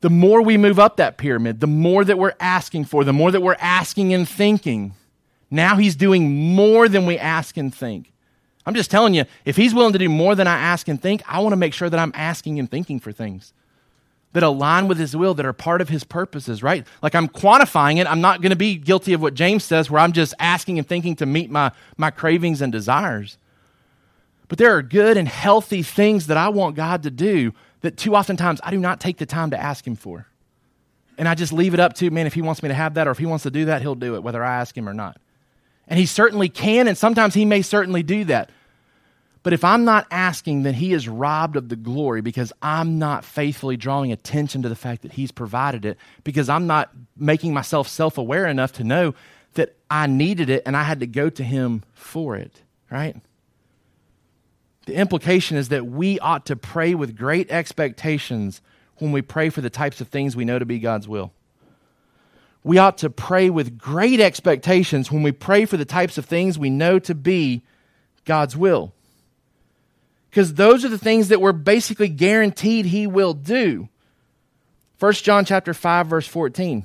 the 0.00 0.10
more 0.10 0.40
we 0.40 0.56
move 0.56 0.78
up 0.78 0.96
that 0.96 1.18
pyramid, 1.18 1.60
the 1.60 1.66
more 1.66 2.04
that 2.06 2.18
we're 2.18 2.34
asking 2.40 2.86
for, 2.86 3.04
the 3.04 3.12
more 3.12 3.30
that 3.30 3.42
we're 3.42 3.56
asking 3.60 4.14
and 4.14 4.26
thinking. 4.26 4.94
Now 5.50 5.76
He's 5.76 5.94
doing 5.94 6.54
more 6.54 6.88
than 6.88 7.04
we 7.04 7.18
ask 7.18 7.58
and 7.58 7.74
think. 7.74 8.11
I'm 8.64 8.74
just 8.74 8.90
telling 8.90 9.14
you, 9.14 9.24
if 9.44 9.56
he's 9.56 9.74
willing 9.74 9.92
to 9.92 9.98
do 9.98 10.08
more 10.08 10.34
than 10.34 10.46
I 10.46 10.56
ask 10.56 10.88
and 10.88 11.00
think, 11.00 11.22
I 11.26 11.40
want 11.40 11.52
to 11.52 11.56
make 11.56 11.74
sure 11.74 11.90
that 11.90 11.98
I'm 11.98 12.12
asking 12.14 12.58
and 12.58 12.70
thinking 12.70 13.00
for 13.00 13.12
things 13.12 13.52
that 14.32 14.42
align 14.42 14.88
with 14.88 14.98
his 14.98 15.14
will, 15.14 15.34
that 15.34 15.44
are 15.44 15.52
part 15.52 15.80
of 15.80 15.88
his 15.88 16.04
purposes, 16.04 16.62
right? 16.62 16.86
Like 17.02 17.14
I'm 17.14 17.28
quantifying 17.28 17.98
it. 18.00 18.06
I'm 18.06 18.20
not 18.20 18.40
going 18.40 18.50
to 18.50 18.56
be 18.56 18.76
guilty 18.76 19.12
of 19.12 19.20
what 19.20 19.34
James 19.34 19.62
says, 19.64 19.90
where 19.90 20.00
I'm 20.00 20.12
just 20.12 20.34
asking 20.38 20.78
and 20.78 20.88
thinking 20.88 21.16
to 21.16 21.26
meet 21.26 21.50
my, 21.50 21.70
my 21.98 22.10
cravings 22.10 22.62
and 22.62 22.72
desires. 22.72 23.36
But 24.48 24.58
there 24.58 24.74
are 24.76 24.82
good 24.82 25.16
and 25.16 25.28
healthy 25.28 25.82
things 25.82 26.28
that 26.28 26.36
I 26.36 26.48
want 26.48 26.76
God 26.76 27.02
to 27.02 27.10
do 27.10 27.52
that 27.82 27.96
too 27.96 28.14
often 28.14 28.36
times 28.36 28.60
I 28.62 28.70
do 28.70 28.78
not 28.78 29.00
take 29.00 29.18
the 29.18 29.26
time 29.26 29.50
to 29.50 29.60
ask 29.60 29.86
him 29.86 29.96
for. 29.96 30.26
And 31.18 31.28
I 31.28 31.34
just 31.34 31.52
leave 31.52 31.74
it 31.74 31.80
up 31.80 31.92
to, 31.94 32.10
man, 32.10 32.26
if 32.26 32.34
he 32.34 32.42
wants 32.42 32.62
me 32.62 32.68
to 32.68 32.74
have 32.74 32.94
that 32.94 33.06
or 33.06 33.10
if 33.10 33.18
he 33.18 33.26
wants 33.26 33.42
to 33.42 33.50
do 33.50 33.66
that, 33.66 33.82
he'll 33.82 33.94
do 33.94 34.14
it, 34.14 34.22
whether 34.22 34.42
I 34.42 34.60
ask 34.60 34.76
him 34.76 34.88
or 34.88 34.94
not. 34.94 35.20
And 35.92 35.98
he 35.98 36.06
certainly 36.06 36.48
can, 36.48 36.88
and 36.88 36.96
sometimes 36.96 37.34
he 37.34 37.44
may 37.44 37.60
certainly 37.60 38.02
do 38.02 38.24
that. 38.24 38.48
But 39.42 39.52
if 39.52 39.62
I'm 39.62 39.84
not 39.84 40.06
asking, 40.10 40.62
then 40.62 40.72
he 40.72 40.94
is 40.94 41.06
robbed 41.06 41.54
of 41.54 41.68
the 41.68 41.76
glory 41.76 42.22
because 42.22 42.50
I'm 42.62 42.98
not 42.98 43.26
faithfully 43.26 43.76
drawing 43.76 44.10
attention 44.10 44.62
to 44.62 44.70
the 44.70 44.74
fact 44.74 45.02
that 45.02 45.12
he's 45.12 45.30
provided 45.30 45.84
it, 45.84 45.98
because 46.24 46.48
I'm 46.48 46.66
not 46.66 46.92
making 47.14 47.52
myself 47.52 47.88
self 47.88 48.16
aware 48.16 48.46
enough 48.46 48.72
to 48.72 48.84
know 48.84 49.14
that 49.52 49.76
I 49.90 50.06
needed 50.06 50.48
it 50.48 50.62
and 50.64 50.78
I 50.78 50.84
had 50.84 51.00
to 51.00 51.06
go 51.06 51.28
to 51.28 51.44
him 51.44 51.82
for 51.92 52.36
it, 52.36 52.62
right? 52.90 53.14
The 54.86 54.94
implication 54.94 55.58
is 55.58 55.68
that 55.68 55.84
we 55.84 56.18
ought 56.20 56.46
to 56.46 56.56
pray 56.56 56.94
with 56.94 57.18
great 57.18 57.50
expectations 57.50 58.62
when 58.96 59.12
we 59.12 59.20
pray 59.20 59.50
for 59.50 59.60
the 59.60 59.68
types 59.68 60.00
of 60.00 60.08
things 60.08 60.34
we 60.34 60.46
know 60.46 60.58
to 60.58 60.64
be 60.64 60.78
God's 60.78 61.06
will 61.06 61.34
we 62.64 62.78
ought 62.78 62.98
to 62.98 63.10
pray 63.10 63.50
with 63.50 63.78
great 63.78 64.20
expectations 64.20 65.10
when 65.10 65.22
we 65.22 65.32
pray 65.32 65.64
for 65.64 65.76
the 65.76 65.84
types 65.84 66.16
of 66.18 66.24
things 66.24 66.58
we 66.58 66.70
know 66.70 66.98
to 67.00 67.14
be 67.14 67.62
God's 68.24 68.56
will. 68.56 68.92
Because 70.30 70.54
those 70.54 70.84
are 70.84 70.88
the 70.88 70.98
things 70.98 71.28
that 71.28 71.40
we're 71.40 71.52
basically 71.52 72.08
guaranteed 72.08 72.86
he 72.86 73.06
will 73.06 73.34
do. 73.34 73.88
1 74.98 75.12
John 75.14 75.44
chapter 75.44 75.74
5 75.74 76.06
verse 76.06 76.26
14. 76.26 76.84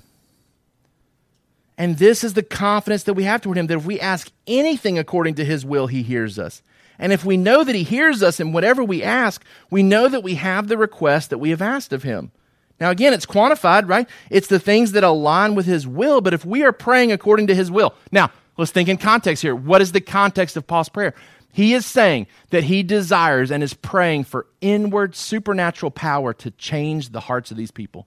And 1.78 1.98
this 1.98 2.24
is 2.24 2.34
the 2.34 2.42
confidence 2.42 3.04
that 3.04 3.14
we 3.14 3.24
have 3.24 3.42
toward 3.42 3.58
him 3.58 3.68
that 3.68 3.78
if 3.78 3.86
we 3.86 4.00
ask 4.00 4.32
anything 4.48 4.98
according 4.98 5.36
to 5.36 5.46
his 5.46 5.64
will, 5.64 5.86
he 5.86 6.02
hears 6.02 6.40
us. 6.40 6.64
And 6.98 7.14
if 7.14 7.24
we 7.24 7.38
know 7.38 7.64
that 7.64 7.76
he 7.76 7.84
hears 7.84 8.24
us 8.24 8.40
in 8.40 8.52
whatever 8.52 8.84
we 8.84 9.04
ask, 9.04 9.46
we 9.70 9.84
know 9.84 10.08
that 10.08 10.24
we 10.24 10.36
have 10.36 10.68
the 10.68 10.78
request 10.78 11.30
that 11.30 11.38
we 11.38 11.52
have 11.52 11.62
asked 11.62 11.94
of 11.94 12.02
him. 12.02 12.32
Now, 12.80 12.92
again, 12.92 13.14
it's 13.14 13.26
quantified, 13.26 13.90
right? 13.90 14.08
It's 14.30 14.48
the 14.48 14.60
things 14.60 14.92
that 14.92 15.04
align 15.04 15.56
with 15.56 15.66
His 15.66 15.88
will, 15.88 16.22
but 16.22 16.34
if 16.34 16.46
we 16.46 16.64
are 16.64 16.72
praying 16.72 17.12
according 17.12 17.48
to 17.48 17.56
His 17.56 17.72
will. 17.72 17.96
Now, 18.12 18.32
let's 18.58 18.72
think 18.72 18.90
in 18.90 18.98
context 18.98 19.42
here. 19.42 19.56
What 19.56 19.82
is 19.82 19.92
the 19.92 20.02
context 20.02 20.58
of 20.58 20.68
Paul's 20.68 20.90
prayer? 20.90 21.14
He 21.58 21.74
is 21.74 21.88
saying 21.88 22.28
that 22.52 22.66
he 22.66 22.84
desires 22.84 23.50
and 23.50 23.64
is 23.64 23.74
praying 23.74 24.26
for 24.26 24.46
inward 24.62 25.16
supernatural 25.16 25.90
power 25.90 26.32
to 26.36 26.52
change 26.52 27.10
the 27.10 27.22
hearts 27.22 27.50
of 27.50 27.58
these 27.58 27.72
people 27.72 28.06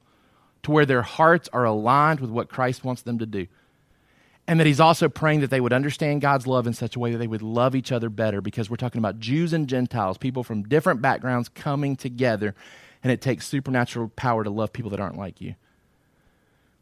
to 0.62 0.71
where 0.71 0.87
their 0.87 1.03
hearts 1.03 1.49
are 1.53 1.64
aligned 1.64 2.21
with 2.21 2.31
what 2.31 2.49
Christ 2.49 2.85
wants 2.85 3.03
them 3.03 3.18
to 3.18 3.27
do. 3.27 3.49
And 4.47 4.61
that 4.61 4.68
he's 4.68 4.79
also 4.79 5.09
praying 5.09 5.41
that 5.41 5.51
they 5.51 5.61
would 5.61 5.73
understand 5.73 6.21
God's 6.21 6.47
love 6.47 6.68
in 6.68 6.75
such 6.75 6.95
a 6.95 7.01
way 7.01 7.11
that 7.11 7.18
they 7.18 7.27
would 7.27 7.43
love 7.43 7.75
each 7.75 7.91
other 7.91 8.09
better 8.09 8.41
because 8.41 8.71
we're 8.71 8.77
talking 8.77 9.01
about 9.01 9.18
Jews 9.18 9.53
and 9.53 9.68
Gentiles, 9.68 10.16
people 10.16 10.45
from 10.45 10.64
different 10.64 11.03
backgrounds 11.03 11.49
coming 11.49 11.97
together 11.97 12.55
and 13.03 13.13
it 13.13 13.21
takes 13.21 13.47
supernatural 13.47 14.09
power 14.15 14.45
to 14.45 14.51
love 14.51 14.73
people 14.73 14.91
that 14.91 15.01
aren't 15.01 15.19
like 15.19 15.41
you. 15.41 15.55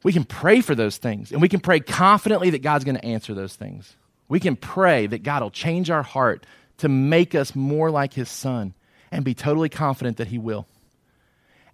We 0.03 0.13
can 0.13 0.25
pray 0.25 0.61
for 0.61 0.75
those 0.75 0.97
things, 0.97 1.33
and 1.33 1.43
we 1.43 1.49
can 1.49 1.61
pray 1.61 1.81
confidently 1.81 2.51
that 2.51 2.63
God's 2.63 2.85
going 2.85 2.97
to 2.97 3.05
answer 3.05 3.35
those 3.35 3.57
things. 3.57 3.97
We 4.29 4.41
can 4.41 4.57
pray 4.57 5.07
that 5.07 5.23
God 5.23 5.43
will 5.43 5.51
change 5.51 5.91
our 5.91 6.03
heart 6.03 6.47
to 6.79 6.89
make 6.89 7.35
us 7.35 7.57
more 7.57 7.91
like 7.91 8.15
His 8.15 8.29
Son 8.29 8.75
and 9.11 9.25
be 9.25 9.35
totally 9.35 9.69
confident 9.69 10.19
that 10.19 10.29
He 10.29 10.39
will. 10.39 10.67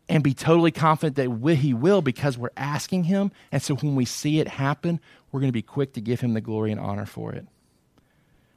And 0.08 0.22
be 0.22 0.34
totally 0.34 0.70
confident 0.70 1.16
that 1.16 1.56
He 1.56 1.74
will 1.74 2.02
because 2.02 2.36
we're 2.36 2.50
asking 2.56 3.04
Him. 3.04 3.32
And 3.50 3.62
so 3.62 3.74
when 3.74 3.96
we 3.96 4.04
see 4.04 4.38
it 4.38 4.48
happen, 4.48 5.00
we're 5.32 5.40
going 5.40 5.48
to 5.48 5.52
be 5.52 5.62
quick 5.62 5.94
to 5.94 6.00
give 6.00 6.20
Him 6.20 6.34
the 6.34 6.40
glory 6.40 6.70
and 6.72 6.80
honor 6.80 7.06
for 7.06 7.32
it. 7.32 7.46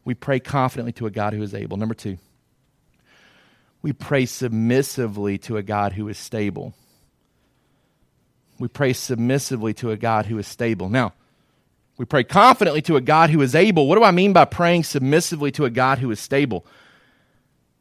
We 0.06 0.14
pray 0.14 0.40
confidently 0.40 0.92
to 0.94 1.08
a 1.08 1.12
God 1.12 1.34
who 1.34 1.42
is 1.42 1.54
able. 1.54 1.78
Number 1.78 1.96
two, 1.96 2.18
we 3.82 3.94
pray 3.94 4.26
submissively 4.26 5.38
to 5.40 5.58
a 5.58 5.64
God 5.64 5.94
who 5.94 6.08
is 6.08 6.18
stable. 6.18 6.74
We 8.60 8.68
pray 8.68 8.94
submissively 8.94 9.74
to 9.76 9.92
a 9.92 9.98
God 9.98 10.26
who 10.26 10.38
is 10.38 10.48
stable. 10.48 10.90
Now, 10.90 11.14
we 11.98 12.06
pray 12.06 12.24
confidently 12.24 12.82
to 12.84 12.96
a 12.96 13.02
God 13.02 13.30
who 13.30 13.42
is 13.42 13.56
able. 13.56 13.88
What 13.88 13.96
do 13.96 14.04
I 14.04 14.12
mean 14.12 14.34
by 14.34 14.46
praying 14.46 14.84
submissively 14.84 15.52
to 15.54 15.66
a 15.66 15.70
God 15.70 16.00
who 16.00 16.12
is 16.12 16.20
stable? 16.20 16.66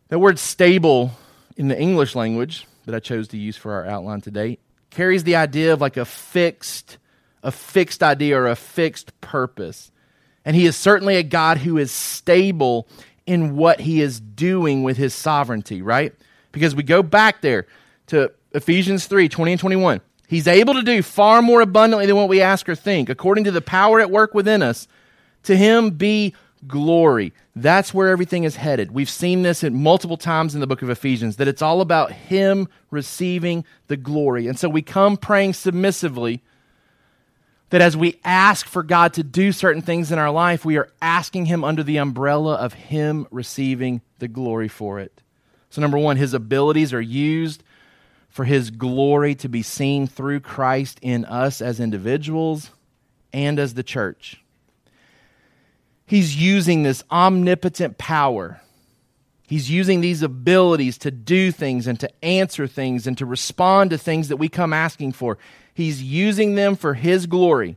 The 0.09 0.18
word 0.18 0.38
stable 0.38 1.12
in 1.57 1.68
the 1.68 1.78
English 1.78 2.14
language 2.14 2.66
that 2.84 2.94
I 2.94 3.01
chose 3.01 3.28
to 3.28 3.36
use 3.36 3.57
for 3.57 3.72
our 3.72 3.86
outline 3.86 4.20
today 4.20 4.59
carries 4.90 5.24
the 5.24 5.36
idea 5.36 5.72
of 5.72 5.80
like 5.80 5.97
a 5.97 6.05
fixed 6.05 6.99
a 7.42 7.53
fixed 7.53 8.03
idea 8.03 8.36
or 8.36 8.49
a 8.49 8.57
fixed 8.57 9.20
purpose. 9.20 9.92
And 10.44 10.57
he 10.57 10.66
is 10.66 10.74
certainly 10.74 11.16
a 11.16 11.22
God 11.22 11.59
who 11.59 11.78
is 11.78 11.92
stable 11.92 12.88
in 13.27 13.57
what 13.57 13.81
he 13.81 14.01
is 14.01 14.20
doing 14.20 14.83
with 14.83 14.97
his 14.97 15.14
sovereignty, 15.14 15.83
right? 15.83 16.14
Because 16.53 16.74
we 16.74 16.83
go 16.83 17.03
back 17.03 17.43
there 17.43 17.66
to 18.07 18.33
Ephesians 18.53 19.07
3 19.07 19.29
20 19.29 19.53
and 19.53 19.61
21. 19.61 20.01
He's 20.29 20.49
able 20.49 20.74
to 20.74 20.83
do 20.83 21.03
far 21.03 21.43
more 21.43 21.61
abundantly 21.61 22.07
than 22.07 22.16
what 22.16 22.29
we 22.29 22.41
ask 22.41 22.68
or 22.68 22.74
think, 22.74 23.09
according 23.09 23.45
to 23.45 23.51
the 23.51 23.61
power 23.61 24.01
at 24.01 24.11
work 24.11 24.35
within 24.35 24.62
us. 24.62 24.89
To 25.45 25.57
him 25.57 25.91
be 25.91 26.35
glory. 26.66 27.33
That's 27.55 27.95
where 27.95 28.09
everything 28.09 28.45
is 28.45 28.57
headed. 28.57 28.91
We've 28.91 29.11
seen 29.11 29.43
this 29.43 29.62
at 29.62 29.72
multiple 29.72 30.16
times 30.16 30.55
in 30.55 30.61
the 30.61 30.66
book 30.66 30.83
of 30.83 30.91
Ephesians, 30.91 31.37
that 31.37 31.49
it's 31.49 31.62
all 31.62 31.81
about 31.81 32.12
him 32.12 32.68
receiving 32.91 33.64
the 33.87 33.97
glory. 33.97 34.49
And 34.49 34.59
so 34.59 34.68
we 34.68 34.83
come 34.83 35.16
praying 35.16 35.53
submissively 35.53 36.43
that 37.71 37.81
as 37.81 37.97
we 37.97 38.21
ask 38.25 38.67
for 38.67 38.83
God 38.83 39.14
to 39.14 39.23
do 39.23 39.51
certain 39.53 39.83
things 39.83 40.12
in 40.12 40.19
our 40.19 40.31
life, 40.31 40.64
we 40.64 40.77
are 40.77 40.91
asking 41.03 41.47
Him 41.47 41.64
under 41.64 41.83
the 41.83 41.97
umbrella 41.97 42.55
of 42.55 42.73
Him 42.73 43.27
receiving 43.31 44.03
the 44.19 44.29
glory 44.29 44.69
for 44.69 45.01
it. 45.01 45.23
So, 45.71 45.81
number 45.81 45.99
one, 45.99 46.17
His 46.17 46.33
abilities 46.33 46.93
are 46.93 47.01
used 47.01 47.62
for 48.29 48.45
His 48.45 48.71
glory 48.71 49.35
to 49.37 49.49
be 49.49 49.62
seen 49.62 50.07
through 50.07 50.41
Christ 50.41 50.99
in 51.03 51.25
us 51.25 51.61
as 51.61 51.81
individuals 51.81 52.71
and 53.33 53.59
as 53.59 53.75
the 53.75 53.83
church. 53.83 54.43
He's 56.07 56.37
using 56.37 56.85
this 56.85 57.03
omnipotent 57.11 57.99
power. 57.99 58.61
He's 59.49 59.71
using 59.71 60.01
these 60.01 60.23
abilities 60.23 60.99
to 60.99 61.11
do 61.11 61.51
things 61.51 61.87
and 61.87 61.99
to 62.01 62.25
answer 62.25 62.67
things 62.67 63.07
and 63.07 63.19
to 63.19 63.27
respond 63.27 63.91
to 63.91 63.99
things 63.99 64.29
that 64.29 64.37
we 64.37 64.49
come 64.49 64.73
asking 64.73 65.12
for. 65.12 65.39
He's 65.77 66.03
using 66.03 66.55
them 66.55 66.74
for 66.74 66.95
His 66.95 67.27
glory. 67.27 67.77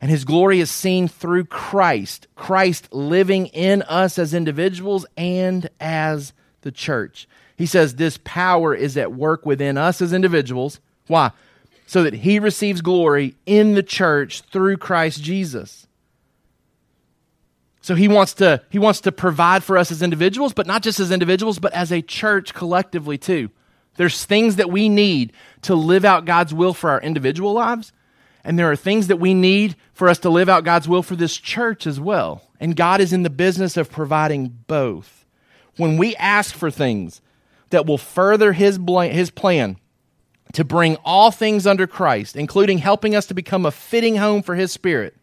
And 0.00 0.08
His 0.08 0.24
glory 0.24 0.60
is 0.60 0.70
seen 0.70 1.08
through 1.08 1.46
Christ, 1.46 2.28
Christ 2.36 2.92
living 2.92 3.46
in 3.46 3.82
us 3.82 4.20
as 4.20 4.32
individuals 4.32 5.04
and 5.16 5.68
as 5.80 6.32
the 6.60 6.70
church. 6.70 7.26
He 7.56 7.66
says 7.66 7.96
this 7.96 8.20
power 8.22 8.72
is 8.72 8.96
at 8.96 9.12
work 9.12 9.44
within 9.44 9.76
us 9.76 10.00
as 10.00 10.12
individuals. 10.12 10.78
Why? 11.08 11.32
So 11.86 12.04
that 12.04 12.14
He 12.14 12.38
receives 12.38 12.82
glory 12.82 13.34
in 13.46 13.74
the 13.74 13.82
church 13.82 14.42
through 14.42 14.76
Christ 14.76 15.24
Jesus. 15.24 15.88
So 17.80 17.96
he 17.96 18.06
wants 18.06 18.34
to 18.34 18.62
he 18.70 18.78
wants 18.78 19.00
to 19.00 19.10
provide 19.10 19.64
for 19.64 19.76
us 19.76 19.90
as 19.90 20.02
individuals, 20.02 20.52
but 20.52 20.68
not 20.68 20.84
just 20.84 21.00
as 21.00 21.10
individuals, 21.10 21.58
but 21.58 21.72
as 21.72 21.90
a 21.90 22.00
church 22.00 22.54
collectively 22.54 23.18
too. 23.18 23.50
There's 23.96 24.24
things 24.24 24.56
that 24.56 24.70
we 24.70 24.88
need 24.88 25.32
to 25.62 25.74
live 25.74 26.04
out 26.04 26.24
God's 26.24 26.54
will 26.54 26.74
for 26.74 26.90
our 26.90 27.00
individual 27.00 27.52
lives, 27.52 27.92
and 28.44 28.58
there 28.58 28.70
are 28.70 28.76
things 28.76 29.06
that 29.06 29.20
we 29.20 29.34
need 29.34 29.76
for 29.92 30.08
us 30.08 30.18
to 30.20 30.30
live 30.30 30.48
out 30.48 30.64
God's 30.64 30.88
will 30.88 31.02
for 31.02 31.16
this 31.16 31.36
church 31.36 31.86
as 31.86 32.00
well. 32.00 32.42
And 32.58 32.76
God 32.76 33.00
is 33.00 33.12
in 33.12 33.22
the 33.22 33.30
business 33.30 33.76
of 33.76 33.90
providing 33.90 34.48
both. 34.66 35.24
When 35.76 35.96
we 35.96 36.16
ask 36.16 36.54
for 36.54 36.70
things 36.70 37.20
that 37.70 37.86
will 37.86 37.98
further 37.98 38.52
his, 38.52 38.78
his 39.10 39.30
plan 39.30 39.76
to 40.52 40.64
bring 40.64 40.96
all 41.04 41.30
things 41.30 41.66
under 41.66 41.86
Christ, 41.86 42.36
including 42.36 42.78
helping 42.78 43.14
us 43.14 43.26
to 43.26 43.34
become 43.34 43.64
a 43.64 43.70
fitting 43.70 44.16
home 44.16 44.42
for 44.42 44.54
his 44.54 44.72
spirit, 44.72 45.16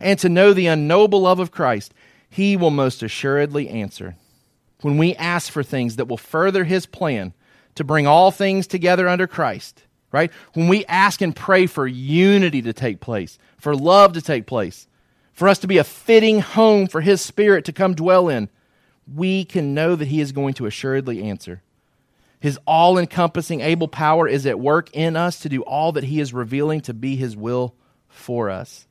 and 0.00 0.18
to 0.18 0.28
know 0.28 0.52
the 0.52 0.66
unknowable 0.66 1.22
love 1.22 1.40
of 1.40 1.50
Christ, 1.50 1.94
he 2.28 2.56
will 2.56 2.70
most 2.70 3.02
assuredly 3.02 3.68
answer. 3.68 4.16
When 4.82 4.98
we 4.98 5.14
ask 5.16 5.50
for 5.50 5.62
things 5.62 5.96
that 5.96 6.06
will 6.06 6.18
further 6.18 6.64
his 6.64 6.86
plan 6.86 7.32
to 7.78 7.84
bring 7.84 8.06
all 8.06 8.30
things 8.30 8.66
together 8.66 9.08
under 9.08 9.26
Christ, 9.26 9.82
right? 10.12 10.30
When 10.52 10.68
we 10.68 10.84
ask 10.86 11.20
and 11.20 11.34
pray 11.34 11.66
for 11.66 11.86
unity 11.86 12.62
to 12.62 12.72
take 12.72 13.00
place, 13.00 13.38
for 13.58 13.74
love 13.74 14.12
to 14.12 14.22
take 14.22 14.46
place, 14.46 14.86
for 15.32 15.48
us 15.48 15.58
to 15.60 15.66
be 15.66 15.78
a 15.78 15.84
fitting 15.84 16.40
home 16.40 16.86
for 16.86 17.00
his 17.00 17.20
spirit 17.20 17.64
to 17.64 17.72
come 17.72 17.94
dwell 17.94 18.28
in, 18.28 18.48
we 19.12 19.44
can 19.44 19.74
know 19.74 19.96
that 19.96 20.08
he 20.08 20.20
is 20.20 20.32
going 20.32 20.54
to 20.54 20.66
assuredly 20.66 21.22
answer. 21.22 21.62
His 22.40 22.58
all 22.66 22.98
encompassing 22.98 23.60
able 23.60 23.88
power 23.88 24.28
is 24.28 24.46
at 24.46 24.60
work 24.60 24.90
in 24.92 25.16
us 25.16 25.40
to 25.40 25.48
do 25.48 25.62
all 25.62 25.92
that 25.92 26.04
he 26.04 26.20
is 26.20 26.32
revealing 26.32 26.80
to 26.82 26.94
be 26.94 27.16
his 27.16 27.36
will 27.36 27.74
for 28.08 28.50
us 28.50 28.88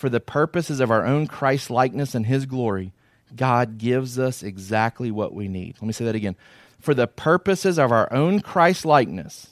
for 0.00 0.08
the 0.08 0.18
purposes 0.18 0.80
of 0.80 0.90
our 0.90 1.04
own 1.04 1.26
Christ 1.26 1.68
likeness 1.68 2.14
and 2.14 2.24
His 2.24 2.46
glory, 2.46 2.94
God 3.36 3.76
gives 3.76 4.18
us 4.18 4.42
exactly 4.42 5.10
what 5.10 5.34
we 5.34 5.46
need. 5.46 5.76
Let 5.78 5.86
me 5.86 5.92
say 5.92 6.06
that 6.06 6.14
again. 6.14 6.36
For 6.80 6.94
the 6.94 7.06
purposes 7.06 7.78
of 7.78 7.92
our 7.92 8.12
own 8.12 8.40
Christ 8.40 8.84
likeness 8.84 9.48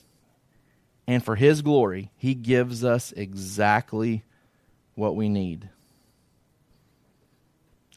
and 1.06 1.24
for 1.24 1.36
His 1.36 1.62
glory, 1.62 2.10
He 2.16 2.34
gives 2.34 2.84
us 2.84 3.12
exactly 3.12 4.24
what 4.94 5.14
we 5.14 5.28
need. 5.28 5.68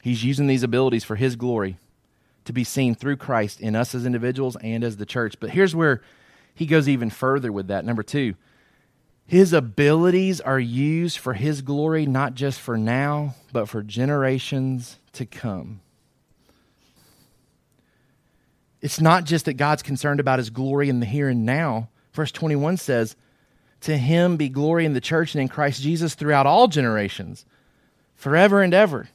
He's 0.02 0.24
using 0.24 0.46
these 0.46 0.62
abilities 0.62 1.04
for 1.04 1.16
His 1.16 1.36
glory 1.36 1.78
to 2.44 2.52
be 2.52 2.64
seen 2.64 2.94
through 2.94 3.16
Christ 3.16 3.60
in 3.60 3.76
us 3.76 3.94
as 3.94 4.04
individuals 4.04 4.56
and 4.56 4.82
as 4.82 4.96
the 4.96 5.06
church. 5.06 5.36
But 5.38 5.50
here's 5.50 5.74
where 5.74 6.02
He 6.54 6.66
goes 6.66 6.88
even 6.88 7.10
further 7.10 7.52
with 7.52 7.68
that. 7.68 7.84
Number 7.84 8.02
two, 8.02 8.34
his 9.26 9.52
abilities 9.52 10.40
are 10.40 10.60
used 10.60 11.18
for 11.18 11.34
His 11.34 11.62
glory, 11.62 12.06
not 12.06 12.34
just 12.34 12.60
for 12.60 12.76
now, 12.76 13.34
but 13.52 13.68
for 13.68 13.82
generations 13.82 14.98
to 15.12 15.24
come. 15.24 15.80
It's 18.82 19.00
not 19.00 19.24
just 19.24 19.46
that 19.46 19.54
God's 19.54 19.82
concerned 19.82 20.20
about 20.20 20.38
His 20.38 20.50
glory 20.50 20.88
in 20.88 21.00
the 21.00 21.06
here 21.06 21.28
and 21.28 21.46
now. 21.46 21.88
Verse 22.12 22.32
21 22.32 22.76
says, 22.76 23.16
To 23.82 23.96
Him 23.96 24.36
be 24.36 24.48
glory 24.48 24.84
in 24.84 24.92
the 24.92 25.00
church 25.00 25.34
and 25.34 25.40
in 25.40 25.48
Christ 25.48 25.80
Jesus 25.80 26.14
throughout 26.14 26.46
all 26.46 26.68
generations, 26.68 27.46
forever 28.14 28.60
and 28.60 28.74
ever. 28.74 29.08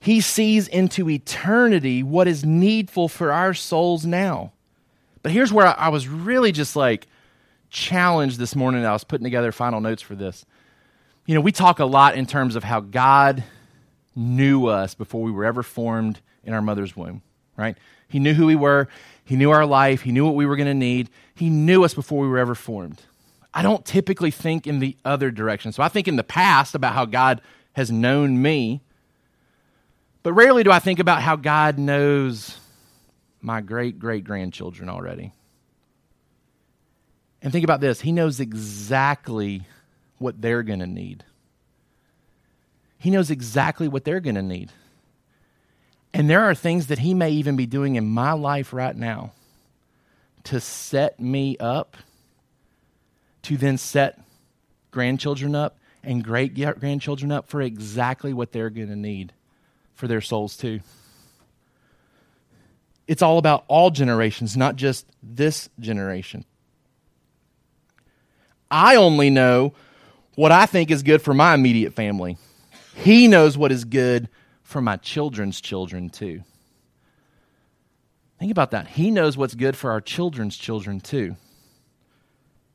He 0.00 0.20
sees 0.20 0.68
into 0.68 1.10
eternity 1.10 2.02
what 2.02 2.28
is 2.28 2.44
needful 2.44 3.08
for 3.08 3.32
our 3.32 3.52
souls 3.54 4.06
now. 4.06 4.52
But 5.22 5.32
here's 5.32 5.52
where 5.52 5.66
I 5.66 5.88
was 5.88 6.06
really 6.06 6.52
just 6.52 6.76
like, 6.76 7.08
challenged 7.70 8.38
this 8.38 8.54
morning. 8.54 8.84
I 8.86 8.92
was 8.92 9.04
putting 9.04 9.24
together 9.24 9.52
final 9.52 9.80
notes 9.80 10.02
for 10.02 10.14
this. 10.14 10.46
You 11.26 11.34
know, 11.34 11.40
we 11.40 11.52
talk 11.52 11.80
a 11.80 11.84
lot 11.84 12.14
in 12.16 12.26
terms 12.26 12.56
of 12.56 12.64
how 12.64 12.80
God 12.80 13.42
knew 14.14 14.66
us 14.66 14.94
before 14.94 15.22
we 15.22 15.30
were 15.30 15.44
ever 15.44 15.62
formed 15.62 16.20
in 16.44 16.54
our 16.54 16.62
mother's 16.62 16.96
womb, 16.96 17.22
right? 17.56 17.76
He 18.08 18.18
knew 18.18 18.34
who 18.34 18.46
we 18.46 18.56
were, 18.56 18.88
He 19.24 19.36
knew 19.36 19.50
our 19.50 19.66
life, 19.66 20.02
He 20.02 20.12
knew 20.12 20.24
what 20.24 20.34
we 20.34 20.46
were 20.46 20.56
going 20.56 20.68
to 20.68 20.74
need. 20.74 21.10
He 21.34 21.50
knew 21.50 21.84
us 21.84 21.94
before 21.94 22.20
we 22.20 22.28
were 22.28 22.38
ever 22.38 22.54
formed. 22.54 23.02
I 23.52 23.62
don't 23.62 23.84
typically 23.84 24.30
think 24.30 24.66
in 24.66 24.80
the 24.80 24.96
other 25.04 25.30
direction. 25.30 25.72
So 25.72 25.82
I 25.82 25.88
think 25.88 26.08
in 26.08 26.16
the 26.16 26.24
past 26.24 26.74
about 26.74 26.94
how 26.94 27.04
God 27.04 27.40
has 27.72 27.90
known 27.90 28.40
me, 28.40 28.82
but 30.22 30.32
rarely 30.32 30.62
do 30.62 30.70
I 30.70 30.78
think 30.78 30.98
about 30.98 31.22
how 31.22 31.36
God 31.36 31.78
knows 31.78 32.58
my 33.40 33.60
great 33.60 33.98
great 33.98 34.24
grandchildren 34.24 34.88
already. 34.88 35.32
And 37.42 37.52
think 37.52 37.64
about 37.64 37.80
this 37.80 38.00
He 38.00 38.12
knows 38.12 38.40
exactly 38.40 39.62
what 40.18 40.40
they're 40.40 40.62
going 40.62 40.80
to 40.80 40.86
need. 40.86 41.24
He 42.98 43.10
knows 43.10 43.30
exactly 43.30 43.88
what 43.88 44.04
they're 44.04 44.20
going 44.20 44.34
to 44.36 44.42
need. 44.42 44.72
And 46.12 46.30
there 46.30 46.44
are 46.44 46.54
things 46.54 46.86
that 46.86 47.00
He 47.00 47.14
may 47.14 47.30
even 47.30 47.56
be 47.56 47.66
doing 47.66 47.96
in 47.96 48.06
my 48.06 48.32
life 48.32 48.72
right 48.72 48.96
now 48.96 49.32
to 50.44 50.60
set 50.60 51.20
me 51.20 51.56
up, 51.58 51.96
to 53.42 53.56
then 53.56 53.78
set 53.78 54.20
grandchildren 54.90 55.54
up 55.54 55.78
and 56.02 56.22
great 56.22 56.54
grandchildren 56.54 57.32
up 57.32 57.48
for 57.48 57.60
exactly 57.60 58.32
what 58.32 58.52
they're 58.52 58.70
going 58.70 58.88
to 58.88 58.96
need 58.96 59.32
for 59.94 60.06
their 60.06 60.20
souls, 60.20 60.56
too. 60.56 60.80
It's 63.06 63.22
all 63.22 63.38
about 63.38 63.64
all 63.68 63.90
generations, 63.90 64.56
not 64.56 64.76
just 64.76 65.06
this 65.22 65.68
generation. 65.78 66.44
I 68.70 68.96
only 68.96 69.30
know 69.30 69.74
what 70.34 70.52
I 70.52 70.66
think 70.66 70.90
is 70.90 71.02
good 71.02 71.22
for 71.22 71.34
my 71.34 71.54
immediate 71.54 71.94
family. 71.94 72.36
He 72.94 73.28
knows 73.28 73.56
what 73.56 73.72
is 73.72 73.84
good 73.84 74.28
for 74.66 74.80
my 74.80 74.96
children's 74.96 75.60
children, 75.60 76.10
too. 76.10 76.42
Think 78.40 78.50
about 78.50 78.72
that. 78.72 78.88
He 78.88 79.12
knows 79.12 79.36
what's 79.36 79.54
good 79.54 79.76
for 79.76 79.92
our 79.92 80.00
children's 80.00 80.56
children, 80.56 81.00
too. 81.00 81.36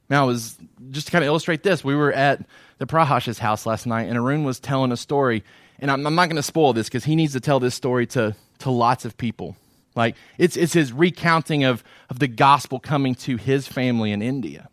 Now, 0.10 0.26
was 0.28 0.58
just 0.90 1.08
to 1.08 1.12
kind 1.12 1.24
of 1.24 1.28
illustrate 1.28 1.64
this, 1.64 1.84
we 1.84 1.94
were 1.94 2.14
at 2.14 2.46
the 2.78 2.88
Prakash's 2.88 3.40
house 3.40 3.66
last 3.66 3.86
night, 3.86 4.08
and 4.08 4.18
Arun 4.18 4.46
was 4.46 4.62
telling 4.62 4.94
a 4.94 4.98
story. 4.98 5.44
And 5.80 5.92
I'm, 5.92 6.08
I'm 6.08 6.16
not 6.16 6.28
going 6.28 6.38
to 6.38 6.44
spoil 6.44 6.72
this 6.72 6.88
because 6.88 7.04
he 7.04 7.16
needs 7.16 7.34
to 7.34 7.42
tell 7.42 7.60
this 7.60 7.76
story 7.76 8.08
to, 8.08 8.36
to 8.60 8.72
lots 8.72 9.04
of 9.04 9.18
people. 9.18 9.58
Like, 9.94 10.16
it's, 10.38 10.56
it's 10.56 10.72
his 10.72 10.94
recounting 10.94 11.66
of, 11.66 11.84
of 12.10 12.20
the 12.20 12.30
gospel 12.30 12.80
coming 12.80 13.16
to 13.16 13.36
his 13.36 13.68
family 13.68 14.14
in 14.14 14.22
India. 14.22 14.70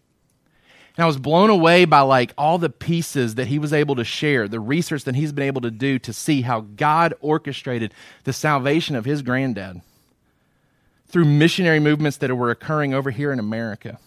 And 0.99 1.05
I 1.05 1.07
was 1.07 1.17
blown 1.17 1.49
away 1.49 1.85
by 1.85 2.01
like 2.01 2.35
all 2.37 2.59
the 2.59 2.69
pieces 2.69 3.37
that 3.37 3.47
he 3.47 3.61
was 3.61 3.73
able 3.73 3.95
to 3.95 4.05
share, 4.05 4.49
the 4.49 4.59
research 4.59 5.05
that 5.05 5.15
he's 5.15 5.31
been 5.31 5.47
able 5.47 5.61
to 5.61 5.71
do 5.71 5.97
to 6.01 6.13
see 6.13 6.43
how 6.43 6.63
God 6.63 7.15
orchestrated 7.21 7.95
the 8.25 8.33
salvation 8.33 8.97
of 8.97 9.05
his 9.05 9.23
granddad 9.23 9.81
through 11.07 11.27
missionary 11.27 11.79
movements 11.79 12.17
that 12.17 12.37
were 12.37 12.51
occurring 12.51 12.95
over 12.95 13.13
here 13.13 13.33
in 13.33 13.39
America. 13.39 14.01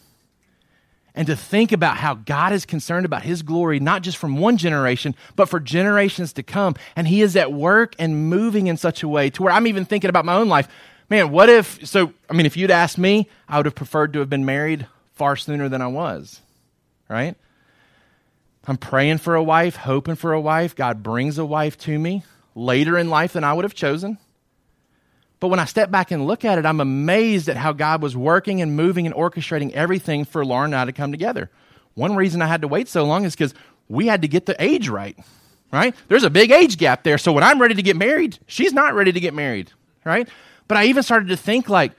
And 1.15 1.27
to 1.27 1.35
think 1.37 1.71
about 1.71 1.95
how 1.95 2.13
God 2.13 2.51
is 2.51 2.65
concerned 2.65 3.05
about 3.05 3.23
his 3.23 3.41
glory, 3.41 3.79
not 3.79 4.01
just 4.01 4.17
from 4.17 4.35
one 4.35 4.57
generation, 4.57 5.15
but 5.37 5.47
for 5.47 5.61
generations 5.61 6.33
to 6.33 6.43
come. 6.43 6.75
And 6.97 7.07
he 7.07 7.21
is 7.21 7.37
at 7.37 7.53
work 7.53 7.95
and 7.99 8.29
moving 8.29 8.67
in 8.67 8.75
such 8.75 9.01
a 9.01 9.07
way 9.07 9.29
to 9.29 9.43
where 9.43 9.53
I'm 9.53 9.67
even 9.67 9.85
thinking 9.85 10.09
about 10.09 10.25
my 10.25 10.35
own 10.35 10.49
life. 10.49 10.67
Man, 11.09 11.31
what 11.31 11.47
if, 11.47 11.87
so, 11.87 12.11
I 12.29 12.33
mean, 12.33 12.45
if 12.45 12.57
you'd 12.57 12.69
asked 12.69 12.97
me, 12.97 13.29
I 13.47 13.55
would 13.55 13.65
have 13.65 13.75
preferred 13.75 14.11
to 14.11 14.19
have 14.19 14.29
been 14.29 14.43
married 14.43 14.87
far 15.13 15.37
sooner 15.37 15.69
than 15.69 15.81
I 15.81 15.87
was 15.87 16.41
right? 17.11 17.35
I'm 18.65 18.77
praying 18.77 19.17
for 19.17 19.35
a 19.35 19.43
wife, 19.43 19.75
hoping 19.75 20.15
for 20.15 20.33
a 20.33 20.41
wife. 20.41 20.75
God 20.75 21.03
brings 21.03 21.37
a 21.37 21.45
wife 21.45 21.77
to 21.79 21.97
me 21.97 22.23
later 22.55 22.97
in 22.97 23.09
life 23.09 23.33
than 23.33 23.43
I 23.43 23.53
would 23.53 23.65
have 23.65 23.73
chosen. 23.73 24.17
But 25.39 25.47
when 25.47 25.59
I 25.59 25.65
step 25.65 25.89
back 25.89 26.11
and 26.11 26.27
look 26.27 26.45
at 26.45 26.59
it, 26.59 26.65
I'm 26.65 26.79
amazed 26.79 27.49
at 27.49 27.57
how 27.57 27.73
God 27.73 28.01
was 28.01 28.15
working 28.15 28.61
and 28.61 28.75
moving 28.75 29.07
and 29.07 29.15
orchestrating 29.15 29.71
everything 29.71 30.25
for 30.25 30.45
Lauren 30.45 30.73
and 30.73 30.75
I 30.75 30.85
to 30.85 30.93
come 30.93 31.11
together. 31.11 31.49
One 31.95 32.15
reason 32.15 32.41
I 32.41 32.47
had 32.47 32.61
to 32.61 32.67
wait 32.67 32.87
so 32.87 33.03
long 33.03 33.25
is 33.25 33.35
because 33.35 33.53
we 33.89 34.05
had 34.05 34.21
to 34.21 34.27
get 34.27 34.45
the 34.45 34.55
age 34.63 34.87
right, 34.87 35.17
right? 35.73 35.95
There's 36.07 36.23
a 36.23 36.29
big 36.29 36.51
age 36.51 36.77
gap 36.77 37.03
there. 37.03 37.17
So 37.17 37.33
when 37.33 37.43
I'm 37.43 37.59
ready 37.59 37.73
to 37.73 37.81
get 37.81 37.97
married, 37.97 38.37
she's 38.45 38.71
not 38.71 38.93
ready 38.93 39.11
to 39.11 39.19
get 39.19 39.33
married, 39.33 39.71
right? 40.05 40.29
But 40.67 40.77
I 40.77 40.85
even 40.85 41.01
started 41.03 41.29
to 41.29 41.37
think 41.37 41.67
like, 41.67 41.93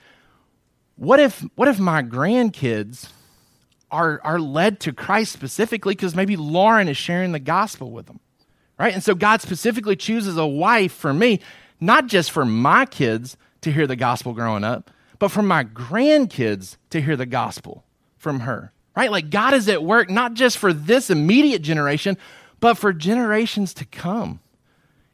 what 0.96 1.18
if 1.18 1.44
what 1.56 1.66
if 1.66 1.80
my 1.80 2.02
grandkids 2.02 3.08
are, 3.92 4.20
are 4.24 4.40
led 4.40 4.80
to 4.80 4.92
Christ 4.92 5.32
specifically 5.32 5.94
because 5.94 6.16
maybe 6.16 6.36
Lauren 6.36 6.88
is 6.88 6.96
sharing 6.96 7.32
the 7.32 7.38
gospel 7.38 7.92
with 7.92 8.06
them, 8.06 8.18
right? 8.78 8.94
And 8.94 9.04
so 9.04 9.14
God 9.14 9.40
specifically 9.40 9.94
chooses 9.94 10.36
a 10.36 10.46
wife 10.46 10.92
for 10.92 11.12
me, 11.12 11.40
not 11.78 12.06
just 12.06 12.30
for 12.30 12.44
my 12.44 12.86
kids 12.86 13.36
to 13.60 13.70
hear 13.70 13.86
the 13.86 13.96
gospel 13.96 14.32
growing 14.32 14.64
up, 14.64 14.90
but 15.18 15.28
for 15.28 15.42
my 15.42 15.62
grandkids 15.62 16.76
to 16.90 17.00
hear 17.00 17.16
the 17.16 17.26
gospel 17.26 17.84
from 18.16 18.40
her, 18.40 18.72
right? 18.96 19.10
Like 19.10 19.30
God 19.30 19.54
is 19.54 19.68
at 19.68 19.84
work 19.84 20.10
not 20.10 20.34
just 20.34 20.58
for 20.58 20.72
this 20.72 21.10
immediate 21.10 21.62
generation, 21.62 22.16
but 22.58 22.78
for 22.78 22.92
generations 22.92 23.74
to 23.74 23.84
come. 23.84 24.40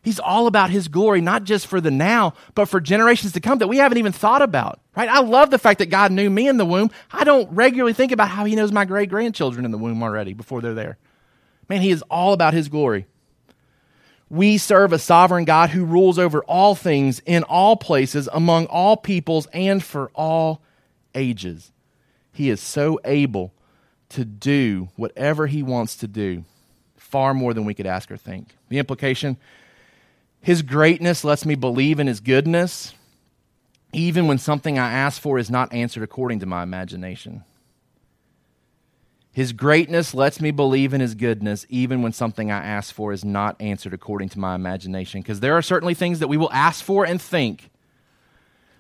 He's 0.09 0.19
all 0.19 0.47
about 0.47 0.71
his 0.71 0.89
glory, 0.89 1.21
not 1.21 1.45
just 1.45 1.67
for 1.67 1.83
the 1.83 1.91
now, 1.91 2.33
but 2.55 2.65
for 2.65 2.81
generations 2.81 3.33
to 3.33 3.41
come 3.41 3.59
that 3.59 3.69
we 3.69 3.77
haven't 3.77 3.99
even 3.99 4.13
thought 4.13 4.41
about, 4.41 4.81
right? 4.97 5.07
I 5.07 5.21
love 5.21 5.51
the 5.51 5.59
fact 5.59 5.81
that 5.81 5.91
God 5.91 6.13
knew 6.13 6.31
me 6.31 6.49
in 6.49 6.57
the 6.57 6.65
womb. 6.65 6.91
I 7.13 7.25
don't 7.25 7.47
regularly 7.53 7.93
think 7.93 8.11
about 8.11 8.31
how 8.31 8.47
he 8.47 8.57
knows 8.57 8.73
my 8.73 8.87
great 8.87 9.11
grandchildren 9.11 9.67
in 9.67 9.71
the 9.71 9.77
womb 9.77 10.03
already 10.03 10.33
before 10.33 10.63
they're 10.63 10.73
there. 10.73 10.97
Man, 11.69 11.83
he 11.83 11.91
is 11.91 12.01
all 12.11 12.33
about 12.33 12.55
his 12.55 12.71
glory. 12.71 13.05
We 14.31 14.57
serve 14.57 14.95
a 14.95 14.99
sovereign 14.99 15.45
God 15.45 15.69
who 15.69 15.85
rules 15.85 16.19
over 16.19 16.43
all 16.45 16.75
things 16.75 17.21
in 17.27 17.43
all 17.43 17.77
places, 17.77 18.31
among 18.33 18.65
all 18.69 18.97
peoples, 18.97 19.47
and 19.53 19.85
for 19.85 20.11
all 20.15 20.63
ages. 21.15 21.71
He 22.33 22.49
is 22.49 22.63
so 22.63 22.99
able 23.05 23.53
to 24.09 24.25
do 24.25 24.89
whatever 24.97 25.49
he 25.49 25.63
wants 25.63 25.97
to 25.97 26.09
do, 26.09 26.45
far 26.97 27.35
more 27.35 27.53
than 27.53 27.67
we 27.67 27.75
could 27.75 27.85
ask 27.85 28.11
or 28.11 28.17
think. 28.17 28.57
The 28.71 28.79
implication 28.79 29.37
his 30.49 30.63
greatness 30.63 31.25
lets 31.25 31.45
me 31.45 31.57
believe 31.57 32.01
in 32.01 32.07
His 32.07 32.21
goodness, 32.21 32.95
even 33.93 34.27
when 34.29 34.39
something 34.39 34.79
I 34.79 34.91
ask 34.91 35.21
for 35.21 35.39
is 35.39 35.51
not 35.51 35.75
answered 35.75 36.03
according 36.03 36.41
to 36.41 36.47
my 36.47 36.63
imagination. 36.63 37.45
His 39.31 39.53
greatness 39.53 40.15
lets 40.15 40.41
me 40.41 40.51
believe 40.51 40.95
in 40.95 41.03
His 41.03 41.15
goodness, 41.15 41.67
even 41.69 42.01
when 42.01 42.15
something 42.15 42.51
I 42.51 42.65
ask 42.65 42.95
for 42.95 43.13
is 43.13 43.27
not 43.27 43.61
answered 43.61 43.93
according 43.93 44.31
to 44.31 44.39
my 44.39 44.55
imagination. 44.55 45.21
Because 45.21 45.41
there 45.41 45.55
are 45.55 45.61
certainly 45.61 45.93
things 45.93 46.21
that 46.21 46.29
we 46.29 46.39
will 46.39 46.51
ask 46.51 46.83
for 46.83 47.05
and 47.05 47.21
think 47.21 47.69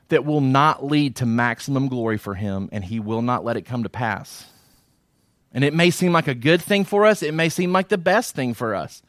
that 0.09 0.25
will 0.25 0.41
not 0.41 0.87
lead 0.87 1.17
to 1.17 1.27
maximum 1.27 1.89
glory 1.89 2.17
for 2.17 2.35
Him, 2.35 2.71
and 2.73 2.83
He 2.83 2.99
will 2.99 3.21
not 3.21 3.45
let 3.45 3.59
it 3.59 3.67
come 3.67 3.83
to 3.83 3.91
pass. 3.91 4.47
And 5.53 5.63
it 5.63 5.75
may 5.75 5.91
seem 5.91 6.13
like 6.13 6.29
a 6.29 6.35
good 6.35 6.63
thing 6.63 6.87
for 6.87 7.05
us, 7.05 7.23
it 7.23 7.35
may 7.35 7.51
seem 7.51 7.75
like 7.75 7.89
the 7.89 7.99
best 7.99 8.35
thing 8.35 8.55
for 8.55 8.75
us. 8.75 9.03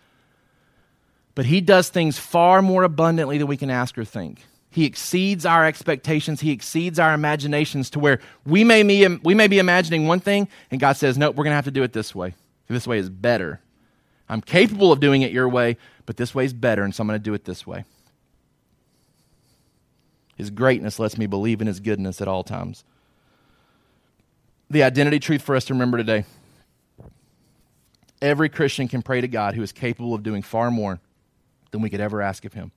But 1.40 1.46
he 1.46 1.62
does 1.62 1.88
things 1.88 2.20
far 2.20 2.62
more 2.62 2.84
abundantly 2.84 3.38
than 3.38 3.48
we 3.48 3.56
can 3.56 3.70
ask 3.70 3.98
or 3.98 4.04
think. 4.04 4.46
He 4.72 4.84
exceeds 4.84 5.46
our 5.46 5.66
expectations. 5.66 6.42
He 6.42 6.52
exceeds 6.52 7.00
our 7.00 7.14
imaginations 7.14 7.90
to 7.92 8.00
where 8.00 8.20
we 8.46 8.66
may 8.66 8.84
be, 8.84 9.08
we 9.24 9.34
may 9.34 9.48
be 9.48 9.58
imagining 9.58 10.06
one 10.06 10.20
thing, 10.20 10.50
and 10.70 10.82
God 10.82 10.98
says, 10.98 11.18
Nope, 11.18 11.38
we're 11.38 11.46
going 11.46 11.54
to 11.54 11.56
have 11.56 11.64
to 11.64 11.72
do 11.72 11.84
it 11.84 11.94
this 11.94 12.14
way. 12.14 12.36
This 12.68 12.86
way 12.86 12.98
is 12.98 13.10
better. 13.10 13.62
I'm 14.28 14.42
capable 14.42 14.92
of 14.92 15.00
doing 15.00 15.22
it 15.22 15.32
your 15.32 15.48
way, 15.48 15.78
but 16.06 16.18
this 16.18 16.36
way 16.36 16.44
is 16.44 16.52
better, 16.52 16.84
and 16.84 16.94
so 16.94 17.04
I'm 17.04 17.08
going 17.08 17.18
to 17.18 17.24
do 17.24 17.34
it 17.34 17.46
this 17.46 17.66
way. 17.66 17.86
His 20.36 20.50
greatness 20.50 21.00
lets 21.00 21.18
me 21.18 21.26
believe 21.26 21.62
in 21.62 21.68
His 21.68 21.80
goodness 21.80 22.20
at 22.20 22.28
all 22.28 22.44
times. 22.44 22.84
The 24.70 24.84
identity 24.84 25.20
truth 25.20 25.42
for 25.42 25.56
us 25.56 25.64
to 25.64 25.74
remember 25.74 26.00
today 26.00 26.26
every 28.22 28.50
Christian 28.50 28.90
can 28.90 29.02
pray 29.02 29.22
to 29.22 29.28
God 29.30 29.56
who 29.56 29.64
is 29.64 29.72
capable 29.72 30.14
of 30.14 30.22
doing 30.22 30.42
far 30.42 30.70
more 30.70 31.00
than 31.72 31.82
we 31.82 31.90
could 31.90 32.02
ever 32.02 32.22
ask 32.22 32.46
of 32.46 32.54
him. 32.54 32.72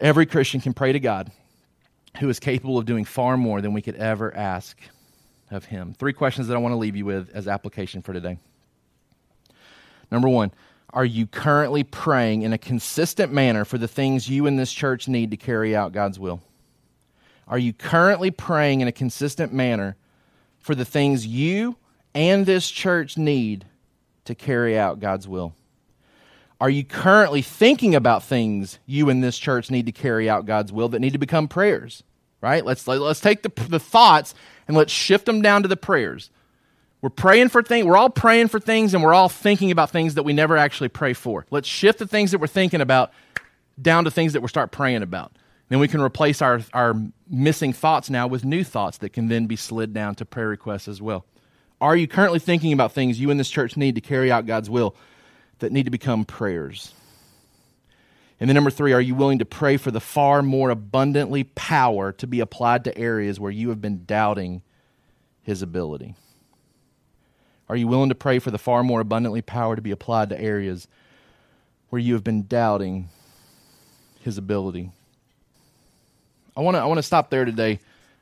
Every 0.00 0.26
Christian 0.26 0.60
can 0.60 0.72
pray 0.72 0.92
to 0.92 1.00
God 1.00 1.30
who 2.18 2.28
is 2.28 2.38
capable 2.38 2.78
of 2.78 2.84
doing 2.84 3.04
far 3.04 3.36
more 3.36 3.60
than 3.60 3.72
we 3.72 3.82
could 3.82 3.96
ever 3.96 4.34
ask 4.36 4.78
of 5.50 5.66
him. 5.66 5.94
Three 5.94 6.12
questions 6.12 6.48
that 6.48 6.54
I 6.54 6.58
want 6.58 6.72
to 6.72 6.76
leave 6.76 6.96
you 6.96 7.04
with 7.04 7.30
as 7.34 7.48
application 7.48 8.02
for 8.02 8.12
today. 8.12 8.38
Number 10.10 10.28
one, 10.28 10.52
are 10.90 11.04
you 11.04 11.26
currently 11.26 11.84
praying 11.84 12.42
in 12.42 12.52
a 12.52 12.58
consistent 12.58 13.32
manner 13.32 13.64
for 13.64 13.78
the 13.78 13.88
things 13.88 14.28
you 14.28 14.46
in 14.46 14.56
this 14.56 14.72
church 14.72 15.08
need 15.08 15.30
to 15.30 15.36
carry 15.36 15.74
out 15.74 15.92
God's 15.92 16.18
will? 16.18 16.42
Are 17.48 17.58
you 17.58 17.72
currently 17.72 18.30
praying 18.30 18.82
in 18.82 18.88
a 18.88 18.92
consistent 18.92 19.52
manner 19.52 19.96
for 20.58 20.74
the 20.74 20.84
things 20.84 21.26
you 21.26 21.76
and 22.14 22.44
this 22.44 22.70
church 22.70 23.16
need 23.16 23.64
to 24.26 24.34
carry 24.34 24.78
out 24.78 25.00
God's 25.00 25.26
will? 25.26 25.54
Are 26.62 26.70
you 26.70 26.84
currently 26.84 27.42
thinking 27.42 27.96
about 27.96 28.22
things 28.22 28.78
you 28.86 29.08
in 29.08 29.20
this 29.20 29.36
church 29.36 29.68
need 29.68 29.86
to 29.86 29.92
carry 29.92 30.30
out 30.30 30.46
God's 30.46 30.70
will 30.70 30.88
that 30.90 31.00
need 31.00 31.12
to 31.12 31.18
become 31.18 31.48
prayers? 31.48 32.04
Right? 32.40 32.64
Let's 32.64 32.86
let's 32.86 33.18
take 33.18 33.42
the, 33.42 33.50
the 33.66 33.80
thoughts 33.80 34.32
and 34.68 34.76
let's 34.76 34.92
shift 34.92 35.26
them 35.26 35.42
down 35.42 35.62
to 35.62 35.68
the 35.68 35.76
prayers. 35.76 36.30
We're 37.00 37.10
praying 37.10 37.48
for 37.48 37.64
things, 37.64 37.84
we're 37.84 37.96
all 37.96 38.10
praying 38.10 38.46
for 38.46 38.60
things, 38.60 38.94
and 38.94 39.02
we're 39.02 39.12
all 39.12 39.28
thinking 39.28 39.72
about 39.72 39.90
things 39.90 40.14
that 40.14 40.22
we 40.22 40.32
never 40.32 40.56
actually 40.56 40.90
pray 40.90 41.14
for. 41.14 41.46
Let's 41.50 41.66
shift 41.66 41.98
the 41.98 42.06
things 42.06 42.30
that 42.30 42.38
we're 42.38 42.46
thinking 42.46 42.80
about 42.80 43.12
down 43.80 44.04
to 44.04 44.12
things 44.12 44.32
that 44.34 44.40
we 44.40 44.46
start 44.46 44.70
praying 44.70 45.02
about. 45.02 45.32
Then 45.68 45.80
we 45.80 45.88
can 45.88 46.00
replace 46.00 46.40
our, 46.40 46.60
our 46.72 46.94
missing 47.28 47.72
thoughts 47.72 48.08
now 48.08 48.28
with 48.28 48.44
new 48.44 48.62
thoughts 48.62 48.98
that 48.98 49.12
can 49.12 49.26
then 49.26 49.46
be 49.46 49.56
slid 49.56 49.92
down 49.92 50.14
to 50.14 50.24
prayer 50.24 50.46
requests 50.46 50.86
as 50.86 51.02
well. 51.02 51.26
Are 51.80 51.96
you 51.96 52.06
currently 52.06 52.38
thinking 52.38 52.72
about 52.72 52.92
things 52.92 53.18
you 53.18 53.30
in 53.30 53.36
this 53.36 53.50
church 53.50 53.76
need 53.76 53.96
to 53.96 54.00
carry 54.00 54.30
out 54.30 54.46
God's 54.46 54.70
will? 54.70 54.94
That 55.62 55.72
need 55.72 55.84
to 55.84 55.90
become 55.90 56.24
prayers. 56.24 56.92
And 58.38 58.48
then, 58.48 58.54
number 58.54 58.70
three, 58.70 58.92
are 58.92 59.00
you 59.00 59.14
willing 59.14 59.38
to 59.38 59.44
pray 59.44 59.76
for 59.76 59.92
the 59.92 60.00
far 60.00 60.42
more 60.42 60.70
abundantly 60.70 61.44
power 61.44 62.10
to 62.12 62.26
be 62.26 62.40
applied 62.40 62.84
to 62.84 62.98
areas 62.98 63.38
where 63.38 63.52
you 63.52 63.68
have 63.68 63.80
been 63.80 64.04
doubting 64.04 64.62
his 65.42 65.62
ability? 65.62 66.16
Are 67.68 67.76
you 67.76 67.86
willing 67.86 68.08
to 68.08 68.16
pray 68.16 68.40
for 68.40 68.50
the 68.50 68.58
far 68.58 68.82
more 68.82 69.00
abundantly 69.00 69.42
power 69.42 69.76
to 69.76 69.82
be 69.82 69.92
applied 69.92 70.28
to 70.30 70.40
areas 70.40 70.88
where 71.88 72.00
you 72.00 72.14
have 72.14 72.24
been 72.24 72.46
doubting 72.48 73.08
his 74.20 74.38
ability? 74.38 74.90
I 76.56 76.60
want 76.62 76.74
to 76.74 76.80
I 76.80 76.84
want 76.86 76.98
to 76.98 77.02
stop 77.02 77.30
there 77.30 77.44
today 77.44 77.78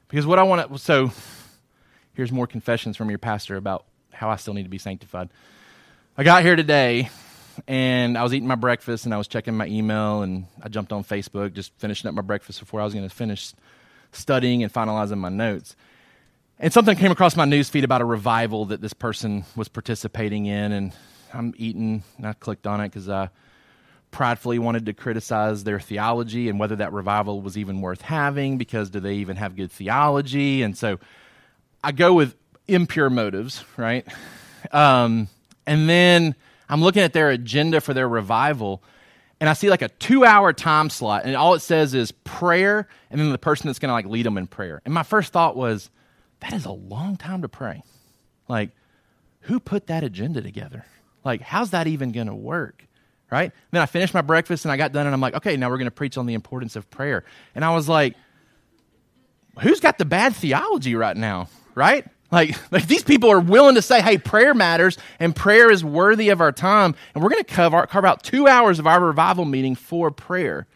because 0.09 0.27
what 0.27 0.39
I 0.39 0.43
want 0.43 0.71
to 0.71 0.79
so 0.79 1.11
here's 2.13 2.31
more 2.31 2.47
confessions 2.47 2.97
from 2.97 3.09
your 3.09 3.19
pastor 3.19 3.57
about 3.57 3.87
how 4.13 4.29
I 4.29 4.37
still 4.37 4.53
need 4.53 4.65
to 4.65 4.69
be 4.69 4.79
sanctified. 4.79 5.31
I 6.19 6.25
got 6.25 6.43
here 6.43 6.57
today 6.57 7.09
and 7.67 8.17
I 8.17 8.23
was 8.23 8.35
eating 8.35 8.49
my 8.49 8.55
breakfast 8.55 9.05
and 9.05 9.15
I 9.15 9.19
was 9.19 9.29
checking 9.29 9.57
my 9.57 9.67
email 9.67 10.23
and 10.23 10.47
I 10.63 10.69
jumped 10.69 10.93
on 10.93 11.05
Facebook, 11.05 11.53
just 11.53 11.73
finishing 11.79 12.09
up 12.09 12.15
my 12.15 12.23
breakfast 12.23 12.61
before 12.61 12.81
I 12.81 12.85
was 12.85 12.95
going 12.95 13.09
to 13.09 13.15
finish 13.15 13.53
studying 14.13 14.63
and 14.63 14.73
finalizing 14.73 15.19
my 15.19 15.29
notes. 15.29 15.77
And 16.59 16.73
something 16.73 16.97
came 16.97 17.11
across 17.11 17.37
my 17.37 17.47
newsfeed 17.47 17.85
about 17.85 18.03
a 18.03 18.05
revival 18.05 18.67
that 18.67 18.81
this 18.83 18.93
person 18.93 19.45
was 19.57 19.69
participating 19.69 20.45
in, 20.45 20.73
and 20.73 20.93
I'm 21.33 21.55
eating, 21.57 22.03
and 22.19 22.27
I 22.27 22.35
clicked 22.35 22.67
on 22.67 22.81
it 22.81 22.89
because 22.89 23.09
I 23.09 23.31
pridefully 24.11 24.59
wanted 24.59 24.87
to 24.87 24.93
criticize 24.93 25.65
their 25.65 25.81
theology 25.81 26.49
and 26.49 26.59
whether 26.59 26.77
that 26.77 26.93
revival 26.93 27.41
was 27.41 27.57
even 27.57 27.81
worth 27.81 28.03
having 28.03 28.59
because 28.59 28.91
do 28.91 29.01
they 29.01 29.15
even 29.15 29.37
have 29.37 29.57
good 29.57 29.71
theology? 29.71 30.63
And 30.63 30.77
so 30.77 30.99
I 31.83 31.93
go 31.93 32.13
with 32.13 32.37
impure 32.69 33.09
motives, 33.09 33.65
right? 33.77 34.07
Um, 34.73 35.29
and 35.67 35.89
then 35.89 36.35
I'm 36.71 36.81
looking 36.83 37.03
at 37.03 37.13
their 37.13 37.31
agenda 37.31 37.81
for 37.81 37.93
their 37.93 38.09
revival, 38.09 38.83
and 39.41 39.51
I 39.51 39.55
see 39.55 39.69
like 39.69 39.83
a 39.83 39.89
two 39.89 40.25
hour 40.25 40.53
time 40.53 40.89
slot, 40.89 41.25
and 41.25 41.35
all 41.35 41.55
it 41.55 41.61
says 41.61 41.95
is 41.95 42.13
prayer, 42.13 42.87
and 43.11 43.21
then 43.21 43.33
the 43.33 43.39
person 43.39 43.67
that's 43.67 43.81
going 43.81 43.89
to 43.89 43.93
like 43.93 44.07
lead 44.07 44.25
them 44.25 44.39
in 44.39 44.47
prayer. 44.47 44.81
And 44.85 44.95
my 44.95 45.03
first 45.03 45.33
thought 45.33 45.57
was, 45.57 45.91
that 46.39 46.53
is 46.53 46.65
a 46.65 46.71
long 46.71 47.17
time 47.17 47.43
to 47.43 47.49
pray. 47.49 47.83
Like, 48.49 48.71
who 49.41 49.59
put 49.59 49.89
that 49.89 50.05
agenda 50.05 50.41
together? 50.41 50.85
Like, 51.25 51.41
how's 51.41 51.71
that 51.71 51.89
even 51.89 52.13
going 52.13 52.29
to 52.29 52.35
work? 52.35 52.87
Right? 53.31 53.53
Then 53.73 53.83
I 53.83 53.87
finished 53.87 54.15
my 54.15 54.23
breakfast 54.23 54.65
and 54.65 54.73
I 54.73 54.77
got 54.77 54.93
done, 54.93 55.07
and 55.07 55.15
I'm 55.15 55.21
like, 55.21 55.35
okay, 55.35 55.57
now 55.57 55.71
we're 55.71 55.79
going 55.79 55.87
to 55.87 55.91
preach 55.91 56.17
on 56.17 56.27
the 56.27 56.35
importance 56.35 56.77
of 56.77 56.89
prayer. 56.89 57.25
And 57.55 57.65
I 57.65 57.75
was 57.75 57.89
like, 57.89 58.15
who's 59.61 59.81
got 59.81 59.99
the 59.99 60.05
bad 60.05 60.37
theology 60.37 60.95
right 60.95 61.17
now? 61.17 61.49
Right? 61.75 62.07
Like, 62.31 62.57
like 62.73 62.87
these 62.87 63.05
people 63.05 63.31
are 63.31 63.41
willing 63.41 63.75
to 63.75 63.83
say, 63.83 64.01
hey, 64.01 64.19
prayer 64.19 64.55
matters 64.55 64.99
and 65.19 65.35
prayer 65.35 65.71
is 65.71 65.85
worthy 65.85 66.29
of 66.29 66.41
our 66.41 66.53
time. 66.53 66.95
And 67.15 67.23
we're 67.23 67.31
going 67.31 67.45
to 67.45 67.55
carve, 67.55 67.89
carve 67.89 68.05
out 68.05 68.23
two 68.23 68.47
hours 68.47 68.79
of 68.79 68.87
our 68.87 69.01
revival 69.01 69.45
meeting 69.45 69.75
for 69.75 70.11
prayer. 70.11 70.67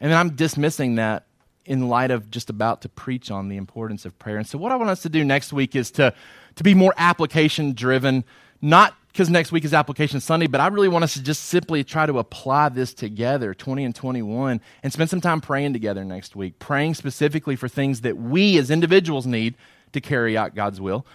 And 0.00 0.10
then 0.10 0.18
I'm 0.18 0.30
dismissing 0.30 0.96
that 0.96 1.26
in 1.66 1.88
light 1.88 2.10
of 2.10 2.30
just 2.30 2.50
about 2.50 2.82
to 2.82 2.88
preach 2.88 3.30
on 3.30 3.48
the 3.48 3.56
importance 3.56 4.04
of 4.04 4.18
prayer. 4.18 4.36
And 4.36 4.46
so, 4.46 4.58
what 4.58 4.72
I 4.72 4.76
want 4.76 4.90
us 4.90 5.02
to 5.02 5.08
do 5.08 5.24
next 5.24 5.52
week 5.52 5.74
is 5.74 5.90
to, 5.92 6.12
to 6.56 6.62
be 6.64 6.74
more 6.74 6.92
application 6.98 7.72
driven, 7.72 8.24
not 8.60 8.94
because 9.08 9.30
next 9.30 9.52
week 9.52 9.64
is 9.64 9.72
application 9.72 10.20
Sunday, 10.20 10.48
but 10.48 10.60
I 10.60 10.66
really 10.66 10.88
want 10.88 11.04
us 11.04 11.14
to 11.14 11.22
just 11.22 11.44
simply 11.44 11.84
try 11.84 12.04
to 12.04 12.18
apply 12.18 12.70
this 12.70 12.92
together, 12.92 13.54
20 13.54 13.84
and 13.84 13.94
21, 13.94 14.60
and 14.82 14.92
spend 14.92 15.08
some 15.08 15.20
time 15.20 15.40
praying 15.40 15.72
together 15.72 16.04
next 16.04 16.34
week, 16.34 16.58
praying 16.58 16.94
specifically 16.94 17.54
for 17.54 17.68
things 17.68 18.00
that 18.00 18.16
we 18.16 18.58
as 18.58 18.70
individuals 18.70 19.24
need 19.24 19.54
to 19.94 20.00
carry 20.00 20.36
out 20.36 20.54
God's 20.54 20.80
will, 20.80 21.06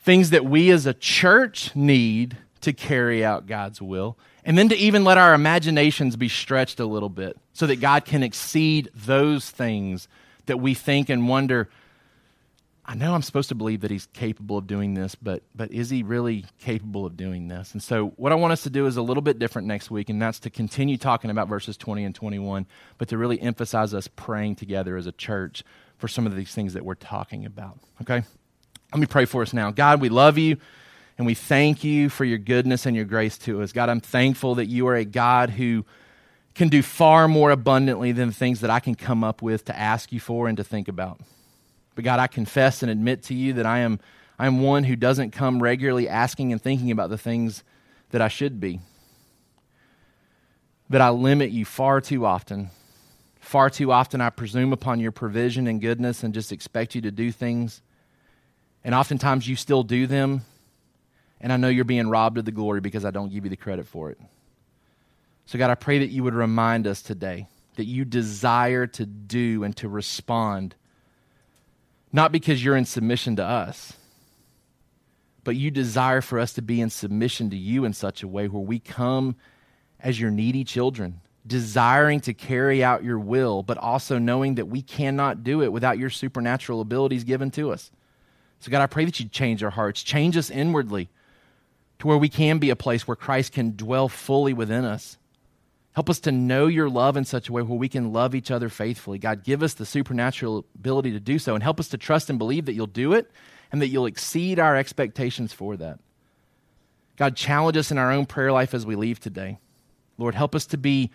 things 0.00 0.30
that 0.30 0.44
we 0.44 0.70
as 0.70 0.86
a 0.86 0.94
church 0.94 1.74
need 1.74 2.36
to 2.60 2.72
carry 2.72 3.24
out 3.24 3.46
God's 3.46 3.80
will, 3.80 4.16
and 4.44 4.56
then 4.56 4.68
to 4.68 4.76
even 4.76 5.04
let 5.04 5.18
our 5.18 5.34
imaginations 5.34 6.16
be 6.16 6.28
stretched 6.28 6.78
a 6.78 6.86
little 6.86 7.08
bit 7.08 7.36
so 7.52 7.66
that 7.66 7.80
God 7.80 8.04
can 8.04 8.22
exceed 8.22 8.90
those 8.94 9.50
things 9.50 10.08
that 10.46 10.58
we 10.58 10.74
think 10.74 11.08
and 11.08 11.28
wonder 11.28 11.68
I 12.86 12.94
know 12.94 13.14
I'm 13.14 13.22
supposed 13.22 13.48
to 13.48 13.54
believe 13.54 13.80
that 13.80 13.90
he's 13.90 14.06
capable 14.12 14.58
of 14.58 14.66
doing 14.66 14.92
this, 14.92 15.14
but 15.14 15.42
but 15.54 15.72
is 15.72 15.88
he 15.88 16.02
really 16.02 16.44
capable 16.60 17.06
of 17.06 17.16
doing 17.16 17.48
this? 17.48 17.72
And 17.72 17.82
so 17.82 18.08
what 18.16 18.30
I 18.30 18.34
want 18.34 18.52
us 18.52 18.62
to 18.64 18.70
do 18.70 18.86
is 18.86 18.98
a 18.98 19.02
little 19.02 19.22
bit 19.22 19.38
different 19.38 19.66
next 19.66 19.90
week, 19.90 20.10
and 20.10 20.20
that's 20.20 20.38
to 20.40 20.50
continue 20.50 20.98
talking 20.98 21.30
about 21.30 21.48
verses 21.48 21.78
20 21.78 22.04
and 22.04 22.14
21, 22.14 22.66
but 22.98 23.08
to 23.08 23.16
really 23.16 23.40
emphasize 23.40 23.94
us 23.94 24.06
praying 24.06 24.56
together 24.56 24.98
as 24.98 25.06
a 25.06 25.12
church 25.12 25.64
for 25.98 26.08
some 26.08 26.26
of 26.26 26.36
these 26.36 26.54
things 26.54 26.74
that 26.74 26.84
we're 26.84 26.94
talking 26.94 27.46
about. 27.46 27.78
Okay? 28.02 28.22
Let 28.92 29.00
me 29.00 29.06
pray 29.06 29.24
for 29.24 29.42
us 29.42 29.52
now. 29.52 29.70
God, 29.70 30.00
we 30.00 30.08
love 30.08 30.38
you 30.38 30.56
and 31.18 31.26
we 31.26 31.34
thank 31.34 31.84
you 31.84 32.08
for 32.08 32.24
your 32.24 32.38
goodness 32.38 32.86
and 32.86 32.96
your 32.96 33.04
grace 33.04 33.38
to 33.38 33.62
us. 33.62 33.72
God, 33.72 33.88
I'm 33.88 34.00
thankful 34.00 34.56
that 34.56 34.66
you 34.66 34.86
are 34.88 34.96
a 34.96 35.04
God 35.04 35.50
who 35.50 35.84
can 36.54 36.68
do 36.68 36.82
far 36.82 37.26
more 37.26 37.50
abundantly 37.50 38.12
than 38.12 38.28
the 38.28 38.34
things 38.34 38.60
that 38.60 38.70
I 38.70 38.80
can 38.80 38.94
come 38.94 39.24
up 39.24 39.42
with 39.42 39.64
to 39.66 39.76
ask 39.76 40.12
you 40.12 40.20
for 40.20 40.48
and 40.48 40.56
to 40.56 40.64
think 40.64 40.88
about. 40.88 41.20
But 41.94 42.04
God, 42.04 42.20
I 42.20 42.26
confess 42.26 42.82
and 42.82 42.90
admit 42.90 43.24
to 43.24 43.34
you 43.34 43.54
that 43.54 43.66
I 43.66 43.80
am, 43.80 44.00
I 44.38 44.46
am 44.46 44.62
one 44.62 44.84
who 44.84 44.96
doesn't 44.96 45.30
come 45.30 45.62
regularly 45.62 46.08
asking 46.08 46.52
and 46.52 46.60
thinking 46.60 46.90
about 46.90 47.10
the 47.10 47.18
things 47.18 47.64
that 48.10 48.22
I 48.22 48.28
should 48.28 48.60
be. 48.60 48.80
That 50.90 51.00
I 51.00 51.10
limit 51.10 51.50
you 51.50 51.64
far 51.64 52.00
too 52.00 52.26
often. 52.26 52.70
Far 53.54 53.70
too 53.70 53.92
often, 53.92 54.20
I 54.20 54.30
presume 54.30 54.72
upon 54.72 54.98
your 54.98 55.12
provision 55.12 55.68
and 55.68 55.80
goodness 55.80 56.24
and 56.24 56.34
just 56.34 56.50
expect 56.50 56.96
you 56.96 57.02
to 57.02 57.12
do 57.12 57.30
things. 57.30 57.82
And 58.82 58.96
oftentimes, 58.96 59.46
you 59.46 59.54
still 59.54 59.84
do 59.84 60.08
them. 60.08 60.44
And 61.40 61.52
I 61.52 61.56
know 61.56 61.68
you're 61.68 61.84
being 61.84 62.08
robbed 62.08 62.36
of 62.36 62.46
the 62.46 62.50
glory 62.50 62.80
because 62.80 63.04
I 63.04 63.12
don't 63.12 63.32
give 63.32 63.44
you 63.44 63.50
the 63.50 63.56
credit 63.56 63.86
for 63.86 64.10
it. 64.10 64.18
So, 65.46 65.56
God, 65.56 65.70
I 65.70 65.76
pray 65.76 66.00
that 66.00 66.08
you 66.08 66.24
would 66.24 66.34
remind 66.34 66.88
us 66.88 67.00
today 67.00 67.46
that 67.76 67.84
you 67.84 68.04
desire 68.04 68.88
to 68.88 69.06
do 69.06 69.62
and 69.62 69.76
to 69.76 69.88
respond 69.88 70.74
not 72.12 72.32
because 72.32 72.64
you're 72.64 72.76
in 72.76 72.86
submission 72.86 73.36
to 73.36 73.44
us, 73.44 73.92
but 75.44 75.54
you 75.54 75.70
desire 75.70 76.22
for 76.22 76.40
us 76.40 76.54
to 76.54 76.60
be 76.60 76.80
in 76.80 76.90
submission 76.90 77.50
to 77.50 77.56
you 77.56 77.84
in 77.84 77.92
such 77.92 78.24
a 78.24 78.26
way 78.26 78.48
where 78.48 78.64
we 78.64 78.80
come 78.80 79.36
as 80.00 80.18
your 80.18 80.32
needy 80.32 80.64
children, 80.64 81.20
desiring 81.46 82.20
to 82.20 82.34
carry 82.34 82.82
out 82.82 83.04
your 83.04 83.18
will, 83.18 83.62
but 83.62 83.78
also 83.78 84.18
knowing 84.18 84.54
that 84.56 84.66
we 84.66 84.82
cannot 84.82 85.44
do 85.44 85.62
it 85.62 85.72
without 85.72 85.98
your 85.98 86.10
supernatural 86.10 86.80
abilities 86.80 87.24
given 87.24 87.50
to 87.52 87.70
us. 87.70 87.90
So, 88.60 88.70
God, 88.70 88.82
I 88.82 88.86
pray 88.86 89.04
that 89.04 89.20
you 89.20 89.28
change 89.28 89.62
our 89.62 89.70
hearts, 89.70 90.02
change 90.02 90.36
us 90.36 90.50
inwardly 90.50 91.08
to 91.98 92.06
where 92.06 92.16
we 92.16 92.28
can 92.28 92.58
be 92.58 92.70
a 92.70 92.76
place 92.76 93.06
where 93.06 93.16
Christ 93.16 93.52
can 93.52 93.76
dwell 93.76 94.08
fully 94.08 94.54
within 94.54 94.84
us 94.84 95.18
Help 95.94 96.10
us 96.10 96.18
to 96.20 96.32
know 96.32 96.66
your 96.66 96.90
love 96.90 97.16
in 97.16 97.24
such 97.24 97.48
a 97.48 97.52
way 97.52 97.62
where 97.62 97.78
we 97.78 97.88
can 97.88 98.12
love 98.12 98.34
each 98.34 98.50
other 98.50 98.68
faithfully. 98.68 99.16
God, 99.16 99.44
give 99.44 99.62
us 99.62 99.74
the 99.74 99.86
supernatural 99.86 100.64
ability 100.74 101.12
to 101.12 101.20
do 101.20 101.38
so 101.38 101.54
and 101.54 101.62
help 101.62 101.78
us 101.78 101.88
to 101.90 101.98
trust 101.98 102.28
and 102.28 102.38
believe 102.38 102.66
that 102.66 102.74
you'll 102.74 102.88
do 102.88 103.12
it 103.12 103.30
and 103.70 103.80
that 103.80 103.88
you'll 103.88 104.06
exceed 104.06 104.58
our 104.58 104.74
expectations 104.74 105.52
for 105.52 105.76
that. 105.76 106.00
God, 107.16 107.36
challenge 107.36 107.76
us 107.76 107.92
in 107.92 107.98
our 107.98 108.10
own 108.10 108.26
prayer 108.26 108.50
life 108.50 108.74
as 108.74 108.84
we 108.84 108.96
leave 108.96 109.20
today. 109.20 109.58
Lord, 110.18 110.34
help 110.34 110.56
us 110.56 110.66
to 110.66 110.76
be 110.76 111.12